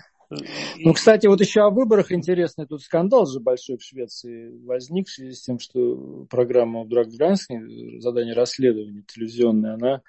Ну, 0.77 0.93
кстати, 0.93 1.25
вот 1.25 1.41
еще 1.41 1.61
о 1.61 1.71
выборах 1.71 2.11
интересный. 2.11 2.67
Тут 2.67 2.83
скандал 2.83 3.25
же 3.25 3.39
большой 3.39 3.77
в 3.77 3.83
Швеции 3.83 4.51
возник 4.63 5.07
в 5.07 5.11
связи 5.11 5.33
с 5.33 5.41
тем, 5.41 5.57
что 5.57 6.27
программа 6.29 6.85
Драг 6.85 7.09
задание 7.09 8.35
расследования 8.35 9.03
телевизионное, 9.07 9.73
она 9.73 10.01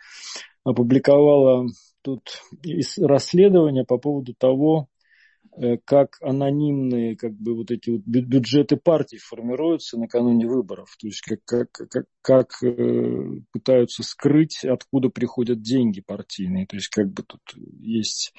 опубликовала 0.65 1.67
тут 2.03 2.23
расследование 2.99 3.85
по 3.85 3.99
поводу 3.99 4.35
того, 4.35 4.89
Э, 5.57 5.79
как 5.85 6.17
анонимные 6.23 7.17
как 7.17 7.33
бы 7.33 7.57
вот 7.57 7.73
эти 7.73 7.91
вот 7.91 8.03
бюджеты 8.07 8.77
партий 8.77 9.19
формируются 9.19 9.99
накануне 9.99 10.47
выборов, 10.47 10.97
то 10.99 11.09
есть 11.09 11.23
как, 11.23 11.41
как, 11.45 11.89
как, 11.91 12.05
как 12.23 12.63
э, 12.63 13.41
пытаются 13.53 14.05
скрыть, 14.05 14.65
откуда 14.65 15.09
приходят 15.09 15.61
деньги 15.61 16.03
партийные, 16.07 16.67
то 16.67 16.77
есть 16.77 16.89
как 16.89 17.13
бы 17.13 17.25
тут 17.25 17.41
есть 17.81 18.33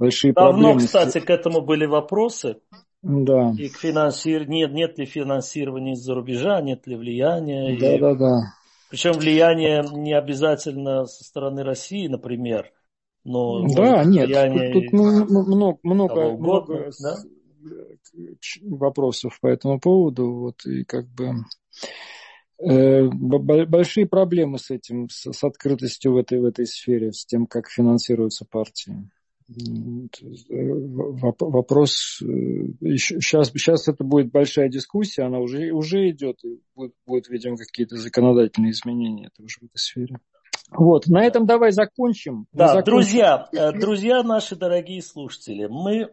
большие 0.00 0.32
Давно, 0.32 0.50
проблемы. 0.50 0.72
Давно, 0.72 0.86
кстати, 0.86 1.24
к 1.24 1.30
этому 1.30 1.60
были 1.60 1.86
вопросы. 1.86 2.58
Да. 3.02 3.54
И 3.56 3.68
к 3.68 3.76
финансир... 3.76 4.48
нет, 4.48 4.72
нет 4.72 4.98
ли 4.98 5.06
финансирования 5.06 5.92
из-за 5.92 6.14
рубежа, 6.14 6.60
нет 6.60 6.86
ли 6.88 6.96
влияния. 6.96 7.78
Да, 7.78 7.96
и... 7.96 8.00
да, 8.00 8.14
да. 8.14 8.40
Причем 8.92 9.12
влияние 9.12 9.82
не 9.90 10.12
обязательно 10.12 11.06
со 11.06 11.24
стороны 11.24 11.62
России, 11.64 12.08
например, 12.08 12.70
но 13.24 13.66
да, 13.66 14.04
нет, 14.04 14.28
тут, 14.70 14.82
тут 14.84 14.92
много, 14.92 15.78
много, 15.86 16.18
угодно, 16.26 16.74
много 16.74 16.92
да? 17.00 17.16
вопросов 18.60 19.38
по 19.40 19.46
этому 19.46 19.80
поводу. 19.80 20.30
Вот, 20.34 20.66
и 20.66 20.84
как 20.84 21.06
бы 21.08 21.36
э, 22.58 23.08
большие 23.08 24.04
проблемы 24.06 24.58
с 24.58 24.70
этим, 24.70 25.08
с, 25.08 25.32
с 25.32 25.42
открытостью 25.42 26.12
в 26.12 26.18
этой, 26.18 26.38
в 26.38 26.44
этой 26.44 26.66
сфере, 26.66 27.14
с 27.14 27.24
тем, 27.24 27.46
как 27.46 27.70
финансируются 27.70 28.44
партии. 28.44 29.08
Вопрос 31.38 32.20
сейчас, 32.20 33.48
э, 33.48 33.52
сейчас 33.58 33.88
это 33.88 34.04
будет 34.04 34.30
большая 34.30 34.68
дискуссия, 34.68 35.22
она 35.22 35.38
уже, 35.38 35.72
уже 35.72 36.10
идет, 36.10 36.44
и 36.44 36.60
будет, 36.74 36.94
будет, 37.06 37.28
видимо, 37.28 37.56
какие-то 37.56 37.96
законодательные 37.96 38.72
изменения 38.72 39.30
тоже 39.36 39.58
в 39.60 39.64
этой 39.64 39.78
сфере. 39.78 40.16
Вот, 40.70 41.06
на 41.06 41.24
этом 41.24 41.44
давай 41.46 41.72
закончим. 41.72 42.46
Да, 42.52 42.68
закончим. 42.68 42.84
друзья, 42.92 43.48
э, 43.52 43.72
друзья 43.72 44.22
наши 44.22 44.56
дорогие 44.56 45.02
слушатели, 45.02 45.66
мы 45.66 45.96
э, 45.96 46.08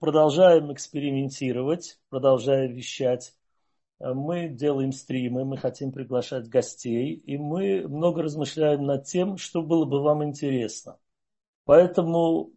продолжаем 0.00 0.72
экспериментировать, 0.72 1.98
продолжаем 2.08 2.72
вещать. 2.72 3.34
Э, 4.00 4.14
мы 4.14 4.48
делаем 4.48 4.92
стримы, 4.92 5.44
мы 5.44 5.58
хотим 5.58 5.92
приглашать 5.92 6.48
гостей, 6.48 7.12
и 7.12 7.36
мы 7.36 7.86
много 7.86 8.22
размышляем 8.22 8.86
над 8.86 9.04
тем, 9.04 9.36
что 9.36 9.62
было 9.62 9.84
бы 9.84 10.02
вам 10.02 10.24
интересно. 10.24 10.96
Поэтому 11.64 12.52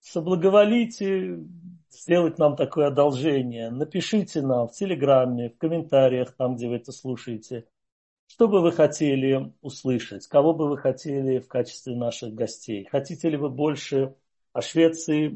соблаговолите 0.00 1.40
сделать 1.90 2.38
нам 2.38 2.56
такое 2.56 2.88
одолжение. 2.88 3.70
Напишите 3.70 4.42
нам 4.42 4.68
в 4.68 4.72
Телеграме, 4.72 5.50
в 5.50 5.58
комментариях, 5.58 6.32
там, 6.32 6.56
где 6.56 6.68
вы 6.68 6.76
это 6.76 6.92
слушаете– 6.92 7.64
что 8.28 8.46
бы 8.46 8.60
вы 8.60 8.72
хотели 8.72 9.52
услышать? 9.62 10.26
Кого 10.26 10.52
бы 10.52 10.68
вы 10.68 10.76
хотели 10.76 11.38
в 11.38 11.48
качестве 11.48 11.96
наших 11.96 12.34
гостей? 12.34 12.86
Хотите 12.90 13.30
ли 13.30 13.38
вы 13.38 13.48
больше 13.48 14.14
о 14.52 14.60
Швеции 14.60 15.34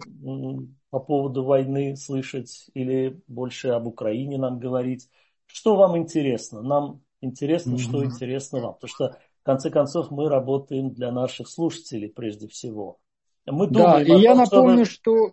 по 0.91 1.01
поводу 1.01 1.43
войны 1.43 1.97
слышать 1.97 2.67
или 2.75 3.21
больше 3.27 3.69
об 3.69 3.87
Украине 3.87 4.37
нам 4.37 4.59
говорить? 4.59 5.09
Что 5.47 5.75
вам 5.75 5.97
интересно? 5.97 6.61
Нам 6.61 7.03
интересно, 7.23 7.77
mm-hmm. 7.77 7.79
что 7.79 8.05
интересно 8.05 8.61
вам. 8.61 8.75
Потому 8.75 8.89
что, 8.89 9.19
в 9.41 9.43
конце 9.43 9.71
концов, 9.71 10.11
мы 10.11 10.29
работаем 10.29 10.93
для 10.93 11.11
наших 11.11 11.49
слушателей 11.49 12.11
прежде 12.11 12.47
всего. 12.47 13.01
Мы 13.47 13.69
думаем 13.69 14.07
да, 14.07 14.17
и 14.17 14.21
я 14.21 14.35
напомню, 14.35 14.85
чтобы... 14.85 15.31
что 15.31 15.33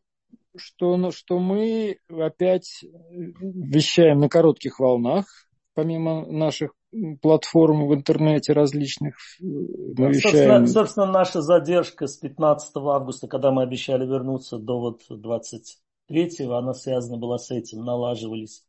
что, 0.55 0.97
ну, 0.97 1.11
что 1.11 1.39
мы 1.39 1.97
опять 2.09 2.83
вещаем 3.11 4.19
на 4.19 4.29
коротких 4.29 4.79
волнах, 4.79 5.25
помимо 5.73 6.25
наших 6.25 6.73
платформ 7.21 7.87
в 7.87 7.93
интернете 7.93 8.53
различных. 8.53 9.15
Э, 9.39 9.43
мы 9.43 10.09
вещаем... 10.09 10.21
собственно, 10.21 10.67
собственно, 10.67 11.05
наша 11.05 11.41
задержка 11.41 12.07
с 12.07 12.17
15 12.17 12.71
августа, 12.75 13.27
когда 13.27 13.51
мы 13.51 13.63
обещали 13.63 14.05
вернуться 14.05 14.57
до 14.57 14.79
вот 14.79 15.01
23 15.09 16.45
она 16.49 16.73
связана 16.73 17.17
была 17.17 17.37
с 17.37 17.51
этим, 17.51 17.83
налаживались 17.83 18.63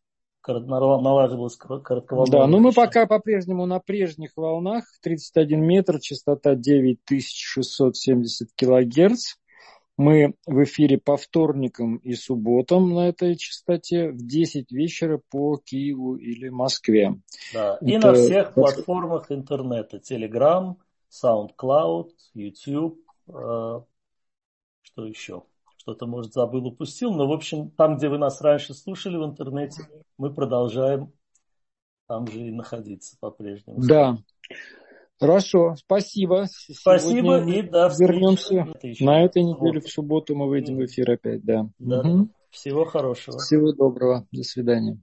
налаживалась 0.47 1.57
коротковолновая. 1.57 2.31
Да, 2.31 2.47
но 2.47 2.59
мы 2.59 2.73
пока 2.73 3.07
по-прежнему 3.07 3.67
на 3.67 3.81
прежних 3.81 4.37
волнах, 4.37 4.85
31 5.03 5.63
метр, 5.63 6.01
частота 6.01 6.55
9670 6.55 8.49
килогерц. 8.55 9.37
Мы 9.97 10.35
в 10.47 10.65
эфире 10.65 10.97
по 10.97 11.19
вторникам 11.19 11.97
и 11.97 12.15
субботам 12.15 12.95
на 12.95 13.09
этой 13.09 13.37
частоте 13.37 14.09
в 14.11 14.17
10 14.17 14.73
вечера 14.73 15.21
по 15.31 15.59
Киеву 15.59 16.17
или 16.17 16.49
Москве. 16.49 17.21
Да, 17.53 17.77
и 17.83 17.93
Это... 17.93 18.07
на 18.07 18.15
всех 18.15 18.55
платформах 18.55 19.31
интернета. 19.31 19.99
Telegram, 19.99 20.77
SoundCloud, 21.11 22.13
YouTube, 22.33 22.99
э, 23.29 23.81
что 24.83 25.07
еще? 25.07 25.43
Что-то, 25.91 26.07
может, 26.07 26.33
забыл, 26.35 26.67
упустил. 26.67 27.13
Но, 27.13 27.27
в 27.27 27.33
общем, 27.33 27.73
там, 27.73 27.97
где 27.97 28.09
вы 28.09 28.17
нас 28.17 28.41
раньше 28.41 28.75
слушали 28.75 29.17
в 29.17 29.25
интернете, 29.25 29.83
мы 30.19 30.33
продолжаем 30.33 31.13
там 32.07 32.29
же 32.29 32.47
и 32.47 32.53
находиться 32.53 33.17
по-прежнему. 33.19 33.85
Да. 33.85 34.17
Хорошо, 35.19 35.75
спасибо. 35.77 36.47
Спасибо 36.49 37.41
Сегодня 37.41 37.59
и 37.59 37.63
до 37.63 37.89
Вернемся 37.89 38.69
на 39.01 39.25
этой 39.25 39.43
неделе 39.43 39.81
в 39.81 39.89
субботу 39.89 40.37
мы 40.37 40.49
выйдем 40.49 40.77
в 40.77 40.85
эфир 40.85 41.11
опять, 41.11 41.45
да. 41.45 41.69
да. 41.81 42.03
Угу. 42.03 42.29
Всего 42.51 42.85
хорошего. 42.85 43.39
Всего 43.39 43.73
доброго. 43.73 44.29
До 44.31 44.45
свидания. 44.45 44.97